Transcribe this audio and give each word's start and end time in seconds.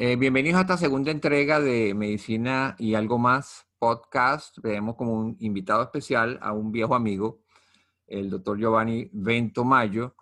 Eh, 0.00 0.14
bienvenidos 0.14 0.58
a 0.58 0.60
esta 0.60 0.76
segunda 0.76 1.10
entrega 1.10 1.58
de 1.58 1.92
Medicina 1.92 2.76
y 2.78 2.94
algo 2.94 3.18
más 3.18 3.66
podcast. 3.80 4.56
Tenemos 4.62 4.94
como 4.94 5.12
un 5.12 5.36
invitado 5.40 5.82
especial 5.82 6.38
a 6.40 6.52
un 6.52 6.70
viejo 6.70 6.94
amigo, 6.94 7.40
el 8.06 8.30
doctor 8.30 8.60
Giovanni 8.60 9.10
Ventomayo. 9.12 10.14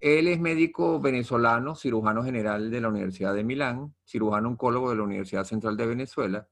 Él 0.00 0.26
es 0.26 0.40
médico 0.40 0.98
venezolano, 0.98 1.76
cirujano 1.76 2.24
general 2.24 2.68
de 2.68 2.80
la 2.80 2.88
Universidad 2.88 3.32
de 3.32 3.44
Milán, 3.44 3.94
cirujano 4.04 4.48
oncólogo 4.48 4.90
de 4.90 4.96
la 4.96 5.04
Universidad 5.04 5.44
Central 5.44 5.76
de 5.76 5.86
Venezuela, 5.86 6.48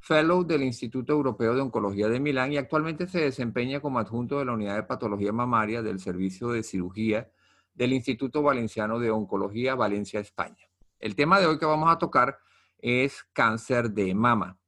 fellow 0.00 0.44
del 0.44 0.62
Instituto 0.62 1.14
Europeo 1.14 1.54
de 1.54 1.62
Oncología 1.62 2.10
de 2.10 2.20
Milán 2.20 2.52
y 2.52 2.58
actualmente 2.58 3.06
se 3.06 3.20
desempeña 3.20 3.80
como 3.80 3.98
adjunto 3.98 4.38
de 4.38 4.44
la 4.44 4.52
Unidad 4.52 4.76
de 4.76 4.82
Patología 4.82 5.32
Mamaria 5.32 5.80
del 5.80 5.98
Servicio 5.98 6.50
de 6.50 6.64
Cirugía 6.64 7.30
del 7.72 7.94
Instituto 7.94 8.42
Valenciano 8.42 8.98
de 8.98 9.10
Oncología, 9.10 9.74
Valencia, 9.74 10.20
España. 10.20 10.69
El 11.00 11.16
tema 11.16 11.40
de 11.40 11.46
hoy 11.46 11.58
que 11.58 11.66
vamos 11.66 11.90
a 11.90 11.98
tocar 11.98 12.38
es 12.78 13.24
cáncer 13.32 13.90
de 13.90 14.14
mama. 14.14 14.58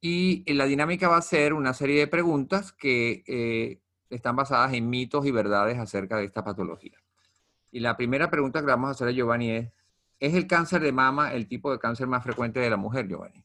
Y 0.00 0.44
la 0.52 0.66
dinámica 0.66 1.08
va 1.08 1.16
a 1.16 1.22
ser 1.22 1.52
una 1.52 1.74
serie 1.74 1.98
de 1.98 2.06
preguntas 2.06 2.72
que 2.72 3.24
eh, 3.26 3.80
están 4.10 4.36
basadas 4.36 4.72
en 4.74 4.88
mitos 4.88 5.26
y 5.26 5.30
verdades 5.30 5.78
acerca 5.78 6.16
de 6.16 6.24
esta 6.24 6.44
patología. 6.44 6.98
Y 7.72 7.80
la 7.80 7.96
primera 7.96 8.30
pregunta 8.30 8.60
que 8.60 8.66
vamos 8.66 8.88
a 8.88 8.90
hacer 8.92 9.08
a 9.08 9.12
Giovanni 9.12 9.50
es, 9.50 9.72
¿es 10.20 10.34
el 10.34 10.46
cáncer 10.46 10.80
de 10.80 10.92
mama 10.92 11.32
el 11.32 11.48
tipo 11.48 11.72
de 11.72 11.78
cáncer 11.78 12.06
más 12.06 12.22
frecuente 12.22 12.60
de 12.60 12.70
la 12.70 12.76
mujer, 12.76 13.08
Giovanni? 13.08 13.44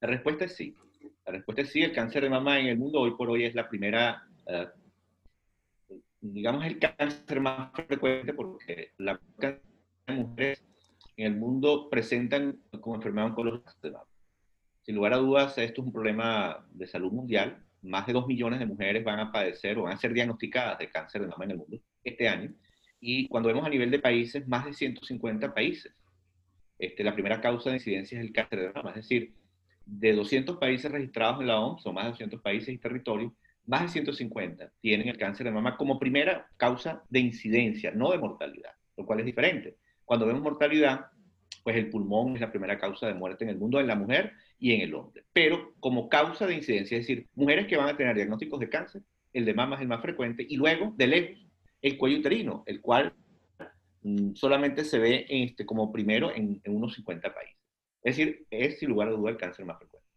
La 0.00 0.08
respuesta 0.08 0.44
es 0.44 0.56
sí. 0.56 0.76
La 1.24 1.32
respuesta 1.32 1.62
es 1.62 1.70
sí, 1.70 1.82
el 1.82 1.94
cáncer 1.94 2.24
de 2.24 2.30
mama 2.30 2.60
en 2.60 2.66
el 2.66 2.76
mundo 2.76 3.00
hoy 3.00 3.12
por 3.16 3.30
hoy 3.30 3.44
es 3.44 3.54
la 3.54 3.68
primera 3.68 4.28
uh, 4.46 4.83
digamos, 6.32 6.64
el 6.64 6.78
cáncer 6.78 7.40
más 7.40 7.70
frecuente 7.86 8.32
porque 8.32 8.92
la 8.98 9.20
mujeres 10.08 10.64
en 11.16 11.26
el 11.26 11.36
mundo 11.36 11.88
presentan 11.90 12.60
como 12.80 12.96
enfermedad 12.96 13.28
oncológica 13.28 14.04
Sin 14.82 14.96
lugar 14.96 15.14
a 15.14 15.18
dudas, 15.18 15.56
esto 15.58 15.80
es 15.80 15.86
un 15.86 15.92
problema 15.92 16.66
de 16.70 16.86
salud 16.86 17.12
mundial. 17.12 17.62
Más 17.82 18.06
de 18.06 18.14
2 18.14 18.26
millones 18.26 18.58
de 18.58 18.66
mujeres 18.66 19.04
van 19.04 19.20
a 19.20 19.30
padecer 19.30 19.78
o 19.78 19.82
van 19.82 19.94
a 19.94 19.98
ser 19.98 20.14
diagnosticadas 20.14 20.78
de 20.78 20.88
cáncer 20.88 21.22
de 21.22 21.28
mama 21.28 21.44
en 21.44 21.50
el 21.52 21.56
mundo 21.58 21.78
este 22.02 22.28
año. 22.28 22.54
Y 23.00 23.28
cuando 23.28 23.48
vemos 23.48 23.66
a 23.66 23.68
nivel 23.68 23.90
de 23.90 23.98
países, 23.98 24.46
más 24.48 24.64
de 24.64 24.72
150 24.72 25.52
países. 25.52 25.94
Este, 26.78 27.04
la 27.04 27.12
primera 27.12 27.40
causa 27.40 27.70
de 27.70 27.76
incidencia 27.76 28.18
es 28.18 28.24
el 28.24 28.32
cáncer 28.32 28.60
de 28.60 28.72
mama. 28.72 28.90
Es 28.90 28.96
decir, 28.96 29.34
de 29.84 30.12
200 30.14 30.56
países 30.56 30.90
registrados 30.90 31.40
en 31.42 31.48
la 31.48 31.60
OMS, 31.60 31.82
son 31.82 31.94
más 31.94 32.04
de 32.04 32.10
200 32.10 32.40
países 32.40 32.74
y 32.74 32.78
territorios, 32.78 33.32
más 33.66 33.82
de 33.82 33.88
150 33.88 34.72
tienen 34.80 35.08
el 35.08 35.18
cáncer 35.18 35.46
de 35.46 35.52
mama 35.52 35.76
como 35.76 35.98
primera 35.98 36.48
causa 36.56 37.02
de 37.08 37.20
incidencia, 37.20 37.90
no 37.92 38.10
de 38.10 38.18
mortalidad, 38.18 38.72
lo 38.96 39.06
cual 39.06 39.20
es 39.20 39.26
diferente. 39.26 39.76
Cuando 40.04 40.26
vemos 40.26 40.42
mortalidad, 40.42 41.06
pues 41.62 41.76
el 41.76 41.88
pulmón 41.88 42.34
es 42.34 42.40
la 42.40 42.50
primera 42.50 42.78
causa 42.78 43.06
de 43.06 43.14
muerte 43.14 43.44
en 43.44 43.50
el 43.50 43.56
mundo 43.56 43.80
en 43.80 43.86
la 43.86 43.94
mujer 43.94 44.32
y 44.58 44.72
en 44.72 44.82
el 44.82 44.94
hombre. 44.94 45.24
Pero 45.32 45.74
como 45.80 46.08
causa 46.08 46.46
de 46.46 46.54
incidencia, 46.54 46.98
es 46.98 47.06
decir, 47.06 47.26
mujeres 47.34 47.66
que 47.66 47.76
van 47.76 47.88
a 47.88 47.96
tener 47.96 48.14
diagnósticos 48.14 48.60
de 48.60 48.68
cáncer, 48.68 49.02
el 49.32 49.44
de 49.44 49.54
mama 49.54 49.76
es 49.76 49.82
el 49.82 49.88
más 49.88 50.02
frecuente, 50.02 50.46
y 50.48 50.56
luego, 50.56 50.92
de 50.96 51.06
lejos, 51.06 51.46
el 51.80 51.98
cuello 51.98 52.18
uterino, 52.18 52.62
el 52.66 52.80
cual 52.80 53.14
mm, 54.02 54.34
solamente 54.34 54.84
se 54.84 54.98
ve 54.98 55.26
este, 55.28 55.66
como 55.66 55.90
primero 55.90 56.34
en, 56.34 56.60
en, 56.62 56.76
unos 56.76 56.94
50 56.94 57.34
países. 57.34 57.56
Es 58.02 58.16
decir, 58.16 58.46
es 58.50 58.78
sin 58.78 58.90
lugar 58.90 59.08
a 59.08 59.12
duda 59.12 59.30
el 59.30 59.36
cáncer 59.36 59.64
más 59.64 59.78
frecuente. 59.78 60.08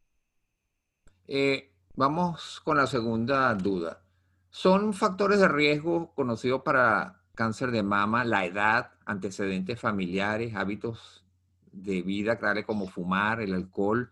Eh, 1.28 1.72
Vamos 1.98 2.62
con 2.64 2.78
la 2.78 2.86
segunda 2.86 3.52
duda. 3.56 4.04
¿Son 4.52 4.94
factores 4.94 5.40
de 5.40 5.48
riesgo 5.48 6.14
conocidos 6.14 6.62
para 6.62 7.24
cáncer 7.34 7.72
de 7.72 7.82
mama 7.82 8.24
la 8.24 8.46
edad, 8.46 8.92
antecedentes 9.04 9.80
familiares, 9.80 10.54
hábitos 10.54 11.26
de 11.72 12.04
vida, 12.04 12.38
claro, 12.38 12.64
como 12.68 12.88
fumar, 12.88 13.42
el 13.42 13.56
alcohol, 13.56 14.12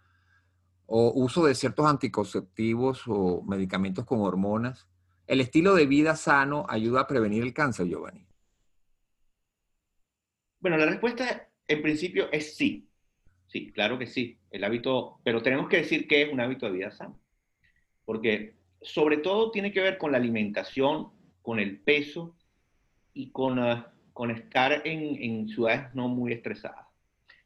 o 0.88 1.12
uso 1.14 1.46
de 1.46 1.54
ciertos 1.54 1.86
anticonceptivos 1.86 3.04
o 3.06 3.44
medicamentos 3.44 4.04
con 4.04 4.22
hormonas? 4.22 4.88
¿El 5.28 5.40
estilo 5.40 5.76
de 5.76 5.86
vida 5.86 6.16
sano 6.16 6.66
ayuda 6.68 7.02
a 7.02 7.08
prevenir 7.08 7.44
el 7.44 7.54
cáncer, 7.54 7.86
Giovanni? 7.86 8.26
Bueno, 10.60 10.78
la 10.78 10.88
respuesta 10.88 11.52
en 11.68 11.84
principio 11.84 12.32
es 12.32 12.58
sí. 12.58 12.90
Sí, 13.46 13.72
claro 13.72 14.00
que 14.00 14.08
sí. 14.08 14.40
El 14.50 14.64
hábito, 14.64 15.20
pero 15.24 15.44
tenemos 15.44 15.70
que 15.70 15.78
decir 15.78 16.08
que 16.08 16.24
es 16.24 16.34
un 16.34 16.40
hábito 16.40 16.66
de 16.66 16.72
vida 16.72 16.90
sano 16.90 17.24
porque 18.06 18.54
sobre 18.82 19.18
todo 19.18 19.52
tiene 19.52 19.72
que 19.72 19.82
ver 19.82 19.98
con 19.98 20.12
la 20.12 20.18
alimentación, 20.18 21.10
con 21.42 21.60
el 21.60 21.80
peso 21.80 22.36
y 23.14 23.32
con, 23.32 23.60
ah, 23.60 23.92
con 24.14 24.32
estar 24.32 24.82
en, 24.86 25.22
en, 25.22 25.48
ciudades 25.50 25.94
no 25.94 26.08
muy 26.08 26.34
estresadas. 26.34 26.86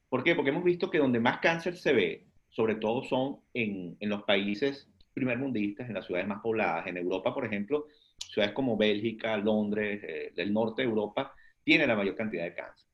¿Por 0.09 0.23
qué? 0.23 0.35
Porque 0.35 0.51
hemos 0.51 0.63
visto 0.63 0.89
que 0.89 0.97
donde 0.97 1.19
más 1.19 1.39
cáncer 1.39 1.77
se 1.77 1.93
ve, 1.93 2.27
sobre 2.49 2.75
todo 2.75 3.03
son 3.03 3.39
en, 3.53 3.95
en 3.99 4.09
los 4.09 4.23
países 4.23 4.89
primermundistas, 5.13 5.87
en 5.87 5.95
las 5.95 6.05
ciudades 6.05 6.27
más 6.27 6.41
pobladas. 6.41 6.87
En 6.87 6.97
Europa, 6.97 7.33
por 7.33 7.45
ejemplo, 7.45 7.87
ciudades 8.17 8.53
como 8.53 8.75
Bélgica, 8.75 9.37
Londres, 9.37 10.01
eh, 10.03 10.33
del 10.35 10.51
norte 10.51 10.81
de 10.81 10.87
Europa, 10.87 11.33
tiene 11.63 11.87
la 11.87 11.95
mayor 11.95 12.15
cantidad 12.15 12.43
de 12.43 12.55
cáncer. 12.55 12.87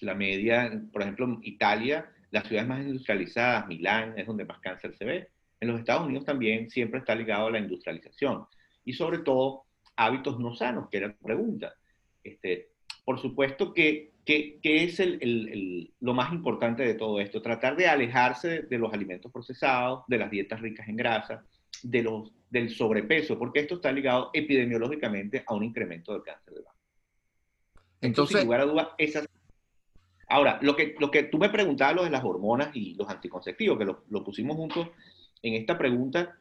La 0.00 0.14
media, 0.14 0.82
por 0.92 1.02
ejemplo, 1.02 1.38
Italia, 1.42 2.10
las 2.30 2.46
ciudades 2.46 2.68
más 2.68 2.80
industrializadas, 2.80 3.66
Milán, 3.66 4.18
es 4.18 4.26
donde 4.26 4.44
más 4.44 4.58
cáncer 4.60 4.94
se 4.94 5.04
ve 5.04 5.28
en 5.60 5.68
los 5.68 5.78
Estados 5.78 6.06
Unidos 6.06 6.24
también 6.24 6.70
siempre 6.70 7.00
está 7.00 7.14
ligado 7.14 7.46
a 7.46 7.50
la 7.50 7.58
industrialización 7.58 8.46
y 8.84 8.92
sobre 8.92 9.18
todo 9.18 9.64
hábitos 9.96 10.38
no 10.38 10.54
sanos, 10.54 10.88
que 10.88 10.98
era 10.98 11.08
la 11.08 11.14
pregunta. 11.14 11.74
Este, 12.22 12.70
por 13.04 13.18
supuesto 13.18 13.74
que, 13.74 14.12
que, 14.24 14.60
es 14.62 15.00
el, 15.00 15.18
el, 15.22 15.92
lo 16.00 16.14
más 16.14 16.32
importante 16.32 16.82
de 16.84 16.94
todo 16.94 17.20
esto, 17.20 17.42
tratar 17.42 17.76
de 17.76 17.88
alejarse 17.88 18.48
de, 18.48 18.62
de, 18.62 18.78
los 18.78 18.92
alimentos 18.92 19.32
procesados, 19.32 20.04
de 20.06 20.18
las 20.18 20.30
dietas 20.30 20.60
ricas 20.60 20.88
en 20.88 20.96
grasa, 20.96 21.44
de 21.82 22.02
los, 22.02 22.32
del 22.50 22.70
sobrepeso, 22.70 23.38
porque 23.38 23.60
esto 23.60 23.76
está 23.76 23.92
ligado 23.92 24.30
epidemiológicamente 24.32 25.44
a 25.46 25.54
un 25.54 25.64
incremento 25.64 26.12
del 26.12 26.22
cáncer 26.22 26.54
de 26.54 26.60
mama. 26.60 26.74
Entonces, 28.00 28.36
sin 28.36 28.46
lugar 28.46 28.60
a 28.60 28.64
dudas, 28.64 28.88
esas... 28.98 29.28
Ahora, 30.28 30.58
lo 30.62 30.76
que, 30.76 30.94
lo 30.98 31.10
que 31.10 31.24
tú 31.24 31.38
me 31.38 31.48
preguntabas, 31.48 31.96
lo 31.96 32.04
de 32.04 32.10
las 32.10 32.22
hormonas 32.22 32.74
y 32.76 32.94
los 32.94 33.08
anticonceptivos, 33.08 33.78
que 33.78 33.86
lo, 33.86 34.04
lo 34.10 34.22
pusimos 34.22 34.56
juntos, 34.56 34.88
en 35.42 35.54
esta 35.54 35.78
pregunta, 35.78 36.36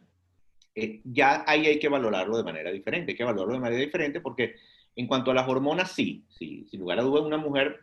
eh, 0.75 1.01
ya 1.03 1.43
ahí 1.47 1.65
hay 1.65 1.79
que 1.79 1.89
valorarlo 1.89 2.37
de 2.37 2.43
manera 2.43 2.71
diferente. 2.71 3.11
Hay 3.11 3.17
que 3.17 3.23
valorarlo 3.23 3.53
de 3.53 3.59
manera 3.59 3.81
diferente 3.81 4.21
porque 4.21 4.55
en 4.95 5.07
cuanto 5.07 5.31
a 5.31 5.33
las 5.33 5.47
hormonas, 5.47 5.91
sí, 5.91 6.25
sí, 6.29 6.65
sin 6.69 6.79
lugar 6.79 6.99
a 6.99 7.03
dudas, 7.03 7.25
una 7.25 7.37
mujer 7.37 7.81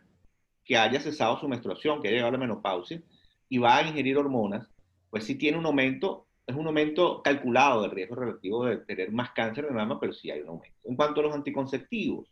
que 0.63 0.77
haya 0.77 0.99
cesado 0.99 1.39
su 1.39 1.47
menstruación, 1.47 2.01
que 2.01 2.07
haya 2.07 2.17
llegado 2.17 2.29
a 2.29 2.39
la 2.39 2.45
menopausia 2.45 3.01
y 3.49 3.57
va 3.57 3.77
a 3.77 3.87
ingerir 3.87 4.17
hormonas, 4.17 4.67
pues 5.09 5.25
sí 5.25 5.35
tiene 5.35 5.57
un 5.57 5.65
aumento, 5.65 6.27
es 6.47 6.55
un 6.55 6.67
aumento 6.67 7.21
calculado 7.21 7.81
del 7.81 7.91
riesgo 7.91 8.15
relativo 8.15 8.65
de 8.65 8.77
tener 8.77 9.11
más 9.11 9.31
cáncer 9.31 9.65
de 9.65 9.71
mama, 9.71 9.99
pero 9.99 10.13
sí 10.13 10.31
hay 10.31 10.41
un 10.41 10.49
aumento. 10.49 10.77
En 10.83 10.95
cuanto 10.95 11.19
a 11.21 11.23
los 11.23 11.35
anticonceptivos, 11.35 12.29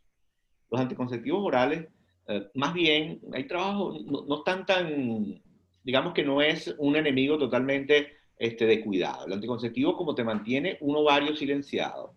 los 0.71 0.81
anticonceptivos 0.81 1.45
orales, 1.45 1.87
eh, 2.27 2.47
más 2.55 2.73
bien, 2.73 3.19
hay 3.33 3.45
trabajo, 3.45 3.97
no, 4.05 4.25
no 4.25 4.35
están 4.37 4.65
tan, 4.65 5.41
digamos 5.83 6.13
que 6.13 6.23
no 6.23 6.41
es 6.41 6.73
un 6.77 6.95
enemigo 6.95 7.37
totalmente 7.37 8.22
este, 8.43 8.65
de 8.65 8.81
cuidado. 8.81 9.25
El 9.25 9.31
anticonceptivo, 9.31 9.95
como 9.95 10.13
te 10.13 10.23
mantiene 10.25 10.77
un 10.81 10.97
ovario 10.97 11.33
silenciado, 11.33 12.13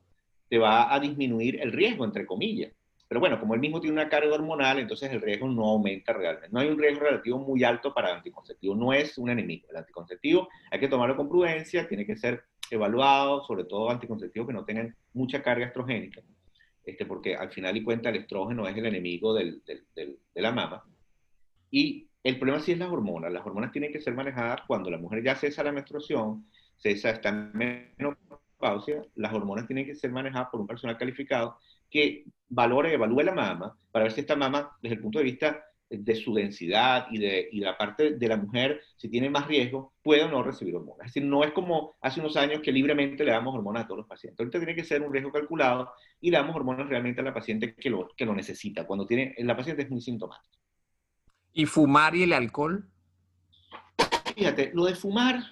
te 0.49 0.59
va 0.59 0.93
a 0.93 0.99
disminuir 0.99 1.61
el 1.63 1.71
riesgo, 1.71 2.05
entre 2.05 2.27
comillas. 2.27 2.73
Pero 3.07 3.21
bueno, 3.21 3.39
como 3.39 3.55
él 3.55 3.61
mismo 3.61 3.81
tiene 3.81 3.95
una 3.95 4.09
carga 4.09 4.35
hormonal, 4.35 4.81
entonces 4.81 5.13
el 5.13 5.23
riesgo 5.23 5.47
no 5.47 5.65
aumenta 5.67 6.13
realmente. 6.13 6.49
No 6.51 6.59
hay 6.59 6.69
un 6.69 6.79
riesgo 6.81 7.05
relativo 7.05 7.39
muy 7.39 7.63
alto 7.63 7.95
para 7.95 8.11
el 8.11 8.17
anticonceptivo. 8.17 8.75
No 8.75 8.93
es 8.93 9.17
un 9.19 9.31
enemigo. 9.31 9.69
El 9.71 9.77
anticonceptivo 9.77 10.49
hay 10.69 10.81
que 10.81 10.89
tomarlo 10.89 11.17
con 11.17 11.29
prudencia, 11.29 11.87
tiene 11.87 12.05
que 12.05 12.17
ser 12.17 12.43
evaluado, 12.73 13.45
sobre 13.45 13.63
todo 13.63 13.89
anticonceptivos 13.89 14.49
que 14.49 14.55
no 14.55 14.65
tengan 14.65 14.97
mucha 15.13 15.41
carga 15.41 15.67
estrogénica, 15.67 16.23
este, 16.85 17.07
porque 17.07 17.37
al 17.37 17.53
final 17.53 17.77
y 17.77 17.85
cuenta 17.85 18.09
el 18.09 18.17
estrógeno 18.17 18.67
es 18.67 18.77
el 18.77 18.87
enemigo 18.87 19.33
del, 19.33 19.63
del, 19.65 20.19
de 20.35 20.43
la 20.43 20.51
mama. 20.51 20.83
Y 21.71 22.06
el 22.27 22.39
problema 22.39 22.61
sí 22.61 22.73
es 22.73 22.79
las 22.79 22.91
hormonas. 22.91 23.33
Las 23.33 23.47
hormonas 23.47 23.71
tienen 23.71 23.93
que 23.93 24.01
ser 24.01 24.15
manejadas 24.15 24.61
cuando 24.67 24.91
la 24.91 24.99
mujer 24.99 25.23
ya 25.23 25.37
cesa 25.37 25.63
la 25.63 25.71
menstruación, 25.71 26.47
cesa, 26.77 27.11
está 27.11 27.29
en 27.29 27.53
menopausia, 27.99 29.03
las 29.15 29.33
hormonas 29.33 29.67
tienen 29.67 29.87
que 29.87 29.95
ser 29.95 30.11
manejadas 30.11 30.49
por 30.51 30.61
un 30.61 30.67
personal 30.67 30.99
calificado 30.99 31.59
que 31.89 32.25
valore, 32.49 32.93
evalúe 32.95 33.23
la 33.23 33.33
mama 33.33 33.79
para 33.93 34.05
ver 34.05 34.13
si 34.13 34.21
esta 34.23 34.35
mama, 34.35 34.77
desde 34.83 34.97
el 34.97 35.03
punto 35.03 35.21
de 35.21 35.25
vista 35.25 35.63
de 35.89 36.17
su 36.17 36.35
densidad 36.35 37.07
y 37.13 37.19
de, 37.19 37.49
la 37.53 37.79
parte 37.79 38.17
de 38.17 38.29
la 38.29 38.37
mujer, 38.37 38.81
si 38.97 39.09
tiene 39.09 39.31
más 39.31 39.47
riesgo, 39.47 39.95
puede 40.03 40.25
o 40.25 40.29
no 40.29 40.43
recibir 40.43 40.75
hormonas. 40.75 41.07
Es 41.07 41.15
decir, 41.15 41.29
no 41.29 41.45
es 41.45 41.53
como 41.53 41.95
hace 42.01 42.19
unos 42.19 42.37
años 42.37 42.61
que 42.61 42.73
libremente 42.73 43.25
le 43.25 43.31
damos 43.31 43.55
hormonas 43.55 43.85
a 43.85 43.87
todos 43.87 43.99
los 43.99 44.09
pacientes. 44.09 44.41
Ahorita 44.41 44.59
tiene 44.59 44.75
que 44.75 44.83
ser 44.83 45.01
un 45.03 45.13
riesgo 45.13 45.31
calculado 45.31 45.93
y 46.21 46.33
le 46.33 46.39
damos 46.39 46.57
hormonas 46.57 46.89
realmente 46.89 47.21
a 47.21 47.25
la 47.25 47.33
paciente 47.33 47.77
que 47.77 47.89
lo, 47.89 48.09
que 48.17 48.27
lo 48.27 48.35
necesita, 48.35 48.85
cuando 48.85 49.07
tiene, 49.07 49.37
la 49.39 49.57
paciente 49.57 49.83
es 49.83 49.91
muy 49.91 50.01
sintomática. 50.01 50.59
¿Y 51.57 51.65
fumar 51.65 52.15
y 52.15 52.25
el 52.25 52.35
alcohol? 52.35 52.85
Fíjate, 54.37 54.73
lo 54.75 54.85
de 54.85 54.95
fumar 54.95 55.43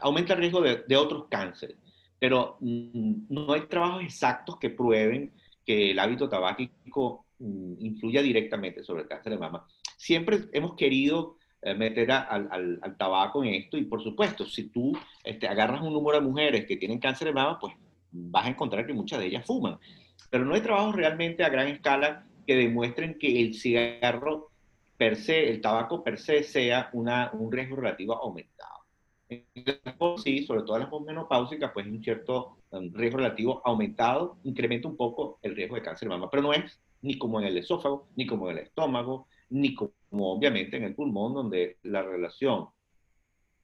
aumenta 0.00 0.32
el 0.32 0.40
riesgo 0.40 0.60
de, 0.60 0.82
de 0.88 0.96
otros 0.96 1.26
cánceres, 1.30 1.76
pero 2.18 2.56
mm, 2.58 3.26
no 3.28 3.52
hay 3.52 3.60
trabajos 3.68 4.02
exactos 4.02 4.58
que 4.58 4.70
prueben 4.70 5.32
que 5.64 5.92
el 5.92 6.00
hábito 6.00 6.28
tabáquico 6.28 7.26
mm, 7.38 7.74
influya 7.78 8.22
directamente 8.22 8.82
sobre 8.82 9.02
el 9.02 9.08
cáncer 9.08 9.34
de 9.34 9.38
mama. 9.38 9.64
Siempre 9.96 10.48
hemos 10.52 10.74
querido 10.74 11.36
eh, 11.62 11.76
meter 11.76 12.10
al, 12.10 12.80
tabaco 12.98 13.44
en 13.44 13.54
esto 13.54 13.78
y 13.78 13.84
por 13.84 14.02
supuesto, 14.02 14.44
si 14.44 14.64
tú 14.70 14.98
este, 15.22 15.46
agarras 15.46 15.82
un 15.82 15.92
número 15.92 16.18
de 16.18 16.26
mujeres 16.26 16.66
que 16.66 16.76
tienen 16.76 16.98
cáncer 16.98 17.28
de 17.28 17.34
mama, 17.34 17.60
pues 17.60 17.72
vas 18.10 18.46
a 18.46 18.50
encontrar 18.50 18.84
que 18.84 18.92
muchas 18.92 19.20
de 19.20 19.26
ellas 19.26 19.46
fuman. 19.46 19.78
Pero 20.28 20.44
no 20.44 20.54
hay 20.54 20.60
trabajos 20.60 20.96
realmente 20.96 21.44
a 21.44 21.50
gran 21.50 21.68
escala 21.68 22.26
que 22.48 22.56
demuestren 22.56 23.16
que 23.16 23.40
el 23.40 23.54
cigarro 23.54 24.50
per 24.96 25.16
se, 25.16 25.48
el 25.48 25.60
tabaco 25.60 26.02
per 26.02 26.18
se, 26.18 26.42
sea 26.42 26.90
una, 26.92 27.30
un 27.32 27.50
riesgo 27.50 27.76
relativo 27.76 28.14
aumentado. 28.14 28.84
Sí, 30.18 30.44
sobre 30.44 30.62
todo 30.62 30.76
en 30.76 30.82
las 30.82 30.90
posmenopáusicas, 30.90 31.72
pues 31.72 31.86
un 31.86 32.02
cierto 32.02 32.58
um, 32.70 32.92
riesgo 32.92 33.18
relativo 33.18 33.62
aumentado 33.64 34.38
incrementa 34.44 34.86
un 34.86 34.96
poco 34.96 35.38
el 35.42 35.56
riesgo 35.56 35.76
de 35.76 35.82
cáncer 35.82 36.08
de 36.08 36.14
mama, 36.14 36.30
pero 36.30 36.42
no 36.42 36.52
es 36.52 36.80
ni 37.02 37.18
como 37.18 37.40
en 37.40 37.46
el 37.46 37.58
esófago, 37.58 38.08
ni 38.16 38.26
como 38.26 38.50
en 38.50 38.58
el 38.58 38.64
estómago, 38.64 39.26
ni 39.50 39.74
como 39.74 39.92
obviamente 40.14 40.76
en 40.76 40.84
el 40.84 40.94
pulmón, 40.94 41.34
donde 41.34 41.78
la 41.82 42.02
relación 42.02 42.68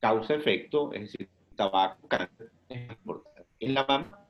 causa-efecto, 0.01 0.93
es 0.93 1.03
decir, 1.03 1.29
tabaco, 1.57 2.09
cáncer, 2.09 2.51
es 2.69 2.91
importante. 2.91 3.49
En 3.61 3.75
la 3.75 3.85
mama 3.85 4.27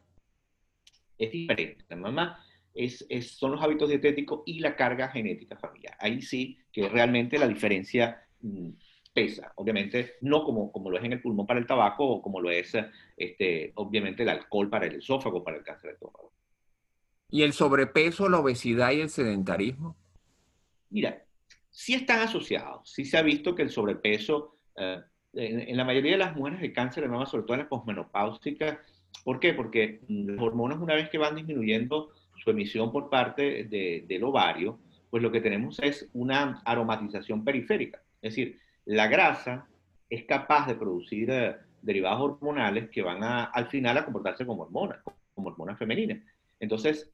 es 1.16 1.30
diferente. 1.30 1.84
La 1.88 1.96
mama 1.96 2.44
es, 2.74 3.04
es, 3.08 3.32
son 3.32 3.52
los 3.52 3.62
hábitos 3.62 3.88
dietéticos 3.88 4.42
y 4.46 4.60
la 4.60 4.76
carga 4.76 5.08
genética 5.08 5.56
familiar. 5.56 5.96
Ahí 5.98 6.22
sí 6.22 6.58
que 6.72 6.88
realmente 6.88 7.38
la 7.38 7.48
diferencia 7.48 8.22
mm, 8.40 8.70
pesa. 9.12 9.52
Obviamente 9.56 10.14
no 10.20 10.44
como, 10.44 10.70
como 10.72 10.90
lo 10.90 10.98
es 10.98 11.04
en 11.04 11.12
el 11.12 11.20
pulmón 11.20 11.46
para 11.46 11.60
el 11.60 11.66
tabaco 11.66 12.06
o 12.06 12.22
como 12.22 12.40
lo 12.40 12.50
es 12.50 12.76
este, 13.16 13.72
obviamente 13.74 14.22
el 14.22 14.28
alcohol 14.28 14.70
para 14.70 14.86
el 14.86 14.96
esófago, 14.96 15.42
para 15.42 15.56
el 15.56 15.64
cáncer 15.64 15.90
de 15.90 15.94
estómago. 15.94 16.32
¿Y 17.30 17.42
el 17.42 17.52
sobrepeso, 17.52 18.28
la 18.28 18.40
obesidad 18.40 18.92
y 18.92 19.00
el 19.00 19.08
sedentarismo? 19.08 19.96
Mira, 20.90 21.24
sí 21.70 21.94
están 21.94 22.20
asociados. 22.20 22.90
Sí 22.90 23.04
se 23.04 23.16
ha 23.18 23.22
visto 23.22 23.54
que 23.54 23.62
el 23.62 23.70
sobrepeso, 23.70 24.56
eh, 24.76 25.00
en, 25.34 25.76
la 25.76 25.84
mayoría 25.84 26.12
de 26.12 26.18
las 26.18 26.34
mujeres 26.34 26.60
de 26.60 26.72
cáncer 26.72 27.04
de 27.04 27.08
mama, 27.08 27.26
sobre 27.26 27.44
todo 27.44 27.54
en 27.54 27.60
las 27.60 27.68
posmenopáusicas, 27.68 28.78
¿por 29.24 29.38
qué? 29.38 29.54
Porque 29.54 30.00
las 30.08 30.40
hormonas 30.40 30.80
una 30.80 30.94
vez 30.94 31.08
que 31.08 31.18
van 31.18 31.36
disminuyendo 31.36 32.10
su 32.42 32.50
emisión 32.50 32.92
por 32.92 33.10
parte 33.10 33.64
del 33.64 34.24
ovario, 34.24 34.78
pues 35.10 35.22
lo 35.22 35.32
que 35.32 35.40
tenemos 35.40 35.78
es 35.80 36.08
una 36.12 36.62
aromatización 36.64 37.44
periférica. 37.44 38.02
Es 38.22 38.34
decir, 38.34 38.58
la 38.84 39.08
grasa 39.08 39.66
es 40.08 40.24
capaz 40.24 40.66
de 40.66 40.74
producir 40.74 41.30
eh, 41.30 41.56
derivados 41.82 42.20
hormonales 42.20 42.90
que 42.90 43.02
van 43.02 43.22
al 43.22 43.66
final 43.68 43.96
a 43.98 44.04
comportarse 44.04 44.46
como 44.46 44.62
hormonas, 44.62 45.00
como 45.34 45.48
hormonas 45.48 45.78
femeninas. 45.78 46.18
Entonces, 46.58 47.10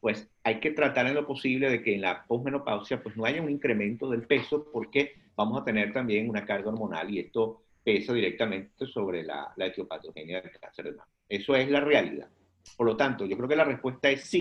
pues 0.00 0.28
hay 0.44 0.60
que 0.60 0.70
tratar 0.70 1.06
en 1.06 1.14
lo 1.14 1.26
posible 1.26 1.70
de 1.70 1.82
que 1.82 1.94
en 1.94 2.02
la 2.02 2.24
posmenopausia 2.26 3.02
pues 3.02 3.16
no 3.16 3.24
haya 3.24 3.42
un 3.42 3.50
incremento 3.50 4.08
del 4.08 4.26
peso 4.26 4.66
porque 4.72 5.14
vamos 5.34 5.60
a 5.60 5.64
tener 5.64 5.92
también 5.92 6.28
una 6.28 6.44
carga 6.44 6.70
hormonal 6.70 7.10
y 7.10 7.20
esto 7.20 7.62
pesa 7.82 8.12
directamente 8.12 8.86
sobre 8.86 9.22
la, 9.22 9.52
la 9.56 9.66
etiopatogenia 9.66 10.40
del 10.40 10.58
cáncer 10.58 10.86
de 10.86 10.92
mama. 10.92 11.08
Eso 11.28 11.54
es 11.56 11.68
la 11.70 11.80
realidad. 11.80 12.28
Por 12.76 12.86
lo 12.86 12.96
tanto, 12.96 13.24
yo 13.26 13.36
creo 13.36 13.48
que 13.48 13.56
la 13.56 13.64
respuesta 13.64 14.10
es 14.10 14.24
sí. 14.24 14.40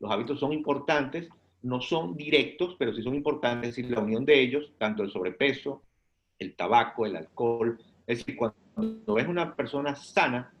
Los 0.00 0.10
hábitos 0.10 0.38
son 0.38 0.52
importantes, 0.52 1.28
no 1.62 1.80
son 1.80 2.16
directos, 2.16 2.76
pero 2.78 2.92
sí 2.92 3.02
son 3.02 3.14
importantes. 3.14 3.70
Es 3.70 3.76
decir, 3.76 3.90
la 3.90 4.00
unión 4.00 4.24
de 4.24 4.40
ellos, 4.40 4.72
tanto 4.78 5.02
el 5.02 5.10
sobrepeso, 5.10 5.82
el 6.38 6.54
tabaco, 6.54 7.06
el 7.06 7.16
alcohol. 7.16 7.78
Es 8.06 8.18
decir, 8.18 8.36
cuando 8.36 9.14
ves 9.14 9.26
una 9.26 9.54
persona 9.54 9.94
sana, 9.96 10.52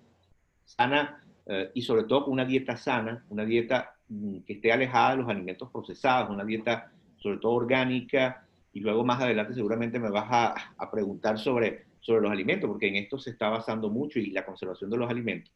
sana 0.64 1.22
eh, 1.46 1.70
y 1.74 1.82
sobre 1.82 2.04
todo 2.04 2.24
con 2.24 2.34
una 2.34 2.44
dieta 2.44 2.76
sana, 2.76 3.24
una 3.30 3.44
dieta 3.44 3.94
mm, 4.08 4.40
que 4.40 4.54
esté 4.54 4.72
alejada 4.72 5.12
de 5.12 5.16
los 5.18 5.28
alimentos 5.28 5.70
procesados, 5.70 6.30
una 6.30 6.44
dieta 6.44 6.92
sobre 7.16 7.38
todo 7.38 7.52
orgánica, 7.52 8.44
y 8.72 8.80
luego 8.80 9.04
más 9.04 9.20
adelante 9.20 9.54
seguramente 9.54 9.98
me 9.98 10.10
vas 10.10 10.28
a, 10.30 10.54
a 10.76 10.90
preguntar 10.90 11.38
sobre, 11.38 11.86
sobre 12.00 12.22
los 12.22 12.30
alimentos, 12.30 12.68
porque 12.68 12.88
en 12.88 12.96
esto 12.96 13.18
se 13.18 13.30
está 13.30 13.48
basando 13.48 13.88
mucho 13.88 14.18
y 14.18 14.30
la 14.30 14.44
conservación 14.44 14.90
de 14.90 14.98
los 14.98 15.10
alimentos. 15.10 15.52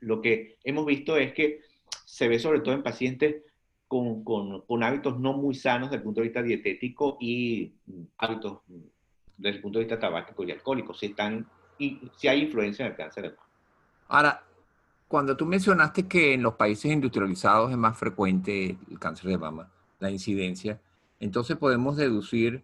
Lo 0.00 0.20
que 0.20 0.58
hemos 0.64 0.86
visto 0.86 1.16
es 1.16 1.32
que 1.32 1.60
se 2.04 2.28
ve 2.28 2.38
sobre 2.38 2.60
todo 2.60 2.74
en 2.74 2.82
pacientes 2.82 3.42
con, 3.88 4.24
con, 4.24 4.62
con 4.62 4.82
hábitos 4.82 5.18
no 5.18 5.34
muy 5.34 5.54
sanos 5.54 5.90
desde 5.90 5.98
el 5.98 6.02
punto 6.02 6.20
de 6.20 6.28
vista 6.28 6.42
dietético 6.42 7.16
y 7.20 7.72
mm, 7.86 8.02
hábitos 8.18 8.60
mm, 8.66 8.80
desde 9.36 9.56
el 9.56 9.62
punto 9.62 9.78
de 9.78 9.84
vista 9.84 9.98
tabáquico 9.98 10.44
y 10.44 10.52
alcohólico, 10.52 10.94
si, 10.94 11.06
están, 11.06 11.48
y, 11.78 12.00
si 12.16 12.28
hay 12.28 12.42
influencia 12.42 12.84
en 12.84 12.92
el 12.92 12.96
cáncer 12.96 13.24
de 13.24 13.30
mama. 13.30 13.42
Ahora, 14.08 14.44
cuando 15.08 15.36
tú 15.36 15.46
mencionaste 15.46 16.06
que 16.06 16.34
en 16.34 16.42
los 16.42 16.54
países 16.54 16.90
industrializados 16.90 17.70
es 17.70 17.76
más 17.76 17.98
frecuente 17.98 18.78
el 18.90 18.98
cáncer 18.98 19.30
de 19.30 19.38
mama, 19.38 19.70
la 19.98 20.10
incidencia, 20.10 20.80
entonces 21.20 21.56
podemos 21.56 21.96
deducir 21.96 22.62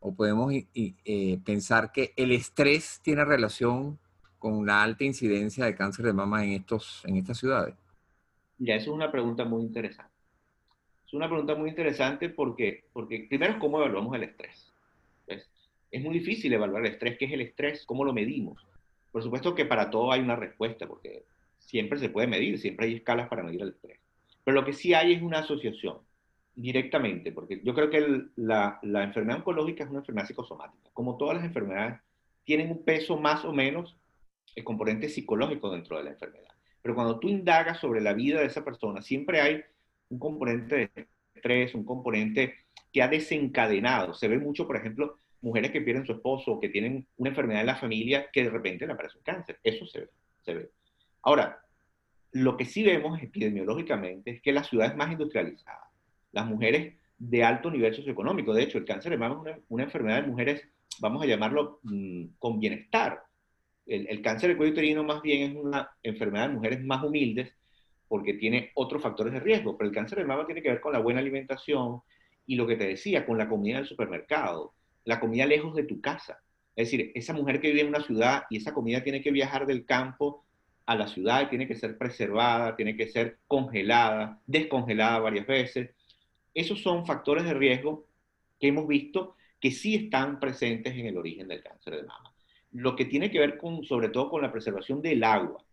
o 0.00 0.14
podemos 0.14 0.52
eh, 0.52 1.38
pensar 1.44 1.92
que 1.92 2.12
el 2.16 2.32
estrés 2.32 3.00
tiene 3.02 3.24
relación 3.24 3.98
con 4.46 4.64
la 4.64 4.80
alta 4.80 5.02
incidencia 5.02 5.64
de 5.64 5.74
cáncer 5.74 6.04
de 6.04 6.12
mama 6.12 6.44
en, 6.44 6.52
estos, 6.52 7.02
en 7.04 7.16
estas 7.16 7.36
ciudades. 7.36 7.74
Ya, 8.58 8.76
eso 8.76 8.92
es 8.92 8.94
una 8.94 9.10
pregunta 9.10 9.44
muy 9.44 9.64
interesante. 9.64 10.12
Es 11.04 11.12
una 11.14 11.26
pregunta 11.26 11.56
muy 11.56 11.68
interesante 11.68 12.28
porque, 12.28 12.84
porque 12.92 13.26
primero, 13.28 13.58
¿cómo 13.58 13.78
evaluamos 13.78 14.14
el 14.14 14.22
estrés? 14.22 14.72
es 15.26 16.02
muy 16.02 16.14
difícil 16.14 16.52
evaluar 16.52 16.86
el 16.86 16.92
estrés. 16.92 17.18
¿Qué 17.18 17.24
es 17.24 17.32
el 17.32 17.40
estrés? 17.40 17.84
¿Cómo 17.86 18.04
lo 18.04 18.12
medimos? 18.12 18.64
Por 19.10 19.20
supuesto 19.20 19.52
que 19.52 19.64
para 19.64 19.90
todo 19.90 20.12
hay 20.12 20.20
una 20.20 20.36
respuesta, 20.36 20.86
porque 20.86 21.24
siempre 21.58 21.98
se 21.98 22.08
puede 22.08 22.28
medir, 22.28 22.56
siempre 22.60 22.86
hay 22.86 22.94
escalas 22.94 23.28
para 23.28 23.42
medir 23.42 23.62
el 23.62 23.70
estrés. 23.70 23.98
Pero 24.44 24.60
lo 24.60 24.64
que 24.64 24.74
sí 24.74 24.94
hay 24.94 25.12
es 25.12 25.22
una 25.22 25.40
asociación 25.40 25.98
directamente, 26.54 27.32
porque 27.32 27.60
yo 27.64 27.74
creo 27.74 27.90
que 27.90 28.26
la, 28.36 28.78
la, 28.82 29.02
enfermedad 29.02 29.38
oncológica 29.38 29.82
es 29.82 29.90
una 29.90 30.00
enfermedad 30.00 30.28
psicosomática. 30.28 30.90
Como 30.92 31.16
todas 31.16 31.36
las 31.36 31.44
enfermedades, 31.44 31.98
tienen 32.44 32.70
un 32.70 32.84
peso 32.84 33.16
más 33.16 33.44
o 33.44 33.52
menos 33.52 33.96
el 34.56 34.64
componente 34.64 35.08
psicológico 35.08 35.70
dentro 35.70 35.98
de 35.98 36.04
la 36.04 36.10
enfermedad. 36.10 36.52
Pero 36.82 36.94
cuando 36.94 37.20
tú 37.20 37.28
indagas 37.28 37.78
sobre 37.78 38.00
la 38.00 38.14
vida 38.14 38.40
de 38.40 38.46
esa 38.46 38.64
persona, 38.64 39.02
siempre 39.02 39.40
hay 39.40 39.62
un 40.08 40.18
componente 40.18 40.90
de 40.94 41.06
estrés, 41.34 41.74
un 41.74 41.84
componente 41.84 42.54
que 42.92 43.02
ha 43.02 43.08
desencadenado. 43.08 44.14
Se 44.14 44.28
ve 44.28 44.38
mucho, 44.38 44.66
por 44.66 44.76
ejemplo, 44.76 45.18
mujeres 45.42 45.70
que 45.70 45.82
pierden 45.82 46.06
su 46.06 46.12
esposo 46.12 46.52
o 46.52 46.60
que 46.60 46.68
tienen 46.68 47.06
una 47.18 47.30
enfermedad 47.30 47.60
en 47.60 47.66
la 47.66 47.76
familia 47.76 48.30
que 48.32 48.44
de 48.44 48.50
repente 48.50 48.86
le 48.86 48.94
aparece 48.94 49.18
un 49.18 49.24
cáncer. 49.24 49.58
Eso 49.62 49.86
se 49.86 50.00
ve, 50.00 50.08
se 50.42 50.54
ve. 50.54 50.70
Ahora, 51.22 51.60
lo 52.32 52.56
que 52.56 52.64
sí 52.64 52.82
vemos 52.82 53.20
epidemiológicamente 53.22 54.30
es 54.30 54.42
que 54.42 54.52
las 54.52 54.68
ciudades 54.68 54.96
más 54.96 55.10
industrializadas, 55.10 55.90
las 56.32 56.46
mujeres 56.46 56.94
de 57.18 57.44
alto 57.44 57.70
nivel 57.70 57.94
socioeconómico, 57.94 58.52
de 58.52 58.62
hecho, 58.62 58.78
el 58.78 58.84
cáncer 58.84 59.12
de 59.12 59.18
mama 59.18 59.50
es 59.50 59.58
una, 59.68 59.84
enfermedad 59.84 60.22
de 60.22 60.28
mujeres, 60.28 60.68
vamos 61.00 61.22
a 61.22 61.26
llamarlo 61.26 61.80
mm, 61.82 62.26
con 62.38 62.60
bienestar. 62.60 63.25
El, 63.86 64.20
cáncer 64.20 64.50
de 64.50 64.56
cuello 64.56 64.72
uterino 64.72 65.04
más 65.04 65.22
bien 65.22 65.50
es 65.50 65.56
una 65.56 65.90
enfermedad 66.02 66.48
de 66.48 66.54
mujeres 66.54 66.84
más 66.84 67.04
humildes 67.04 67.52
porque 68.08 68.34
tiene 68.34 68.72
otros 68.74 69.02
factores 69.02 69.32
de 69.32 69.40
riesgo, 69.40 69.76
pero 69.76 69.88
el 69.88 69.94
cáncer 69.94 70.18
de 70.18 70.24
mama 70.24 70.46
tiene 70.46 70.62
que 70.62 70.70
ver 70.70 70.80
con 70.80 70.92
la 70.92 70.98
buena 70.98 71.20
alimentación 71.20 72.00
y 72.46 72.56
lo 72.56 72.66
que 72.66 72.76
te 72.76 72.86
decía, 72.86 73.26
con 73.26 73.38
la 73.38 73.48
comida 73.48 73.76
del 73.76 73.86
supermercado, 73.86 74.74
la 75.04 75.20
comida 75.20 75.46
lejos 75.46 75.74
de 75.74 75.84
tu 75.84 76.00
casa. 76.00 76.40
Es 76.74 76.90
decir, 76.90 77.12
esa 77.14 77.32
mujer 77.32 77.60
que 77.60 77.68
vive 77.68 77.82
en 77.82 77.88
una 77.88 78.02
ciudad 78.02 78.44
y 78.50 78.58
esa 78.58 78.74
comida 78.74 79.02
tiene 79.02 79.22
que 79.22 79.30
viajar 79.30 79.66
del 79.66 79.84
campo 79.84 80.44
a 80.84 80.94
la 80.94 81.08
ciudad, 81.08 81.48
tiene 81.48 81.66
que 81.66 81.74
ser 81.74 81.98
preservada, 81.98 82.76
tiene 82.76 82.96
que 82.96 83.08
ser 83.08 83.38
congelada, 83.46 84.40
descongelada 84.46 85.18
varias 85.18 85.46
veces. 85.46 85.90
Esos 86.54 86.80
son 86.80 87.06
factores 87.06 87.44
de 87.44 87.54
riesgo 87.54 88.06
que 88.60 88.68
hemos 88.68 88.86
visto 88.86 89.36
que 89.60 89.70
sí 89.70 89.94
están 89.94 90.38
presentes 90.38 90.94
en 90.94 91.06
el 91.06 91.16
origen 91.16 91.48
del 91.48 91.62
cáncer 91.62 91.96
de 91.96 92.02
mama. 92.04 92.35
Lo 92.72 92.94
que 92.96 93.04
tiene 93.04 93.30
que 93.30 93.38
ver 93.38 93.58
con, 93.58 93.84
sobre 93.84 94.08
todo 94.08 94.30
con 94.30 94.42
la 94.42 94.52
preservación 94.52 95.00
del 95.00 95.24
agua, 95.24 95.64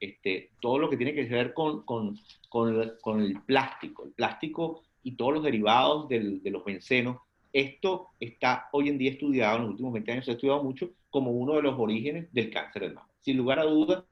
este, 0.00 0.50
todo 0.60 0.78
lo 0.78 0.90
que 0.90 0.96
tiene 0.96 1.14
que 1.14 1.24
ver 1.24 1.54
con, 1.54 1.82
con, 1.84 2.18
con, 2.48 3.20
el 3.20 3.40
plástico, 3.42 4.04
el 4.04 4.12
plástico 4.12 4.82
y 5.02 5.16
todos 5.16 5.34
los 5.34 5.42
derivados 5.42 6.08
del, 6.08 6.42
de 6.42 6.50
los 6.50 6.64
bencenos 6.64 7.18
esto 7.54 8.08
está 8.18 8.68
hoy 8.72 8.88
en 8.88 8.98
día 8.98 9.12
estudiado, 9.12 9.58
en 9.58 9.62
los 9.62 9.70
últimos 9.70 9.92
20 9.92 10.12
años 10.12 10.24
se 10.24 10.32
ha 10.32 10.34
estudiado 10.34 10.62
mucho 10.64 10.90
como 11.08 11.30
uno 11.30 11.54
de 11.54 11.62
los 11.62 11.78
orígenes 11.78 12.26
del 12.32 12.50
cáncer 12.50 12.82
de 12.82 12.94
mama. 12.94 13.08
Sin 13.20 13.36
lugar 13.36 13.60
a 13.60 13.64
dudas, 13.64 14.02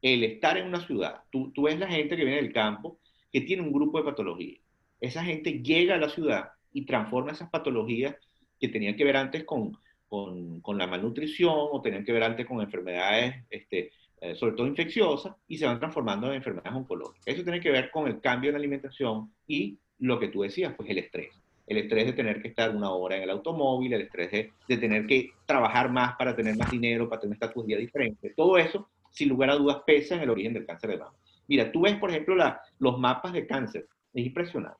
el 0.00 0.24
estar 0.24 0.56
en 0.56 0.68
una 0.68 0.80
ciudad, 0.80 1.20
tú, 1.30 1.52
tú 1.52 1.64
ves 1.64 1.78
la 1.78 1.86
gente 1.86 2.16
que 2.16 2.24
viene 2.24 2.40
del 2.40 2.54
campo 2.54 2.98
que 3.30 3.42
tiene 3.42 3.62
un 3.62 3.72
grupo 3.72 3.98
de 3.98 4.04
patologías. 4.04 4.62
Esa 5.00 5.22
gente 5.22 5.60
llega 5.62 5.96
a 5.96 5.98
la 5.98 6.08
ciudad 6.08 6.48
y 6.72 6.86
transforma 6.86 7.32
esas 7.32 7.50
patologías 7.50 8.16
que 8.58 8.68
tenían 8.68 8.96
que 8.96 9.04
ver 9.04 9.18
antes 9.18 9.44
con, 9.44 9.76
con, 10.08 10.60
con 10.60 10.78
la 10.78 10.86
malnutrición 10.86 11.54
o 11.54 11.80
tenían 11.82 12.04
que 12.04 12.12
ver 12.12 12.24
antes 12.24 12.46
con 12.46 12.60
enfermedades, 12.60 13.44
este, 13.50 13.90
eh, 14.20 14.34
sobre 14.34 14.54
todo 14.54 14.66
infecciosas, 14.66 15.34
y 15.48 15.58
se 15.58 15.66
van 15.66 15.78
transformando 15.78 16.28
en 16.28 16.34
enfermedades 16.34 16.74
oncológicas. 16.74 17.26
Eso 17.26 17.42
tiene 17.42 17.60
que 17.60 17.70
ver 17.70 17.90
con 17.90 18.06
el 18.06 18.20
cambio 18.20 18.50
en 18.50 18.54
la 18.54 18.58
alimentación 18.58 19.32
y 19.46 19.78
lo 19.98 20.18
que 20.18 20.28
tú 20.28 20.42
decías, 20.42 20.74
pues 20.76 20.88
el 20.90 20.98
estrés 20.98 21.30
el 21.66 21.78
estrés 21.78 22.06
de 22.06 22.12
tener 22.12 22.40
que 22.40 22.48
estar 22.48 22.74
una 22.74 22.90
hora 22.90 23.16
en 23.16 23.24
el 23.24 23.30
automóvil, 23.30 23.92
el 23.92 24.02
estrés 24.02 24.30
de, 24.30 24.76
tener 24.76 25.06
que 25.06 25.30
trabajar 25.46 25.90
más 25.90 26.16
para 26.16 26.34
tener 26.36 26.56
más 26.56 26.70
dinero, 26.70 27.08
para 27.08 27.20
tener 27.20 27.34
estatus 27.34 27.64
de 27.64 27.68
vida 27.68 27.78
diferente. 27.78 28.32
Todo 28.36 28.56
eso, 28.56 28.88
sin 29.10 29.28
lugar 29.28 29.50
a 29.50 29.56
dudas, 29.56 29.78
pesa 29.84 30.14
en 30.14 30.22
el 30.22 30.30
origen 30.30 30.52
del 30.52 30.66
cáncer 30.66 30.90
de 30.90 30.98
mama. 30.98 31.16
Mira, 31.48 31.70
tú 31.72 31.82
ves, 31.82 31.96
por 31.96 32.10
ejemplo, 32.10 32.36
la, 32.36 32.60
los 32.78 32.98
mapas 32.98 33.32
de 33.32 33.46
cáncer. 33.46 33.88
Es 34.14 34.26
impresionante. 34.26 34.78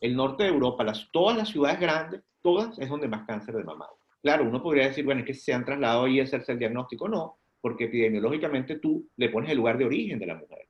el 0.00 0.14
norte 0.14 0.44
de 0.44 0.50
Europa, 0.50 0.84
las, 0.84 1.08
todas 1.12 1.36
las 1.36 1.48
ciudades 1.48 1.80
grandes, 1.80 2.22
todas 2.40 2.78
es 2.78 2.88
donde 2.88 3.08
más 3.08 3.26
cáncer 3.26 3.56
de 3.56 3.64
mama. 3.64 3.86
Claro, 4.22 4.44
uno 4.44 4.62
podría 4.62 4.88
decir, 4.88 5.04
bueno, 5.04 5.20
es 5.20 5.26
que 5.26 5.34
se 5.34 5.52
han 5.52 5.64
trasladado 5.64 6.04
ahí 6.04 6.20
a 6.20 6.24
hacerse 6.24 6.52
el 6.52 6.58
diagnóstico. 6.58 7.08
No, 7.08 7.38
porque 7.60 7.84
epidemiológicamente 7.84 8.78
tú 8.78 9.08
le 9.16 9.28
pones 9.28 9.50
el 9.50 9.58
lugar 9.58 9.78
de 9.78 9.84
origen 9.84 10.18
de 10.18 10.26
la 10.26 10.34
mujer. 10.34 10.68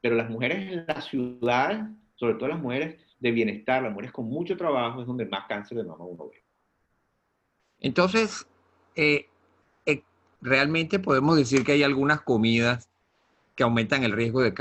Pero 0.00 0.14
las 0.14 0.30
mujeres 0.30 0.72
en 0.72 0.84
las 0.86 1.06
ciudades, 1.06 1.80
sobre 2.14 2.34
todo 2.34 2.48
las 2.48 2.60
mujeres 2.60 2.96
de 3.18 3.30
bienestar, 3.32 3.82
las 3.82 3.92
mujeres 3.92 4.12
con 4.12 4.26
mucho 4.26 4.56
trabajo, 4.56 5.00
es 5.00 5.06
donde 5.06 5.26
más 5.26 5.46
cáncer 5.48 5.78
de 5.78 5.84
mama 5.84 6.04
uno 6.04 6.28
ve. 6.28 6.42
Entonces, 7.80 8.46
eh, 8.94 9.26
eh, 9.86 10.02
realmente 10.40 10.98
podemos 10.98 11.36
decir 11.36 11.64
que 11.64 11.72
hay 11.72 11.82
algunas 11.82 12.20
comidas 12.22 12.88
que 13.54 13.64
aumentan 13.64 14.04
el 14.04 14.12
riesgo 14.12 14.40
de, 14.40 14.54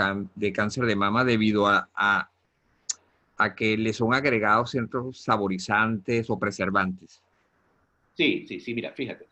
cáncer 0.51 0.85
de 0.85 0.95
mama 0.95 1.23
debido 1.23 1.67
a, 1.67 1.87
a, 1.95 2.29
que 3.55 3.77
le 3.77 3.93
son 3.93 4.15
agregados 4.15 4.71
ciertos 4.71 5.21
saborizantes 5.21 6.29
o 6.31 6.39
preservantes. 6.39 7.21
Sí, 8.17 8.45
sí, 8.47 8.59
sí, 8.59 8.73
mira, 8.73 8.91
fíjate. 8.93 9.27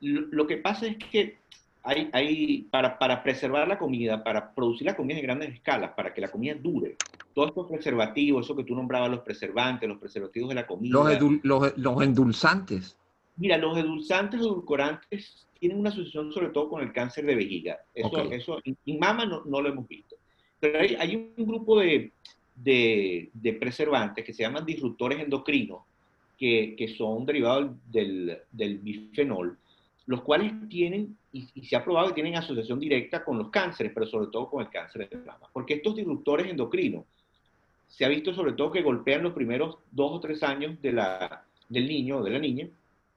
Lo, 0.00 0.46
que 0.46 0.56
pasa 0.56 0.86
es 0.86 0.96
que 0.96 1.36
hay, 1.82 2.08
hay 2.14 2.62
para, 2.70 2.98
para, 2.98 3.22
preservar 3.22 3.68
la 3.68 3.78
comida, 3.78 4.24
para 4.24 4.54
producir 4.54 4.86
la 4.86 4.96
comida 4.96 5.18
en 5.18 5.24
grandes 5.24 5.52
escalas, 5.52 5.92
para 5.94 6.14
que 6.14 6.22
la 6.22 6.30
comida 6.30 6.54
dure, 6.54 6.96
todos 7.34 7.48
estos 7.48 7.68
preservativos, 7.68 8.46
eso 8.46 8.56
que 8.56 8.64
tú 8.64 8.74
nombrabas, 8.74 9.10
los 9.10 9.20
preservantes, 9.20 9.86
los 9.86 9.98
preservativos 9.98 10.48
de 10.48 10.54
la 10.54 10.66
comida. 10.66 11.18
Los, 11.42 11.76
los, 11.76 12.02
endulzantes. 12.02 12.96
Mira, 13.36 13.58
los 13.58 13.76
endulzantes, 13.76 14.40
edulcorantes, 14.40 15.46
tienen 15.58 15.78
una 15.78 15.90
asociación 15.90 16.32
sobre 16.32 16.48
todo 16.48 16.70
con 16.70 16.82
el 16.82 16.94
cáncer 16.94 17.26
de 17.26 17.34
vejiga. 17.34 17.78
Eso, 17.94 18.22
eso 18.32 18.58
en 18.64 18.98
mama 18.98 19.26
no, 19.26 19.44
no, 19.44 19.60
lo 19.60 19.68
hemos 19.68 19.86
visto. 19.86 20.16
Pero 20.58 20.80
hay, 20.80 20.96
hay 20.98 21.32
un 21.36 21.46
grupo 21.46 21.78
de, 21.78 22.12
de, 22.54 23.28
de, 23.34 23.52
preservantes 23.52 24.24
que 24.24 24.32
se 24.32 24.42
llaman 24.42 24.64
disruptores 24.64 25.20
endocrinos, 25.20 25.82
que, 26.40 26.94
son 26.96 27.26
derivados 27.26 27.70
del, 27.92 28.38
del, 28.50 28.78
bifenol, 28.78 29.58
los 30.06 30.22
cuales 30.22 30.52
tienen, 30.70 31.14
y, 31.32 31.46
y, 31.54 31.66
se 31.66 31.76
ha 31.76 31.84
probado 31.84 32.08
que 32.08 32.14
tienen 32.14 32.34
asociación 32.34 32.80
directa 32.80 33.22
con 33.22 33.36
los 33.36 33.50
cánceres, 33.50 33.92
pero 33.94 34.06
sobre 34.06 34.28
todo 34.28 34.48
con 34.48 34.62
el 34.62 34.70
cáncer 34.70 35.06
de 35.10 35.16
mama. 35.18 35.50
Porque 35.52 35.74
estos 35.74 35.94
disruptores 35.94 36.48
endocrinos, 36.48 37.04
se 37.88 38.06
ha 38.06 38.08
visto 38.08 38.32
sobre 38.32 38.54
todo 38.54 38.72
que 38.72 38.80
golpean 38.80 39.22
los 39.22 39.34
primeros 39.34 39.76
dos 39.90 40.12
o 40.12 40.20
tres 40.20 40.42
años 40.42 40.80
de 40.80 40.92
la, 40.92 41.44
del 41.68 41.86
niño 41.86 42.18
o 42.18 42.22
de 42.22 42.30
la 42.30 42.38
niña, 42.38 42.68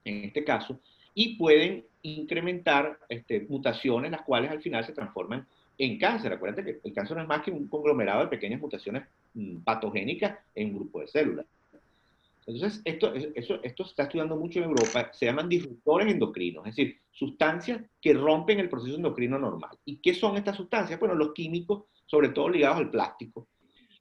en 0.04 0.26
este 0.26 0.44
caso, 0.44 0.78
y 1.16 1.38
pueden 1.38 1.86
incrementar 2.02 3.00
este, 3.08 3.46
mutaciones, 3.48 4.12
las 4.12 4.24
cuales 4.24 4.52
al 4.52 4.62
final 4.62 4.84
se 4.84 4.92
transforman 4.92 5.48
en 5.78 5.98
cáncer. 5.98 6.34
Acuérdate 6.34 6.66
que 6.66 6.80
el 6.84 6.94
cáncer 6.94 7.16
no 7.16 7.24
es 7.24 7.30
más 7.30 7.42
que 7.42 7.52
un 7.52 7.70
conglomerado 7.70 8.24
de 8.24 8.28
pequeñas 8.28 8.60
mutaciones 8.60 9.04
mm, 9.34 9.60
patogénicas 9.60 10.38
en 10.56 10.72
un 10.72 10.76
grupo 10.76 11.00
de 11.00 11.08
células. 11.08 11.46
Entonces, 12.46 12.82
esto, 12.84 13.14
eso, 13.14 13.60
esto 13.64 13.84
se 13.84 13.90
está 13.92 14.04
estudiando 14.04 14.36
mucho 14.36 14.60
en 14.60 14.66
Europa, 14.66 15.12
se 15.14 15.26
llaman 15.26 15.48
disruptores 15.48 16.12
endocrinos, 16.12 16.68
es 16.68 16.76
decir, 16.76 16.98
sustancias 17.12 17.82
que 18.02 18.14
rompen 18.14 18.60
el 18.60 18.70
proceso 18.70 18.96
endocrino 18.96 19.40
normal. 19.40 19.78
¿Y 19.86 19.98
qué 19.98 20.14
son 20.14 20.36
estas 20.36 20.58
sustancias? 20.58 21.00
Bueno, 21.00 21.16
los 21.16 21.34
químicos, 21.34 21.84
sobre 22.06 22.30
todo 22.30 22.50
ligados 22.50 22.78
al 22.78 22.90
plástico. 22.90 23.48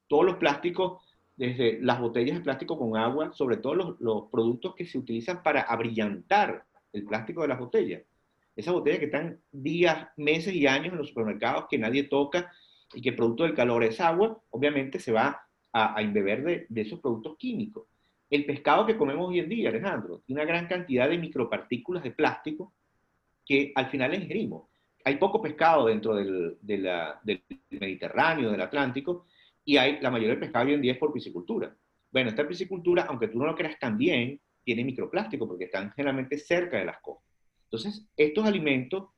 Todos 0.07 0.25
los 0.25 0.35
plásticos, 0.35 1.01
desde 1.35 1.79
las 1.81 1.99
botellas 1.99 2.37
de 2.37 2.43
plástico 2.43 2.77
con 2.77 2.97
agua, 2.97 3.33
sobre 3.33 3.57
todo 3.57 3.75
los, 3.75 3.99
los 3.99 4.23
productos 4.29 4.75
que 4.75 4.85
se 4.85 4.97
utilizan 4.97 5.41
para 5.41 5.61
abrillantar 5.61 6.65
el 6.91 7.05
plástico 7.05 7.41
de 7.41 7.47
las 7.47 7.59
botellas. 7.59 8.03
Esas 8.55 8.73
botellas 8.73 8.99
que 8.99 9.05
están 9.05 9.39
días, 9.51 10.09
meses 10.15 10.53
y 10.53 10.67
años 10.67 10.93
en 10.93 10.99
los 10.99 11.07
supermercados 11.07 11.65
que 11.69 11.79
nadie 11.79 12.03
toca 12.03 12.51
y 12.93 13.01
que 13.01 13.13
producto 13.13 13.43
del 13.43 13.55
calor 13.55 13.83
es 13.83 13.99
agua, 13.99 14.39
obviamente 14.51 14.99
se 14.99 15.11
va 15.11 15.47
a, 15.71 15.97
a 15.97 16.01
embeber 16.01 16.43
de, 16.43 16.65
de, 16.69 16.81
esos 16.81 16.99
productos 16.99 17.35
químicos. 17.37 17.87
El 18.33 18.45
pescado 18.45 18.83
que 18.87 18.97
comemos 18.97 19.29
hoy 19.29 19.37
en 19.37 19.47
día, 19.47 19.69
Alejandro, 19.69 20.23
tiene 20.25 20.41
una 20.41 20.51
gran 20.51 20.65
cantidad 20.65 21.07
de 21.07 21.19
micropartículas 21.19 22.01
de 22.01 22.09
plástico 22.09 22.73
que 23.45 23.71
al 23.75 23.91
final 23.91 24.15
ingerimos. 24.15 24.71
Hay 25.05 25.17
poco 25.17 25.39
pescado 25.39 25.85
dentro 25.85 26.15
del, 26.15 26.57
Mediterráneo, 27.69 28.49
del 28.49 28.61
Atlántico, 28.61 29.27
y 29.63 29.77
hay, 29.77 29.99
la 30.01 30.09
mayoría 30.09 30.31
del 30.31 30.39
pescado 30.39 30.65
hoy 30.65 30.73
en 30.73 30.81
día 30.81 30.93
es 30.93 30.97
por 30.97 31.13
piscicultura. 31.13 31.77
Bueno, 32.11 32.31
esta 32.31 32.47
piscicultura, 32.47 33.03
aunque 33.07 33.27
tú 33.27 33.37
no 33.37 33.45
lo 33.45 33.53
creas 33.53 33.77
también, 33.77 34.41
tiene 34.63 34.83
microplástico 34.83 35.47
porque 35.47 35.65
están 35.65 35.91
generalmente 35.91 36.39
cerca 36.39 36.79
de 36.79 36.85
las 36.85 36.99
costas. 37.01 37.29
Entonces, 37.65 38.07
estos 38.17 38.47
alimentos 38.47 39.09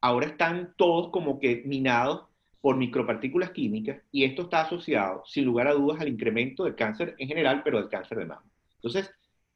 ahora 0.00 0.26
están 0.26 0.74
todos 0.76 1.10
como 1.10 1.38
que 1.38 1.62
minados 1.64 2.26
por 2.60 2.76
micropartículas 2.76 3.50
químicas 3.50 4.02
y 4.10 4.24
esto 4.24 4.42
está 4.42 4.62
asociado, 4.62 5.22
sin 5.26 5.44
lugar 5.44 5.68
a 5.68 5.74
dudas, 5.74 6.00
al 6.00 6.08
incremento 6.08 6.64
del 6.64 6.74
cáncer 6.74 7.14
en 7.18 7.28
general, 7.28 7.62
pero 7.62 7.78
del 7.78 7.88
cáncer 7.88 8.18
de 8.18 8.26
mama. 8.26 8.42
Entonces, 8.84 9.10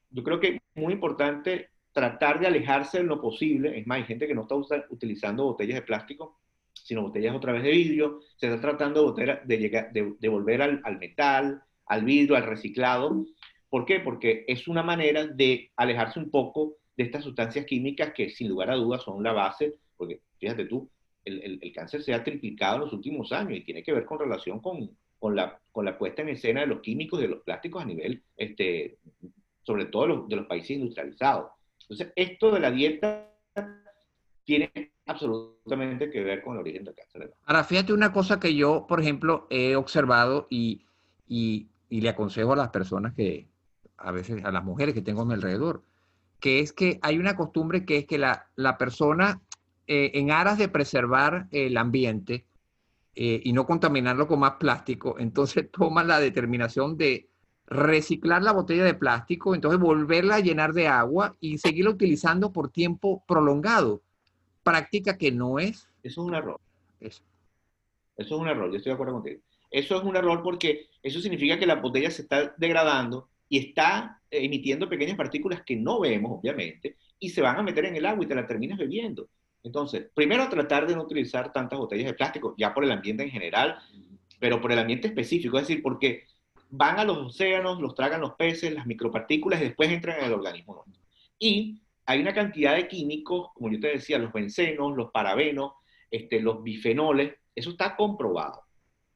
yo 0.08 0.24
creo 0.24 0.40
que 0.40 0.48
es 0.54 0.60
muy 0.74 0.94
importante 0.94 1.68
tratar 1.92 2.40
de 2.40 2.46
alejarse 2.46 2.98
de 2.98 3.04
lo 3.04 3.20
posible. 3.20 3.78
Es 3.78 3.86
más, 3.86 3.98
hay 3.98 4.04
gente 4.04 4.26
que 4.26 4.34
no 4.34 4.42
está 4.42 4.54
utilizando 4.88 5.44
botellas 5.44 5.74
de 5.74 5.82
plástico, 5.82 6.40
sino 6.72 7.02
botellas 7.02 7.36
otra 7.36 7.52
vez 7.52 7.62
de 7.62 7.70
vidrio. 7.70 8.20
Se 8.36 8.46
está 8.46 8.58
tratando 8.58 9.12
de, 9.12 9.38
de, 9.44 10.14
de 10.18 10.28
volver 10.28 10.62
al, 10.62 10.80
al 10.82 10.98
metal, 10.98 11.62
al 11.84 12.04
vidrio, 12.06 12.36
al 12.36 12.46
reciclado. 12.46 13.26
¿Por 13.68 13.84
qué? 13.84 14.00
Porque 14.00 14.46
es 14.48 14.66
una 14.66 14.82
manera 14.82 15.26
de 15.26 15.72
alejarse 15.76 16.18
un 16.18 16.30
poco 16.30 16.76
de 16.96 17.04
estas 17.04 17.22
sustancias 17.22 17.66
químicas 17.66 18.14
que 18.14 18.30
sin 18.30 18.48
lugar 18.48 18.70
a 18.70 18.76
dudas 18.76 19.02
son 19.02 19.22
la 19.22 19.32
base, 19.32 19.74
porque 19.94 20.22
fíjate 20.38 20.64
tú, 20.64 20.90
el, 21.22 21.60
el, 21.62 21.72
cáncer 21.74 22.02
se 22.02 22.14
ha 22.14 22.24
triplicado 22.24 22.76
en 22.76 22.80
los 22.82 22.92
últimos 22.94 23.30
años 23.32 23.58
y 23.58 23.64
tiene 23.64 23.82
que 23.82 23.92
ver 23.92 24.06
con 24.06 24.18
relación 24.18 24.60
con, 24.60 24.96
con, 25.18 25.34
la, 25.36 25.60
con 25.72 25.84
la 25.84 25.98
puesta 25.98 26.22
en 26.22 26.30
escena 26.30 26.60
de 26.60 26.66
los 26.66 26.80
químicos 26.80 27.18
y 27.18 27.22
de 27.22 27.28
los 27.28 27.42
plásticos 27.42 27.82
a 27.82 27.86
nivel, 27.86 28.22
este, 28.36 28.98
sobre 29.62 29.86
todo 29.86 30.26
de 30.26 30.36
los, 30.36 30.46
países 30.46 30.70
industrializados. 30.70 31.50
Entonces, 31.82 32.12
esto 32.16 32.50
de 32.50 32.60
la 32.60 32.70
dieta 32.70 33.30
tiene 34.44 34.70
absolutamente 35.06 36.10
que 36.10 36.22
ver 36.22 36.42
con 36.42 36.54
el 36.54 36.60
origen 36.60 36.84
del 36.84 36.94
cáncer. 36.94 37.34
Ahora, 37.44 37.64
fíjate 37.64 37.92
una 37.92 38.12
cosa 38.12 38.40
que 38.40 38.54
yo, 38.54 38.86
por 38.86 39.00
ejemplo, 39.00 39.46
he 39.50 39.76
observado 39.76 40.46
y, 40.50 40.86
y, 41.26 41.68
y 41.88 42.00
le 42.00 42.08
aconsejo 42.10 42.52
a 42.52 42.56
las 42.56 42.68
personas 42.68 43.14
que, 43.14 43.48
a 43.98 44.12
veces 44.12 44.44
a 44.44 44.52
las 44.52 44.64
mujeres 44.64 44.94
que 44.94 45.02
tengo 45.02 45.22
a 45.22 45.24
mi 45.24 45.34
alrededor, 45.34 45.82
que 46.40 46.60
es 46.60 46.72
que 46.72 46.98
hay 47.02 47.18
una 47.18 47.36
costumbre 47.36 47.84
que 47.84 47.98
es 47.98 48.06
que 48.06 48.18
la, 48.18 48.48
la 48.54 48.78
persona, 48.78 49.42
eh, 49.86 50.12
en 50.14 50.30
aras 50.30 50.58
de 50.58 50.68
preservar 50.68 51.48
el 51.50 51.76
ambiente 51.76 52.46
eh, 53.20 53.40
y 53.42 53.52
no 53.52 53.66
contaminarlo 53.66 54.28
con 54.28 54.38
más 54.38 54.52
plástico, 54.60 55.16
entonces 55.18 55.68
toma 55.72 56.04
la 56.04 56.20
determinación 56.20 56.96
de 56.96 57.28
reciclar 57.66 58.44
la 58.44 58.52
botella 58.52 58.84
de 58.84 58.94
plástico, 58.94 59.56
entonces 59.56 59.80
volverla 59.80 60.36
a 60.36 60.40
llenar 60.40 60.72
de 60.72 60.86
agua 60.86 61.36
y 61.40 61.58
seguirla 61.58 61.90
utilizando 61.90 62.52
por 62.52 62.70
tiempo 62.70 63.24
prolongado. 63.26 64.02
Práctica 64.62 65.18
que 65.18 65.32
no 65.32 65.58
es. 65.58 65.88
Eso 66.04 66.22
es 66.22 66.28
un 66.28 66.34
error. 66.36 66.60
Eso. 67.00 67.24
Eso 68.16 68.36
es 68.36 68.40
un 68.40 68.46
error, 68.46 68.70
yo 68.70 68.76
estoy 68.76 68.90
de 68.90 68.94
acuerdo 68.94 69.14
contigo. 69.14 69.40
Eso 69.68 69.96
es 69.96 70.04
un 70.04 70.14
error 70.14 70.40
porque 70.44 70.86
eso 71.02 71.20
significa 71.20 71.58
que 71.58 71.66
la 71.66 71.74
botella 71.74 72.12
se 72.12 72.22
está 72.22 72.54
degradando 72.56 73.30
y 73.48 73.58
está 73.58 74.22
emitiendo 74.30 74.88
pequeñas 74.88 75.16
partículas 75.16 75.64
que 75.64 75.74
no 75.74 75.98
vemos, 75.98 76.38
obviamente, 76.38 76.94
y 77.18 77.30
se 77.30 77.42
van 77.42 77.56
a 77.56 77.64
meter 77.64 77.84
en 77.86 77.96
el 77.96 78.06
agua 78.06 78.24
y 78.24 78.28
te 78.28 78.36
la 78.36 78.46
terminas 78.46 78.78
bebiendo. 78.78 79.28
Entonces, 79.62 80.06
primero 80.14 80.48
tratar 80.48 80.86
de 80.86 80.94
no 80.94 81.02
utilizar 81.02 81.52
tantas 81.52 81.78
botellas 81.78 82.06
de 82.06 82.14
plástico, 82.14 82.54
ya 82.56 82.72
por 82.72 82.84
el 82.84 82.92
ambiente 82.92 83.22
en 83.22 83.30
general, 83.30 83.78
pero 84.38 84.60
por 84.60 84.72
el 84.72 84.78
ambiente 84.78 85.08
específico, 85.08 85.58
es 85.58 85.66
decir, 85.66 85.82
porque 85.82 86.24
van 86.70 86.98
a 86.98 87.04
los 87.04 87.18
océanos, 87.18 87.80
los 87.80 87.94
tragan 87.94 88.20
los 88.20 88.34
peces, 88.34 88.72
las 88.72 88.86
micropartículas 88.86 89.60
y 89.60 89.64
después 89.64 89.90
entran 89.90 90.18
en 90.18 90.26
el 90.26 90.32
organismo 90.32 90.74
nuestro. 90.74 91.02
Y 91.38 91.80
hay 92.06 92.20
una 92.20 92.34
cantidad 92.34 92.74
de 92.74 92.88
químicos, 92.88 93.48
como 93.54 93.70
yo 93.70 93.80
te 93.80 93.88
decía, 93.88 94.18
los 94.18 94.32
bencenos, 94.32 94.96
los 94.96 95.10
parabenos, 95.10 95.72
este, 96.10 96.40
los 96.40 96.62
bifenoles, 96.62 97.34
eso 97.54 97.70
está 97.70 97.96
comprobado 97.96 98.68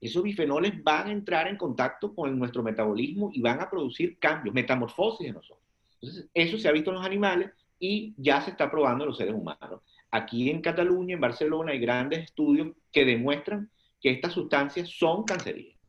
esos 0.03 0.25
bifenoles 0.25 0.83
van 0.83 1.07
a 1.07 1.13
entrar 1.13 1.47
en 1.47 1.57
contacto 1.57 2.13
con 2.13 2.37
nuestro 2.37 2.65
metabolismo 2.65 3.31
y 3.33 3.41
van 3.41 3.61
a 3.61 3.71
producir 3.71 4.19
cambios, 4.19 4.53
metamorfosis 4.53 5.29
en 5.29 5.35
nosotros. 5.35 5.65
Entonces, 6.01 6.29
eso 6.35 6.59
se 6.59 6.69
ha 6.69 6.73
visto 6.73 6.91
en 6.91 6.97
los 6.97 7.07
animales 7.07 7.53
y 7.79 8.13
ya 8.17 8.41
se 8.41 8.51
está 8.51 8.69
probando 8.69 9.05
en 9.05 9.11
los 9.11 9.17
seres 9.17 9.33
humanos. 9.33 9.81
Aquí 10.12 10.50
en 10.50 10.61
Cataluña, 10.61 11.14
en 11.14 11.21
Barcelona, 11.21 11.73
hay 11.73 11.81
grandes 11.81 12.25
estudios 12.25 12.69
que 12.92 13.04
demuestran 13.04 13.71
que 14.00 14.11
estas 14.11 14.33
sustancias 14.33 14.88
son 14.90 15.25
cancerígenas. 15.25 15.81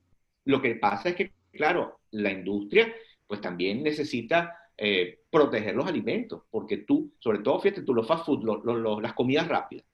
Lo 0.45 0.61
que 0.61 0.75
pasa 0.75 1.09
es 1.09 1.15
que, 1.15 1.33
claro, 1.51 1.99
la 2.11 2.31
industria 2.31 2.93
pues 3.27 3.41
también 3.41 3.83
necesita 3.83 4.55
eh, 4.77 5.19
proteger 5.29 5.75
los 5.75 5.87
alimentos, 5.87 6.43
porque 6.49 6.77
tú, 6.77 7.13
sobre 7.19 7.39
todo, 7.39 7.59
fíjate, 7.59 7.83
tú 7.83 7.93
los 7.93 8.07
fast 8.07 8.25
food, 8.25 8.43
las 9.01 9.13
comidas 9.13 9.47
rápidas, 9.47 9.85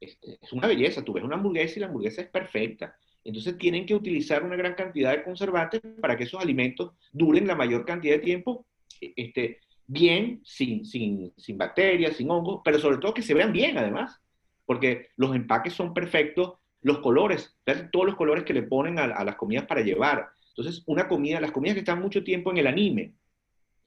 es, 0.00 0.18
una 0.52 0.68
belleza, 0.68 1.02
tú 1.02 1.12
ves 1.12 1.24
una 1.24 1.36
hamburguesa 1.36 1.76
y 1.76 1.80
la 1.80 1.86
hamburguesa 1.86 2.22
es 2.22 2.28
perfecta, 2.28 2.96
entonces 3.24 3.58
tienen 3.58 3.84
que 3.84 3.94
utilizar 3.94 4.42
una 4.42 4.56
gran 4.56 4.74
cantidad 4.74 5.12
de 5.12 5.24
conservantes 5.24 5.80
para 6.00 6.16
que 6.16 6.24
esos 6.24 6.40
alimentos 6.40 6.92
duren 7.12 7.46
la 7.46 7.56
mayor 7.56 7.84
cantidad 7.84 8.14
de 8.14 8.20
tiempo 8.20 8.66
e, 9.00 9.12
este, 9.16 9.60
bien, 9.88 10.40
sin, 10.44 10.84
sin, 10.84 11.32
sin 11.36 11.58
bacterias, 11.58 12.16
sin 12.16 12.30
hongos, 12.30 12.60
pero 12.62 12.78
sobre 12.78 12.98
todo 12.98 13.14
que 13.14 13.22
se 13.22 13.34
vean 13.34 13.52
bien 13.52 13.76
además, 13.78 14.20
porque 14.66 15.08
los 15.16 15.34
empaques 15.34 15.72
son 15.72 15.94
perfectos, 15.94 16.58
los 16.82 16.98
colores, 16.98 17.58
todos 17.90 18.06
los 18.06 18.14
colores 18.14 18.44
que 18.44 18.52
le 18.52 18.62
ponen 18.62 18.98
a, 18.98 19.24
las 19.24 19.36
comidas 19.36 19.66
para 19.66 19.80
llevar. 19.80 20.28
Entonces, 20.50 20.84
una 20.86 21.08
comida, 21.08 21.40
las 21.40 21.52
comidas 21.52 21.74
que 21.74 21.80
están 21.80 22.00
mucho 22.00 22.22
tiempo 22.22 22.50
en 22.50 22.58
el 22.58 22.66
anime, 22.66 23.14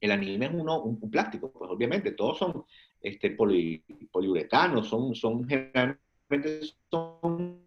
el 0.01 0.12
anime 0.12 0.48
es 0.48 0.51
uno, 0.53 0.81
un, 0.81 1.12
plástico, 1.12 1.51
pues 1.51 1.70
obviamente, 1.70 2.12
todos 2.13 2.39
son 2.39 2.65
este, 3.00 3.38
poliuretanos, 4.12 4.88
son, 4.88 5.13
son 5.13 5.48
generalmente 5.48 6.62
son 6.89 7.62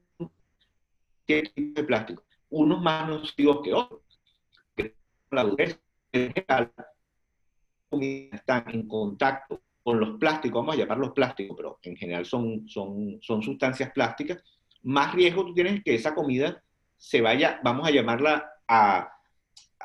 tipos 1.25 1.55
de 1.55 1.85
plástico, 1.85 2.25
unos 2.51 2.83
más 2.83 3.09
nocivos 3.09 3.61
que 3.63 3.73
otros. 3.73 4.01
La 5.31 5.45
dureza, 5.45 5.79
en 6.13 6.33
general, 6.33 6.73
están 8.03 8.65
en 8.69 8.89
contacto 8.89 9.63
con 9.83 10.01
los 10.01 10.19
plásticos, 10.19 10.63
vamos 10.63 10.77
a 10.77 10.79
llamarlos 10.79 11.13
plásticos, 11.13 11.57
pero 11.57 11.79
en 11.83 11.97
general 11.97 12.25
son, 12.25 12.69
son, 12.69 13.19
son 13.21 13.43
sustancias 13.43 13.93
plásticas, 13.93 14.43
más 14.83 15.15
riesgo 15.15 15.45
tú 15.45 15.55
tienes 15.55 15.83
que 15.83 15.95
esa 15.95 16.15
comida 16.15 16.63
se 16.97 17.21
vaya, 17.21 17.61
vamos 17.63 17.87
a 17.87 17.91
llamarla, 17.91 18.51
a, 18.67 19.15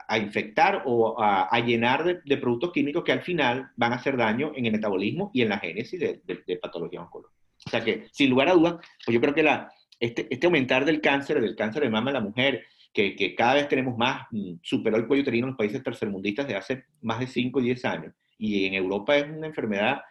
a 0.08 0.18
infectar 0.18 0.84
o 0.86 1.22
a, 1.22 1.60
llenar 1.60 2.24
de, 2.24 2.38
productos 2.38 2.72
químicos 2.72 3.04
que 3.04 3.12
al 3.12 3.22
final 3.22 3.70
van 3.76 3.94
a 3.94 3.98
hacer 3.98 4.18
daño 4.18 4.54
en 4.56 4.66
el 4.66 4.72
metabolismo 4.72 5.30
y 5.34 5.42
en 5.42 5.50
la 5.50 5.60
génesis 5.60 6.00
de, 6.00 6.22
de, 6.26 6.58
patologías 6.58 7.04
oncológicas. 7.04 7.40
O 7.66 7.70
sea 7.70 7.84
que, 7.84 8.08
sin 8.12 8.30
lugar 8.30 8.50
a 8.50 8.54
dudas, 8.54 8.76
pues 9.06 9.14
yo 9.14 9.22
creo 9.22 9.36
que 9.36 9.44
la, 9.44 9.72
este, 10.00 10.28
este 10.34 10.48
aumentar 10.48 10.86
del 10.86 11.02
cáncer, 11.02 11.42
del 11.42 11.56
cáncer 11.56 11.84
de 11.84 11.90
mama 11.90 12.10
en 12.10 12.16
la 12.16 12.22
mujer, 12.22 12.66
que, 12.94 13.16
que, 13.16 13.36
cada 13.36 13.56
vez 13.56 13.68
tenemos 13.68 13.98
más, 13.98 14.28
mm, 14.32 14.56
superó 14.62 14.98
el 14.98 15.08
cuello 15.08 15.24
uterino 15.24 15.46
en 15.46 15.52
los 15.52 15.58
países 15.58 15.84
tercermundistas 15.84 16.48
de 16.48 16.56
hace 16.56 16.86
más 17.02 17.20
de 17.20 17.28
5 17.28 17.60
y 17.60 17.64
10 17.64 17.86
años. 17.86 18.14
Y 18.38 18.66
en 18.66 18.74
Europa 18.74 19.18
es 19.18 19.30
una 19.30 19.48
enfermedad 19.48 20.02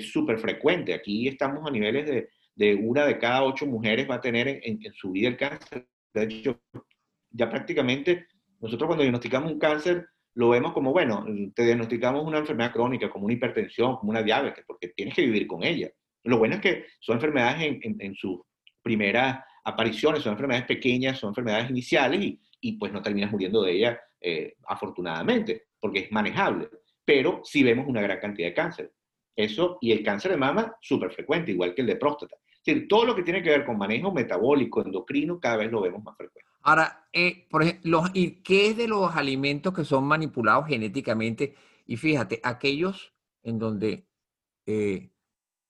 súper 0.00 0.36
este, 0.36 0.48
frecuente. 0.48 0.94
Aquí 0.94 1.28
estamos 1.28 1.66
a 1.66 1.70
niveles 1.70 2.06
de, 2.06 2.28
de, 2.54 2.74
una 2.74 3.06
de 3.06 3.18
cada 3.18 3.44
ocho 3.44 3.66
mujeres 3.66 4.08
va 4.08 4.16
a 4.16 4.20
tener 4.20 4.48
en, 4.48 4.78
en 4.84 4.92
su 4.92 5.12
vida 5.12 5.28
el 5.28 5.36
cáncer. 5.36 5.86
De 6.12 6.24
hecho, 6.24 6.60
ya 7.30 7.48
prácticamente 7.48 8.26
nosotros 8.60 8.88
cuando 8.88 9.02
diagnosticamos 9.02 9.52
un 9.52 9.58
cáncer, 9.58 10.06
lo 10.34 10.50
vemos 10.50 10.72
como, 10.72 10.92
bueno, 10.92 11.24
te 11.54 11.64
diagnosticamos 11.64 12.24
una 12.24 12.38
enfermedad 12.38 12.72
crónica, 12.72 13.10
como 13.10 13.24
una 13.24 13.34
hipertensión, 13.34 13.96
como 13.96 14.10
una 14.10 14.22
diabetes, 14.22 14.64
porque 14.66 14.88
tienes 14.88 15.14
que 15.14 15.22
vivir 15.22 15.46
con 15.46 15.64
ella. 15.64 15.90
Lo 16.24 16.38
bueno 16.38 16.56
es 16.56 16.60
que 16.60 16.84
son 17.00 17.16
enfermedades 17.16 17.78
en, 17.82 17.96
en, 17.98 18.14
sus 18.14 18.40
primeras 18.82 19.42
apariciones, 19.72 20.22
son 20.22 20.32
enfermedades 20.32 20.66
pequeñas, 20.66 21.18
son 21.18 21.30
enfermedades 21.30 21.70
iniciales 21.70 22.38
y, 22.60 22.72
pues 22.72 22.92
no 22.92 23.02
terminas 23.02 23.30
muriendo 23.30 23.62
de 23.62 23.72
ella, 23.72 24.00
eh, 24.20 24.54
afortunadamente, 24.66 25.68
porque 25.80 26.00
es 26.00 26.12
manejable. 26.12 26.68
Pero 27.04 27.40
sí 27.44 27.62
vemos 27.62 27.86
una 27.88 28.02
gran 28.02 28.20
cantidad 28.20 28.48
de 28.48 28.54
cáncer. 28.54 28.92
Eso, 29.34 29.78
y 29.80 29.92
el 29.92 30.02
cáncer 30.02 30.32
de 30.32 30.36
mama, 30.36 30.76
súper 30.80 31.10
frecuente, 31.10 31.52
igual 31.52 31.74
que 31.74 31.80
el 31.80 31.86
de 31.86 31.96
próstata. 31.96 32.36
Es 32.46 32.64
decir, 32.64 32.88
todo 32.88 33.06
lo 33.06 33.14
que 33.14 33.22
tiene 33.22 33.42
que 33.42 33.50
ver 33.50 33.64
con 33.64 33.78
manejo 33.78 34.12
metabólico, 34.12 34.82
endocrino, 34.82 35.40
cada 35.40 35.56
vez 35.56 35.70
lo 35.70 35.80
vemos 35.80 36.02
más 36.02 36.16
frecuente. 36.16 36.50
Ahora, 36.62 37.08
eh, 37.12 37.46
por 37.48 37.62
ejemplo, 37.62 38.04
¿y 38.12 38.42
qué 38.42 38.68
es 38.68 38.76
de 38.76 38.86
los 38.86 39.16
alimentos 39.16 39.72
que 39.72 39.84
son 39.84 40.04
manipulados 40.04 40.66
genéticamente? 40.68 41.54
Y 41.86 41.96
fíjate, 41.96 42.40
aquellos 42.42 43.14
en 43.42 43.58
donde 43.58 44.06
eh, 44.66 45.10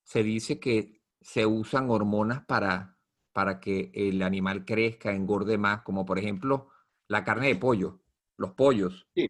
se 0.03 0.23
dice 0.23 0.59
que 0.59 1.01
se 1.21 1.45
usan 1.45 1.89
hormonas 1.89 2.43
para, 2.45 2.97
para 3.33 3.59
que 3.59 3.91
el 3.93 4.21
animal 4.21 4.65
crezca, 4.65 5.13
engorde 5.13 5.57
más, 5.57 5.81
como 5.81 6.05
por 6.05 6.19
ejemplo 6.19 6.69
la 7.07 7.23
carne 7.23 7.47
de 7.47 7.55
pollo, 7.55 7.99
los 8.37 8.51
pollos. 8.51 9.07
Sí, 9.15 9.27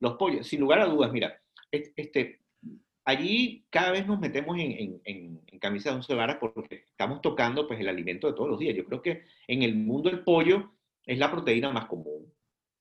los 0.00 0.14
pollos, 0.14 0.46
sin 0.46 0.60
lugar 0.60 0.80
a 0.80 0.86
dudas, 0.86 1.12
mira, 1.12 1.40
este, 1.70 2.40
allí 3.04 3.66
cada 3.70 3.90
vez 3.90 4.06
nos 4.06 4.20
metemos 4.20 4.58
en, 4.58 5.00
en, 5.04 5.40
en, 5.46 5.58
camisa 5.58 5.90
de 5.90 5.96
once 5.96 6.14
varas 6.14 6.36
porque 6.38 6.84
estamos 6.86 7.22
tocando 7.22 7.66
pues 7.66 7.80
el 7.80 7.88
alimento 7.88 8.26
de 8.26 8.34
todos 8.34 8.50
los 8.50 8.58
días. 8.58 8.76
Yo 8.76 8.84
creo 8.84 9.00
que 9.00 9.22
en 9.46 9.62
el 9.62 9.74
mundo 9.74 10.10
del 10.10 10.22
pollo 10.22 10.72
es 11.06 11.18
la 11.18 11.30
proteína 11.30 11.70
más 11.70 11.86
común. 11.86 12.30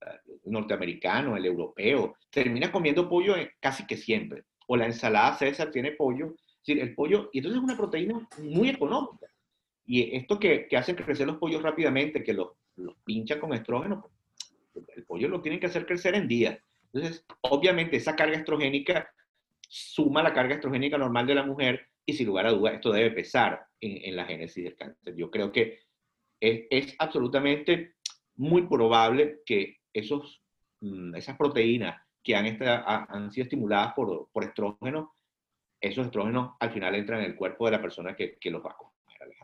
El 0.02 0.52
norteamericano, 0.52 1.38
el 1.38 1.46
europeo, 1.46 2.18
termina 2.30 2.72
comiendo 2.72 3.08
pollo 3.08 3.36
casi 3.62 3.86
que 3.86 3.96
siempre. 3.96 4.44
O 4.68 4.76
la 4.76 4.86
ensalada 4.86 5.38
César 5.38 5.72
tiene 5.72 5.92
pollo. 5.92 6.36
Es 6.36 6.68
decir, 6.68 6.82
el 6.82 6.94
pollo, 6.94 7.30
y 7.32 7.40
entonces 7.40 7.58
es 7.58 7.64
una 7.64 7.78
proteína 7.78 8.28
muy 8.40 8.70
económica. 8.70 9.28
Y 9.86 10.16
esto 10.16 10.40
que, 10.40 10.68
que 10.68 10.78
hacen 10.78 10.96
crecer 10.96 11.28
los 11.28 11.38
pollos 11.38 11.62
rápidamente, 11.62 12.24
que 12.24 12.34
los, 12.34 12.50
pinchan 13.04 13.40
con 13.40 13.54
estrógeno, 13.54 14.10
el 14.96 15.04
pollo 15.06 15.28
lo 15.28 15.42
tienen 15.42 15.60
que 15.60 15.68
hacer 15.68 15.86
crecer 15.86 16.16
en 16.16 16.28
días. 16.28 16.58
Entonces, 16.92 17.26
obviamente, 17.42 17.98
esa 17.98 18.16
carga 18.16 18.38
estrogénica 18.38 19.12
suma 19.68 20.24
la 20.24 20.34
carga 20.34 20.56
estrogénica 20.56 20.98
normal 20.98 21.26
de 21.26 21.36
la 21.36 21.44
mujer 21.44 21.90
y 22.06 22.14
sin 22.14 22.28
lugar 22.28 22.46
a 22.46 22.52
dudas 22.52 22.76
esto 22.76 22.92
debe 22.92 23.12
pesar 23.12 23.66
en, 23.80 24.16
la 24.16 24.26
génesis 24.26 24.64
del 24.64 24.76
cáncer. 24.76 25.16
Yo 25.16 25.32
creo 25.32 25.52
que 25.52 25.80
es, 26.40 26.96
absolutamente 27.00 27.96
muy 28.36 28.68
probable 28.68 29.40
que 29.46 29.78
esos, 29.92 30.44
mm, 30.82 31.16
esas 31.16 31.38
proteínas 31.38 32.02
que 32.24 32.36
han, 32.36 33.32
sido 33.32 33.44
estimuladas 33.44 33.94
por, 33.94 34.30
por 34.32 34.44
estrógeno, 34.44 35.16
esos 35.82 36.06
estrógenos 36.06 36.56
al 36.60 36.72
final 36.72 36.96
entran 36.96 37.20
en 37.20 37.32
el 37.32 37.36
cuerpo 37.36 37.66
de 37.66 37.72
la 37.72 37.82
persona 37.82 38.16
que, 38.16 38.38
que 38.38 38.52
los 38.52 38.64
va 38.64 38.72
a 38.72 38.78
comer. 38.78 38.93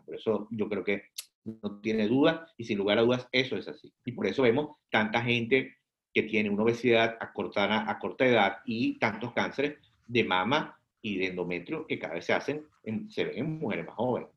Por 0.06 0.16
eso 0.16 0.48
yo 0.52 0.70
creo 0.70 0.84
que 0.84 1.04
no 1.44 1.80
tiene 1.82 2.08
duda 2.08 2.48
y 2.58 2.66
sin 2.66 2.78
lugar 2.78 3.00
a 3.00 3.02
dudas 3.02 3.28
eso 3.32 3.56
es 3.58 3.68
así. 3.68 3.94
Y 4.06 4.12
por 4.12 4.28
eso 4.28 4.44
vemos 4.44 4.78
tanta 4.90 5.22
gente 5.22 5.78
que 6.14 6.24
tiene 6.24 6.50
una 6.50 6.64
obesidad 6.64 7.18
a 7.20 7.32
corta, 7.34 7.90
a 7.90 8.00
corta 8.00 8.26
edad 8.26 8.58
y 8.66 8.98
tantos 9.00 9.34
cánceres 9.34 9.78
de 10.08 10.24
mama 10.24 10.80
y 11.02 11.18
de 11.18 11.28
endometrio 11.28 11.86
que 11.88 12.00
cada 12.00 12.16
vez 12.16 12.26
se 12.26 12.34
hacen 12.34 12.66
en, 12.84 13.10
se 13.10 13.26
ven 13.26 13.38
en 13.38 13.60
mujeres 13.60 13.86
más 13.86 13.96
jóvenes. 13.96 14.30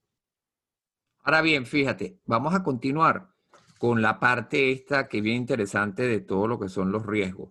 Ahora 1.25 1.41
bien, 1.43 1.67
fíjate, 1.67 2.19
vamos 2.25 2.55
a 2.55 2.63
continuar 2.63 3.29
con 3.79 4.03
la 4.03 4.21
parte 4.21 4.71
esta 4.71 5.09
que 5.09 5.19
es 5.19 5.23
bien 5.23 5.37
interesante 5.37 6.07
de 6.07 6.21
todo 6.21 6.47
lo 6.47 6.59
que 6.59 6.69
son 6.69 6.93
los 6.93 7.07
riesgos. 7.07 7.51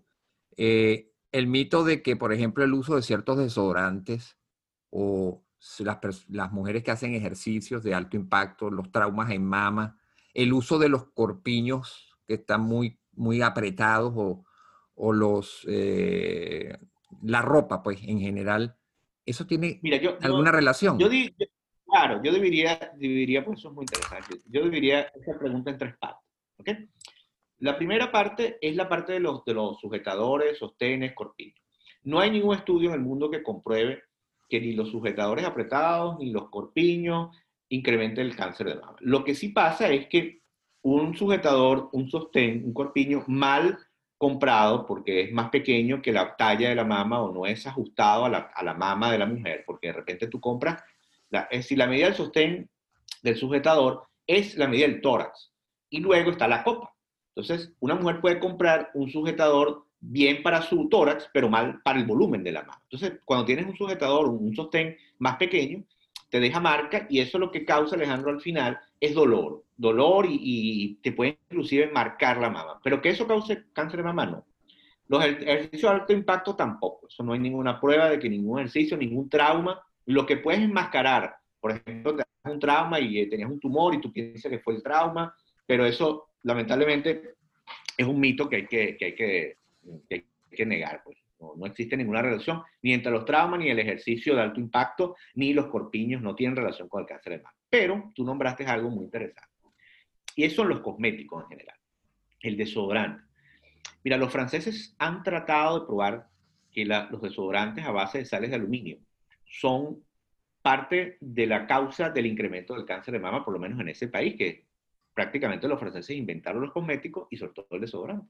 Eh, 0.57 1.11
el 1.31 1.47
mito 1.47 1.83
de 1.83 2.01
que, 2.01 2.15
por 2.15 2.33
ejemplo, 2.33 2.63
el 2.63 2.73
uso 2.73 2.95
de 2.95 3.01
ciertos 3.01 3.37
desodorantes 3.37 4.37
o 4.89 5.43
las, 5.79 6.29
las, 6.29 6.51
mujeres 6.51 6.83
que 6.83 6.91
hacen 6.91 7.13
ejercicios 7.13 7.83
de 7.83 7.93
alto 7.93 8.17
impacto, 8.17 8.69
los 8.69 8.91
traumas 8.91 9.31
en 9.31 9.45
mama, 9.45 9.97
el 10.33 10.53
uso 10.53 10.79
de 10.79 10.89
los 10.89 11.05
corpiños 11.11 12.17
que 12.27 12.35
están 12.35 12.61
muy, 12.61 12.99
muy 13.13 13.41
apretados 13.41 14.13
o, 14.15 14.45
o 14.95 15.13
los, 15.13 15.65
eh, 15.67 16.77
la 17.23 17.41
ropa, 17.41 17.83
pues, 17.83 17.99
en 18.03 18.19
general, 18.19 18.75
¿eso 19.25 19.45
tiene 19.45 19.81
alguna 20.21 20.51
relación? 20.51 20.97
Yo, 20.97 21.09
Claro, 21.91 22.21
yo 22.23 22.31
dividiría, 22.31 22.93
dividiría, 22.95 23.43
pues 23.43 23.59
eso 23.59 23.67
es 23.67 23.73
muy 23.75 23.83
interesante, 23.83 24.37
yo 24.45 24.63
dividiría 24.63 25.01
esa 25.01 25.37
pregunta 25.37 25.71
en 25.71 25.77
tres 25.77 25.97
partes. 25.97 26.25
¿okay? 26.57 26.89
La 27.57 27.75
primera 27.77 28.09
parte 28.09 28.57
es 28.61 28.77
la 28.77 28.87
parte 28.87 29.11
de 29.11 29.19
los, 29.19 29.43
de 29.43 29.53
los 29.53 29.77
sujetadores, 29.77 30.57
sostenes, 30.57 31.13
corpiños. 31.13 31.61
No 32.03 32.21
hay 32.21 32.31
ningún 32.31 32.55
estudio 32.55 32.89
en 32.89 32.95
el 32.95 33.01
mundo 33.01 33.29
que 33.29 33.43
compruebe 33.43 34.03
que 34.51 34.59
ni 34.59 34.73
los 34.73 34.91
sujetadores 34.91 35.45
apretados 35.45 36.19
ni 36.19 36.29
los 36.29 36.49
corpiños 36.49 37.33
incrementen 37.69 38.25
el 38.27 38.35
cáncer 38.35 38.67
de 38.67 38.75
mama. 38.75 38.97
Lo 38.99 39.23
que 39.23 39.33
sí 39.33 39.49
pasa 39.49 39.89
es 39.89 40.07
que 40.07 40.41
un 40.81 41.15
sujetador, 41.15 41.89
un 41.93 42.09
sostén, 42.09 42.65
un 42.65 42.73
corpiño 42.73 43.23
mal 43.27 43.79
comprado 44.17 44.85
porque 44.85 45.21
es 45.21 45.31
más 45.31 45.49
pequeño 45.49 46.01
que 46.01 46.11
la 46.11 46.35
talla 46.35 46.67
de 46.67 46.75
la 46.75 46.83
mama 46.83 47.21
o 47.21 47.31
no 47.31 47.45
es 47.45 47.65
ajustado 47.65 48.25
a 48.25 48.29
la, 48.29 48.51
a 48.53 48.61
la 48.61 48.73
mama 48.73 49.09
de 49.09 49.19
la 49.19 49.25
mujer, 49.25 49.63
porque 49.65 49.87
de 49.87 49.93
repente 49.93 50.27
tú 50.27 50.41
compras 50.41 50.83
es 51.49 51.59
decir, 51.59 51.77
la 51.77 51.87
medida 51.87 52.07
del 52.07 52.15
sostén 52.15 52.69
del 53.23 53.37
sujetador 53.37 54.03
es 54.27 54.57
la 54.57 54.67
medida 54.67 54.87
del 54.87 54.99
tórax. 54.99 55.53
Y 55.89 55.99
luego 55.99 56.31
está 56.31 56.47
la 56.47 56.63
copa. 56.63 56.93
Entonces, 57.35 57.73
una 57.79 57.95
mujer 57.95 58.19
puede 58.19 58.39
comprar 58.39 58.91
un 58.93 59.09
sujetador 59.09 59.87
bien 60.01 60.43
para 60.43 60.61
su 60.61 60.89
tórax, 60.89 61.29
pero 61.33 61.47
mal 61.47 61.81
para 61.83 61.99
el 61.99 62.05
volumen 62.05 62.43
de 62.43 62.51
la 62.51 62.63
mano. 62.63 62.81
Entonces, 62.83 63.19
cuando 63.23 63.45
tienes 63.45 63.67
un 63.67 63.77
sujetador, 63.77 64.27
un 64.27 64.55
sostén 64.55 64.97
más 65.19 65.37
pequeño, 65.37 65.83
te 66.29 66.39
deja 66.39 66.59
marca 66.59 67.07
y 67.09 67.19
eso 67.19 67.37
lo 67.37 67.51
que 67.51 67.63
causa, 67.63 67.95
Alejandro, 67.95 68.31
al 68.31 68.41
final 68.41 68.79
es 68.99 69.13
dolor. 69.13 69.63
Dolor 69.77 70.25
y, 70.29 70.97
te 71.01 71.11
puede 71.11 71.39
inclusive 71.49 71.87
marcar 71.91 72.37
la 72.37 72.49
mama. 72.49 72.79
Pero 72.83 73.01
que 73.01 73.09
eso 73.09 73.27
cause 73.27 73.65
cáncer 73.73 73.97
de 73.97 74.03
mama, 74.03 74.25
no. 74.25 74.45
Los 75.07 75.25
ejercicios 75.25 75.91
de 75.91 75.99
alto 75.99 76.13
impacto 76.13 76.55
tampoco. 76.55 77.07
Eso 77.07 77.23
no 77.23 77.33
hay 77.33 77.39
ninguna 77.39 77.79
prueba 77.79 78.09
de 78.09 78.19
que 78.19 78.29
ningún 78.29 78.59
ejercicio, 78.59 78.97
ningún 78.97 79.29
trauma 79.29 79.81
lo 80.05 80.25
que 80.25 80.37
puedes 80.37 80.61
enmascarar, 80.61 81.35
por 81.59 81.71
ejemplo, 81.71 82.15
te 82.15 82.23
das 82.43 82.53
un 82.53 82.59
trauma 82.59 82.99
y 82.99 83.19
eh, 83.19 83.27
tenías 83.27 83.49
un 83.49 83.59
tumor 83.59 83.93
y 83.93 84.01
tú 84.01 84.11
piensas 84.11 84.49
que 84.49 84.59
fue 84.59 84.75
el 84.75 84.83
trauma, 84.83 85.33
pero 85.65 85.85
eso 85.85 86.29
lamentablemente 86.43 87.35
es 87.97 88.05
un 88.05 88.19
mito 88.19 88.49
que 88.49 88.55
hay 88.57 88.67
que, 88.67 88.97
que, 88.97 89.05
hay 89.05 89.15
que, 89.15 89.57
que, 90.07 90.15
hay 90.15 90.25
que 90.51 90.65
negar. 90.65 91.01
Pues. 91.03 91.17
No, 91.39 91.65
existe 91.65 91.97
ninguna 91.97 92.21
relación 92.21 92.61
ni 92.81 92.93
entre 92.93 93.11
los 93.11 93.25
traumas, 93.25 93.59
ni 93.59 93.69
el 93.69 93.79
ejercicio 93.79 94.35
de 94.35 94.41
alto 94.41 94.59
impacto, 94.59 95.15
ni 95.33 95.53
los 95.53 95.67
corpiños, 95.67 96.21
no 96.21 96.35
tienen 96.35 96.55
relación 96.55 96.87
con 96.87 97.01
el 97.01 97.07
cáncer 97.07 97.33
de 97.33 97.39
mama. 97.39 97.55
Pero 97.69 98.11
tú 98.13 98.23
nombraste 98.23 98.65
algo 98.65 98.89
muy 98.89 99.05
interesante. 99.05 99.49
Y 100.35 100.43
eso 100.43 100.57
son 100.57 100.69
los 100.69 100.81
cosméticos 100.81 101.43
en 101.43 101.49
general. 101.49 101.77
El 102.41 102.57
desodorante. 102.57 103.23
Mira, 104.03 104.17
los 104.17 104.31
franceses 104.31 104.95
han 104.99 105.23
tratado 105.23 105.79
de 105.79 105.85
probar 105.85 106.27
que 106.71 106.85
los 106.85 107.21
desodorantes 107.21 107.85
a 107.85 107.91
base 107.91 108.19
de 108.19 108.25
sales 108.25 108.49
de 108.49 108.55
aluminio 108.55 108.97
son 109.45 110.03
parte 110.61 111.17
de 111.19 111.47
la 111.47 111.67
causa 111.67 112.09
del 112.09 112.27
incremento 112.27 112.73
del 112.73 112.85
cáncer 112.85 113.13
de 113.13 113.19
mama, 113.19 113.43
por 113.43 113.53
lo 113.53 113.59
menos 113.59 113.79
en 113.79 113.89
ese 113.89 114.07
país, 114.07 114.35
que 114.37 114.65
prácticamente 115.13 115.67
los 115.67 115.79
franceses 115.79 116.15
inventaron 116.15 116.61
los 116.61 116.71
cosméticos 116.71 117.27
y 117.29 117.37
sobre 117.37 117.53
todo 117.53 117.67
el 117.71 117.81
desodorante. 117.81 118.27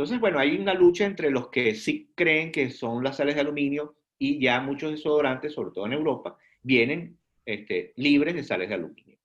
Entonces, 0.00 0.18
bueno, 0.18 0.38
hay 0.38 0.56
una 0.56 0.72
lucha 0.72 1.04
entre 1.04 1.30
los 1.30 1.48
que 1.48 1.74
sí 1.74 2.10
creen 2.14 2.50
que 2.50 2.70
son 2.70 3.04
las 3.04 3.18
sales 3.18 3.34
de 3.34 3.42
aluminio 3.42 3.96
y 4.18 4.40
ya 4.40 4.58
muchos 4.62 4.92
desodorantes, 4.92 5.52
sobre 5.52 5.72
todo 5.72 5.84
en 5.84 5.92
Europa, 5.92 6.38
vienen 6.62 7.18
este, 7.44 7.92
libres 7.96 8.34
de 8.34 8.42
sales 8.42 8.70
de 8.70 8.76
aluminio. 8.76 9.18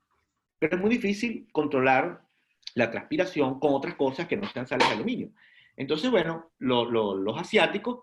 Pero 0.59 0.75
es 0.75 0.81
muy 0.81 0.89
difícil 0.89 1.47
controlar 1.53 2.25
la 2.73 2.91
transpiración 2.91 3.57
con 3.57 3.73
otras 3.73 3.95
cosas 3.95 4.27
que 4.27 4.35
no 4.35 4.49
sean 4.49 4.67
sales 4.67 4.89
de 4.89 4.95
aluminio. 4.95 5.31
Entonces, 5.77 6.11
bueno, 6.11 6.51
los 6.59 7.39
asiáticos 7.39 8.01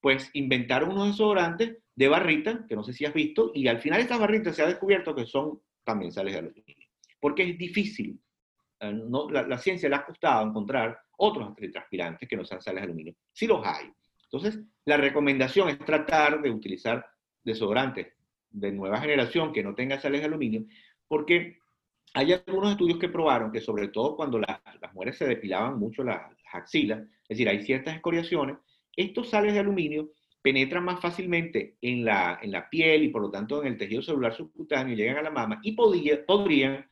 pues 0.00 0.30
inventaron 0.32 0.92
unos 0.92 1.08
desodorantes 1.08 1.76
de 1.94 2.08
barrita, 2.08 2.64
que 2.66 2.76
no 2.76 2.82
sé 2.82 2.94
si 2.94 3.04
has 3.04 3.12
visto, 3.12 3.52
y 3.52 3.68
al 3.68 3.80
final 3.80 4.00
estas 4.00 4.18
barritas 4.18 4.56
se 4.56 4.62
ha 4.62 4.66
descubierto 4.66 5.14
que 5.14 5.26
son 5.26 5.60
también 5.84 6.12
sales 6.12 6.32
de 6.32 6.38
aluminio. 6.38 6.88
Porque 7.20 7.42
es 7.42 7.58
difícil, 7.58 8.18
eh, 8.80 8.90
no, 8.90 9.28
la, 9.28 9.58
ciencia 9.58 9.90
le 9.90 9.96
ha 9.96 10.06
costado 10.06 10.48
encontrar 10.48 10.98
otros 11.16 11.54
transpirantes 11.72 12.28
que 12.28 12.36
no 12.36 12.44
sean 12.44 12.60
sales 12.60 12.82
de 12.82 12.86
aluminio. 12.86 13.14
Sí 13.32 13.46
los 13.46 13.64
hay. 13.66 13.90
Entonces, 14.24 14.60
la 14.84 14.96
recomendación 14.96 15.68
es 15.68 15.78
tratar 15.78 16.42
de 16.42 16.50
utilizar 16.50 17.06
desodorantes 17.42 18.08
de 18.50 18.72
nueva 18.72 19.00
generación 19.00 19.52
que 19.52 19.62
no 19.62 19.74
tengan 19.74 20.00
sales 20.00 20.20
de 20.20 20.26
aluminio, 20.26 20.64
porque 21.06 21.58
hay 22.14 22.32
algunos 22.32 22.72
estudios 22.72 22.98
que 22.98 23.08
probaron 23.08 23.52
que 23.52 23.60
sobre 23.60 23.88
todo 23.88 24.16
cuando 24.16 24.38
las 24.38 24.60
mujeres 24.94 25.18
se 25.18 25.26
depilaban 25.26 25.78
mucho 25.78 26.02
las, 26.02 26.22
axilas, 26.52 27.00
es 27.00 27.28
decir, 27.28 27.48
hay 27.48 27.62
ciertas 27.64 27.94
escoriaciones, 27.94 28.56
estos 28.96 29.28
sales 29.28 29.52
de 29.52 29.60
aluminio 29.60 30.10
penetran 30.40 30.84
más 30.84 31.00
fácilmente 31.00 31.76
en 31.82 32.04
la, 32.04 32.38
en 32.40 32.52
la 32.52 32.70
piel 32.70 33.02
y 33.02 33.08
por 33.08 33.20
lo 33.20 33.30
tanto 33.30 33.62
en 33.62 33.72
el 33.72 33.76
tejido 33.76 34.00
celular 34.00 34.34
subcutáneo, 34.34 34.96
llegan 34.96 35.18
a 35.18 35.22
la 35.22 35.30
mama 35.30 35.60
y 35.62 35.72
podrían 35.72 36.88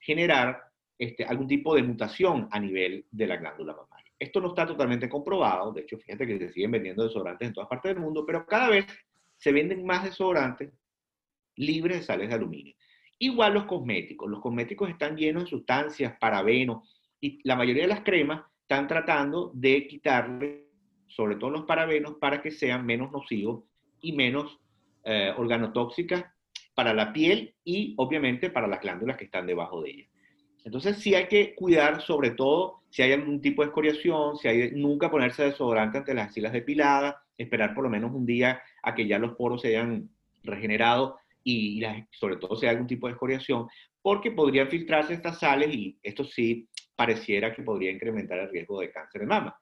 generar 0.00 0.62
este, 0.98 1.24
algún 1.24 1.46
tipo 1.46 1.74
de 1.74 1.82
mutación 1.82 2.48
a 2.50 2.60
nivel 2.60 3.06
de 3.10 3.26
la 3.26 3.36
glándula 3.36 3.74
mamaria. 3.74 4.12
Esto 4.18 4.40
no 4.40 4.48
está 4.48 4.66
totalmente 4.66 5.08
comprobado, 5.08 5.72
de 5.72 5.82
hecho, 5.82 5.98
fíjate 5.98 6.26
que 6.26 6.38
se 6.38 6.52
siguen 6.52 6.70
vendiendo 6.70 7.04
desodorantes 7.04 7.48
en 7.48 7.54
todas 7.54 7.68
partes 7.68 7.94
del 7.94 8.02
mundo, 8.02 8.24
pero 8.24 8.46
cada 8.46 8.70
vez 8.70 8.86
se 9.36 9.52
venden 9.52 9.84
más 9.84 10.04
desodorantes 10.04 10.72
libres 11.56 11.98
de 11.98 12.02
sales 12.04 12.28
de 12.28 12.34
aluminio. 12.34 12.74
Igual 13.18 13.54
los 13.54 13.64
cosméticos. 13.64 14.30
Los 14.30 14.40
cosméticos 14.40 14.90
están 14.90 15.16
llenos 15.16 15.44
de 15.44 15.50
sustancias, 15.50 16.16
parabenos, 16.18 16.88
y 17.20 17.40
la 17.44 17.56
mayoría 17.56 17.82
de 17.82 17.88
las 17.88 18.02
cremas 18.02 18.42
están 18.62 18.88
tratando 18.88 19.50
de 19.54 19.86
quitarle, 19.86 20.66
sobre 21.06 21.36
todo 21.36 21.50
los 21.50 21.64
parabenos, 21.64 22.16
para 22.20 22.42
que 22.42 22.50
sean 22.50 22.84
menos 22.84 23.10
nocivos 23.12 23.64
y 24.00 24.12
menos 24.12 24.58
eh, 25.04 25.32
organotóxicas 25.36 26.24
para 26.74 26.92
la 26.92 27.12
piel 27.12 27.54
y 27.64 27.94
obviamente 27.96 28.50
para 28.50 28.66
las 28.66 28.80
glándulas 28.80 29.16
que 29.16 29.24
están 29.24 29.46
debajo 29.46 29.82
de 29.82 29.90
ella. 29.90 30.08
Entonces 30.66 30.98
sí 30.98 31.14
hay 31.14 31.28
que 31.28 31.54
cuidar 31.54 32.02
sobre 32.02 32.32
todo 32.32 32.82
si 32.90 33.00
hay 33.00 33.12
algún 33.12 33.40
tipo 33.40 33.62
de 33.62 33.68
escoriación, 33.68 34.36
si 34.36 34.48
hay 34.48 34.72
nunca 34.72 35.08
ponerse 35.08 35.44
desodorante 35.44 35.98
ante 35.98 36.12
las 36.12 36.26
axilas 36.26 36.52
depiladas, 36.52 37.14
esperar 37.38 37.72
por 37.72 37.84
lo 37.84 37.90
menos 37.90 38.12
un 38.12 38.26
día 38.26 38.60
a 38.82 38.92
que 38.92 39.06
ya 39.06 39.20
los 39.20 39.36
poros 39.36 39.62
se 39.62 39.68
hayan 39.68 40.10
regenerado 40.42 41.18
y 41.44 41.80
sobre 42.10 42.36
todo 42.38 42.56
si 42.56 42.66
hay 42.66 42.72
algún 42.72 42.88
tipo 42.88 43.06
de 43.06 43.12
escoriación, 43.12 43.68
porque 44.02 44.32
podrían 44.32 44.68
filtrarse 44.68 45.14
estas 45.14 45.38
sales 45.38 45.72
y 45.72 46.00
esto 46.02 46.24
sí 46.24 46.68
pareciera 46.96 47.54
que 47.54 47.62
podría 47.62 47.92
incrementar 47.92 48.40
el 48.40 48.50
riesgo 48.50 48.80
de 48.80 48.90
cáncer 48.90 49.20
de 49.20 49.28
mama. 49.28 49.56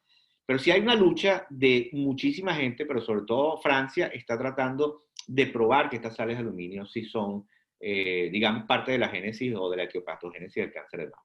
Pero 0.47 0.59
sí 0.59 0.71
hay 0.71 0.81
una 0.81 0.95
lucha 0.95 1.47
de 1.51 1.91
muchísima 1.93 2.55
gente, 2.55 2.87
pero 2.87 3.03
sobre 3.03 3.27
todo 3.27 3.59
Francia 3.59 4.07
está 4.07 4.39
tratando 4.39 5.03
de 5.27 5.49
probar 5.49 5.91
que 5.91 5.97
estas 5.97 6.17
sales 6.17 6.39
de 6.39 6.45
aluminio 6.45 6.87
sí 6.87 7.05
son, 7.05 7.47
eh, 7.87 8.31
digamos, 8.33 8.65
parte 8.65 8.93
de 8.93 8.99
la 8.99 9.11
génesis 9.11 9.55
o 9.55 9.69
de 9.69 9.77
la 9.77 9.83
etiopatogénesis 9.83 10.55
del 10.55 10.73
cáncer 10.73 11.01
de 11.01 11.07
mama. 11.11 11.23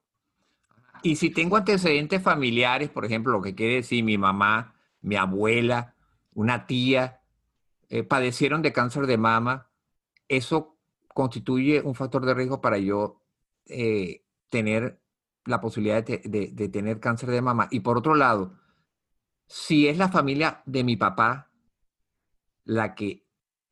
Y 1.02 1.16
si 1.16 1.30
tengo 1.30 1.56
antecedentes 1.56 2.22
familiares, 2.22 2.90
por 2.90 3.06
ejemplo, 3.06 3.32
lo 3.32 3.40
que 3.40 3.54
quiere 3.54 3.76
decir 3.76 4.04
mi 4.04 4.18
mamá, 4.18 4.74
mi 5.00 5.16
abuela, 5.16 5.94
una 6.34 6.66
tía, 6.66 7.22
eh, 7.88 8.02
padecieron 8.02 8.60
de 8.60 8.74
cáncer 8.74 9.06
de 9.06 9.16
mama, 9.16 9.70
eso 10.28 10.76
constituye 11.14 11.80
un 11.80 11.94
factor 11.94 12.26
de 12.26 12.34
riesgo 12.34 12.60
para 12.60 12.76
yo 12.76 13.22
eh, 13.64 14.26
tener 14.50 15.00
la 15.46 15.62
posibilidad 15.62 16.04
de, 16.04 16.68
tener 16.70 17.00
cáncer 17.00 17.30
de 17.30 17.40
mama. 17.40 17.68
Y 17.70 17.80
por 17.80 17.96
otro 17.96 18.14
lado, 18.14 18.58
si 19.46 19.88
es 19.88 19.96
la 19.96 20.10
familia 20.10 20.62
de 20.66 20.84
mi 20.84 20.96
papá 20.96 21.50
la 22.64 22.94
que 22.94 23.24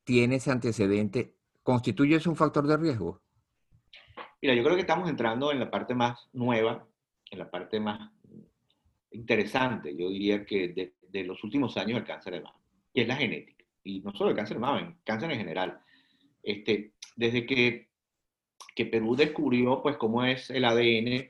tiene 0.04 0.36
ese 0.36 0.50
antecedente, 0.50 1.37
¿constituye 1.68 2.16
eso 2.16 2.30
un 2.30 2.36
factor 2.36 2.66
de 2.66 2.78
riesgo? 2.78 3.20
Mira, 4.40 4.54
yo 4.54 4.64
creo 4.64 4.74
que 4.74 4.80
estamos 4.80 5.06
entrando 5.10 5.52
en 5.52 5.60
la 5.60 5.70
parte 5.70 5.94
más 5.94 6.26
nueva, 6.32 6.88
en 7.30 7.38
la 7.38 7.50
parte 7.50 7.78
más 7.78 8.10
interesante, 9.10 9.94
yo 9.94 10.08
diría 10.08 10.46
que 10.46 10.94
de, 11.12 11.24
los 11.24 11.44
últimos 11.44 11.76
años 11.76 11.96
del 11.96 12.06
cáncer 12.06 12.32
de 12.32 12.40
mama, 12.40 12.58
que 12.94 13.02
es 13.02 13.08
la 13.08 13.16
genética. 13.16 13.66
Y 13.84 14.00
no 14.00 14.14
solo 14.14 14.30
el 14.30 14.36
cáncer 14.36 14.56
de 14.56 14.60
mama, 14.62 14.80
el 14.80 14.94
cáncer 15.04 15.30
en 15.30 15.40
general. 15.40 15.78
Este, 16.42 16.94
desde 17.16 17.44
que, 17.44 17.90
que 18.74 18.86
Perú 18.86 19.14
descubrió 19.14 19.82
pues 19.82 19.98
cómo 19.98 20.24
es 20.24 20.48
el 20.48 20.64
ADN, 20.64 21.28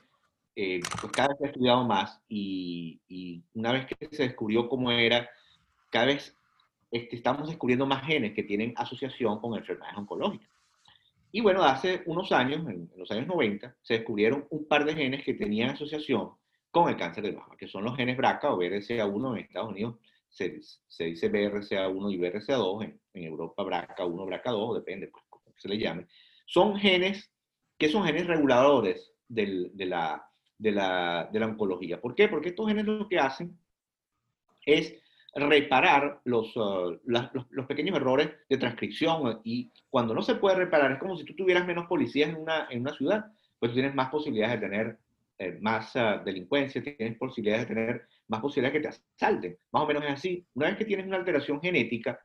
eh, 0.54 0.80
pues 1.00 1.12
cada 1.12 1.30
vez 1.30 1.38
se 1.38 1.44
ha 1.46 1.48
estudiado 1.48 1.84
más 1.84 2.22
y, 2.28 3.00
y, 3.08 3.42
una 3.54 3.72
vez 3.72 3.86
que 3.86 4.08
se 4.12 4.22
descubrió 4.22 4.68
cómo 4.68 4.92
era, 4.92 5.28
cada 5.90 6.06
vez 6.06 6.37
este, 6.90 7.16
estamos 7.16 7.48
descubriendo 7.48 7.86
más 7.86 8.06
genes 8.06 8.34
que 8.34 8.42
tienen 8.42 8.74
asociación 8.76 9.40
con 9.40 9.56
enfermedades 9.56 9.98
oncológicas. 9.98 10.48
Y 11.30 11.40
bueno, 11.40 11.62
hace 11.62 12.02
unos 12.06 12.32
años, 12.32 12.66
en, 12.68 12.90
los 12.96 13.10
años 13.10 13.26
90, 13.26 13.76
se 13.82 13.94
descubrieron 13.94 14.46
un 14.50 14.66
par 14.66 14.84
de 14.84 14.94
genes 14.94 15.24
que 15.24 15.34
tenían 15.34 15.70
asociación 15.70 16.30
con 16.70 16.88
el 16.88 16.96
cáncer 16.96 17.24
de 17.24 17.32
mama, 17.32 17.56
que 17.56 17.68
son 17.68 17.84
los 17.84 17.96
genes 17.96 18.16
BRCA 18.16 18.52
o 18.52 18.58
BRCA1 18.58 19.32
en 19.32 19.44
Estados 19.44 19.70
Unidos, 19.70 19.96
se, 20.28 20.60
se 20.62 21.04
dice 21.04 21.30
BRCA1 21.30 22.12
y 22.12 22.18
BRCA2, 22.18 22.84
en, 22.84 23.00
en 23.14 23.24
Europa 23.24 23.62
BRCA1, 23.62 24.42
BRCA2, 24.42 24.74
depende 24.74 25.08
pues, 25.08 25.24
cómo 25.28 25.44
se 25.56 25.68
le 25.68 25.78
llame. 25.78 26.06
Son 26.46 26.76
genes 26.76 27.30
que 27.78 27.88
son 27.88 28.04
genes 28.04 28.26
reguladores 28.26 29.12
del, 29.28 29.70
de, 29.74 29.86
la, 29.86 30.28
de, 30.58 30.72
la, 30.72 31.28
de 31.32 31.40
la 31.40 31.46
oncología. 31.46 32.00
¿Por 32.00 32.14
qué? 32.14 32.28
Porque 32.28 32.50
estos 32.50 32.66
genes 32.66 32.86
lo 32.86 33.08
que 33.08 33.18
hacen 33.18 33.58
es 34.66 34.94
reparar 35.34 36.20
los, 36.24 36.56
uh, 36.56 36.98
los, 37.04 37.30
los, 37.50 37.66
pequeños 37.66 37.96
errores 37.96 38.30
de 38.48 38.58
transcripción 38.58 39.40
y 39.44 39.70
cuando 39.90 40.14
no 40.14 40.22
se 40.22 40.36
puede 40.36 40.56
reparar 40.56 40.92
es 40.92 40.98
como 40.98 41.16
si 41.16 41.24
tú 41.24 41.34
tuvieras 41.34 41.66
menos 41.66 41.86
policías 41.86 42.30
en 42.30 42.36
una, 42.36 42.66
en 42.70 42.80
una 42.80 42.94
ciudad, 42.94 43.26
pues 43.58 43.72
tienes 43.72 43.94
más 43.94 44.08
posibilidades 44.08 44.60
de 44.60 44.68
tener 44.68 44.98
eh, 45.38 45.58
más 45.60 45.94
uh, 45.94 46.24
delincuencia, 46.24 46.82
tienes 46.82 47.16
posibilidades 47.16 47.68
de 47.68 47.74
tener 47.74 48.08
más 48.26 48.40
posibilidades 48.40 48.80
que 48.80 48.88
te 48.88 49.22
asalten. 49.22 49.58
Más 49.70 49.82
o 49.82 49.86
menos 49.86 50.04
es 50.04 50.10
así. 50.10 50.46
Una 50.54 50.68
vez 50.68 50.76
que 50.76 50.84
tienes 50.84 51.06
una 51.06 51.16
alteración 51.16 51.60
genética, 51.60 52.20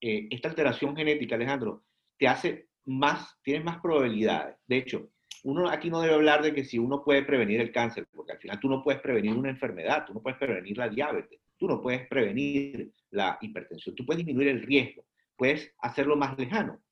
eh, 0.00 0.28
esta 0.30 0.48
alteración 0.48 0.94
genética, 0.94 1.34
Alejandro, 1.34 1.84
te 2.18 2.28
hace 2.28 2.68
más, 2.84 3.38
tienes 3.42 3.64
más 3.64 3.80
probabilidades. 3.80 4.56
De 4.66 4.76
hecho, 4.76 5.10
uno 5.42 5.68
aquí 5.68 5.90
no 5.90 6.00
debe 6.00 6.14
hablar 6.14 6.42
de 6.42 6.54
que 6.54 6.64
si 6.64 6.78
uno 6.78 7.02
puede 7.02 7.22
prevenir 7.22 7.60
el 7.60 7.72
cáncer, 7.72 8.06
porque 8.12 8.32
al 8.32 8.38
final 8.38 8.60
tú 8.60 8.68
no 8.68 8.82
puedes 8.82 9.00
prevenir 9.00 9.34
una 9.34 9.50
enfermedad, 9.50 10.04
tú 10.06 10.14
no 10.14 10.22
puedes 10.22 10.38
prevenir 10.38 10.78
la 10.78 10.88
diabetes, 10.88 11.40
tú 11.64 11.68
no 11.68 11.80
puedes 11.80 12.06
prevenir 12.08 12.92
la 13.10 13.38
hipertensión, 13.40 13.94
tú 13.94 14.04
puedes 14.04 14.18
disminuir 14.18 14.48
el 14.48 14.62
riesgo, 14.62 15.06
puedes 15.34 15.72
hacerlo 15.78 16.14
más 16.14 16.38
lejano, 16.38 16.82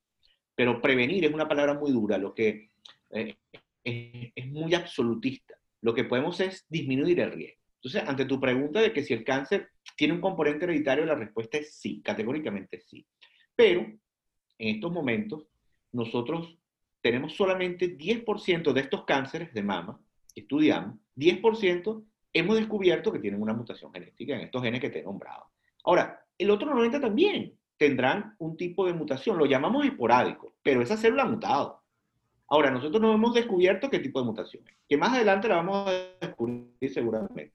pero 0.55 0.81
prevenir 0.81 1.25
es 1.27 1.33
una 1.33 1.47
palabra 1.47 1.75
muy 1.75 1.93
dura, 1.93 2.17
lo 2.17 2.35
que 2.35 2.71
eh, 3.11 3.37
es, 3.85 4.47
muy 4.47 4.75
absolutista. 4.75 5.55
Lo 5.83 5.93
que 5.93 6.05
podemos 6.05 6.41
es 6.41 6.65
disminuir 6.69 7.21
el 7.21 7.33
riesgo. 7.33 7.61
Entonces, 7.83 8.09
ante 8.09 8.25
tu 8.25 8.41
pregunta 8.41 8.81
de 8.81 8.93
que 8.93 9.03
si 9.03 9.13
el 9.13 9.25
cáncer 9.25 9.69
tiene 9.97 10.15
un 10.15 10.21
componente 10.21 10.65
hereditario, 10.65 11.05
la 11.05 11.17
respuesta 11.17 11.59
es 11.59 11.75
sí, 11.75 12.01
categóricamente 12.01 12.81
sí. 12.81 13.07
Pero 13.55 13.81
en 13.81 14.75
estos 14.77 14.93
momentos, 14.93 15.49
nosotros 15.91 16.57
tenemos 17.03 17.35
solamente 17.35 17.99
10% 17.99 18.73
de 18.73 18.81
estos 18.81 19.05
cánceres 19.05 19.53
de 19.53 19.63
mama 19.63 20.01
que 20.35 20.43
estudiamos, 20.43 20.99
10% 21.17 22.05
hemos 22.33 22.57
descubierto 22.57 23.12
que 23.12 23.18
tienen 23.18 23.42
una 23.42 23.55
mutación 23.55 23.92
genética 23.92 24.35
en 24.35 24.42
estos 24.42 24.62
genes 24.62 24.81
que 24.81 24.90
te 24.90 25.01
he 25.01 25.03
nombrado. 25.03 25.47
Ahora, 25.85 26.25
el 26.38 26.51
otro 26.51 26.75
90 26.75 27.01
también 27.01 27.57
tendrán 27.77 28.35
un 28.38 28.57
tipo 28.57 28.87
de 28.87 28.92
mutación, 28.92 29.38
lo 29.38 29.47
llamamos 29.47 29.85
esporádico, 29.85 30.55
pero 30.62 30.83
esa 30.83 30.97
célula 30.97 31.25
ha 31.25 31.29
mutado. 31.29 31.83
Ahora, 32.49 32.71
nosotros 32.71 33.01
no 33.01 33.12
hemos 33.14 33.35
descubierto 33.35 33.90
qué 33.90 33.99
tipo 33.99 34.21
de 34.21 34.27
mutación 34.27 34.62
es, 34.68 34.77
que 34.88 34.97
más 34.97 35.14
adelante 35.14 35.49
la 35.49 35.57
vamos 35.57 35.88
a 35.88 35.92
descubrir 36.21 36.92
seguramente. 36.92 37.55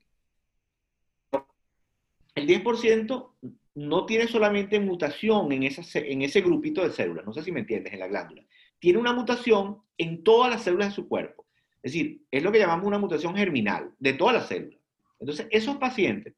El 2.35 2.47
10% 2.47 3.31
no 3.75 4.05
tiene 4.05 4.27
solamente 4.27 4.79
mutación 4.79 5.51
en, 5.51 5.63
en 5.63 6.21
ese 6.21 6.41
grupito 6.41 6.83
de 6.83 6.91
células, 6.91 7.25
no 7.25 7.33
sé 7.33 7.43
si 7.43 7.51
me 7.51 7.59
entiendes, 7.59 7.93
en 7.93 7.99
la 7.99 8.07
glándula. 8.07 8.43
Tiene 8.79 8.99
una 8.99 9.13
mutación 9.13 9.81
en 9.97 10.23
todas 10.23 10.49
las 10.51 10.63
células 10.63 10.89
de 10.89 10.95
su 10.95 11.07
cuerpo. 11.07 11.36
Es 11.81 11.93
decir, 11.93 12.21
es 12.31 12.43
lo 12.43 12.51
que 12.51 12.59
llamamos 12.59 12.85
una 12.85 12.99
mutación 12.99 13.35
germinal 13.35 13.93
de 13.99 14.13
todas 14.13 14.35
las 14.35 14.47
células. 14.47 14.79
Entonces, 15.19 15.47
esos 15.51 15.77
pacientes, 15.77 16.35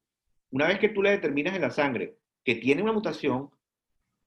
una 0.51 0.67
vez 0.67 0.79
que 0.79 0.89
tú 0.89 1.01
le 1.01 1.11
determinas 1.11 1.55
en 1.55 1.61
la 1.61 1.71
sangre 1.71 2.17
que 2.43 2.55
tiene 2.55 2.81
una 2.81 2.93
mutación, 2.93 3.49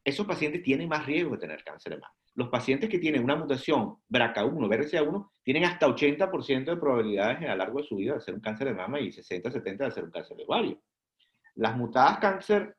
esos 0.04 0.26
pacientes 0.26 0.62
tienen 0.62 0.88
más 0.88 1.06
riesgo 1.06 1.32
de 1.32 1.38
tener 1.38 1.62
cáncer 1.64 1.94
de 1.94 2.00
mama. 2.00 2.14
Los 2.34 2.48
pacientes 2.48 2.88
que 2.88 2.98
tienen 2.98 3.22
una 3.22 3.36
mutación 3.36 3.98
BRCA1, 4.08 4.68
BRCA1, 4.68 5.30
tienen 5.42 5.64
hasta 5.64 5.86
80% 5.86 6.64
de 6.64 6.76
probabilidades 6.76 7.38
a 7.38 7.52
lo 7.52 7.56
largo 7.56 7.78
de 7.80 7.86
su 7.86 7.96
vida 7.96 8.14
de 8.14 8.20
ser 8.20 8.34
un 8.34 8.40
cáncer 8.40 8.68
de 8.68 8.74
mama 8.74 9.00
y 9.00 9.08
60-70% 9.08 9.76
de 9.76 9.90
ser 9.90 10.04
un 10.04 10.10
cáncer 10.10 10.36
de 10.36 10.44
ovario. 10.44 10.82
Las 11.54 11.76
mutadas 11.76 12.18
cáncer 12.18 12.76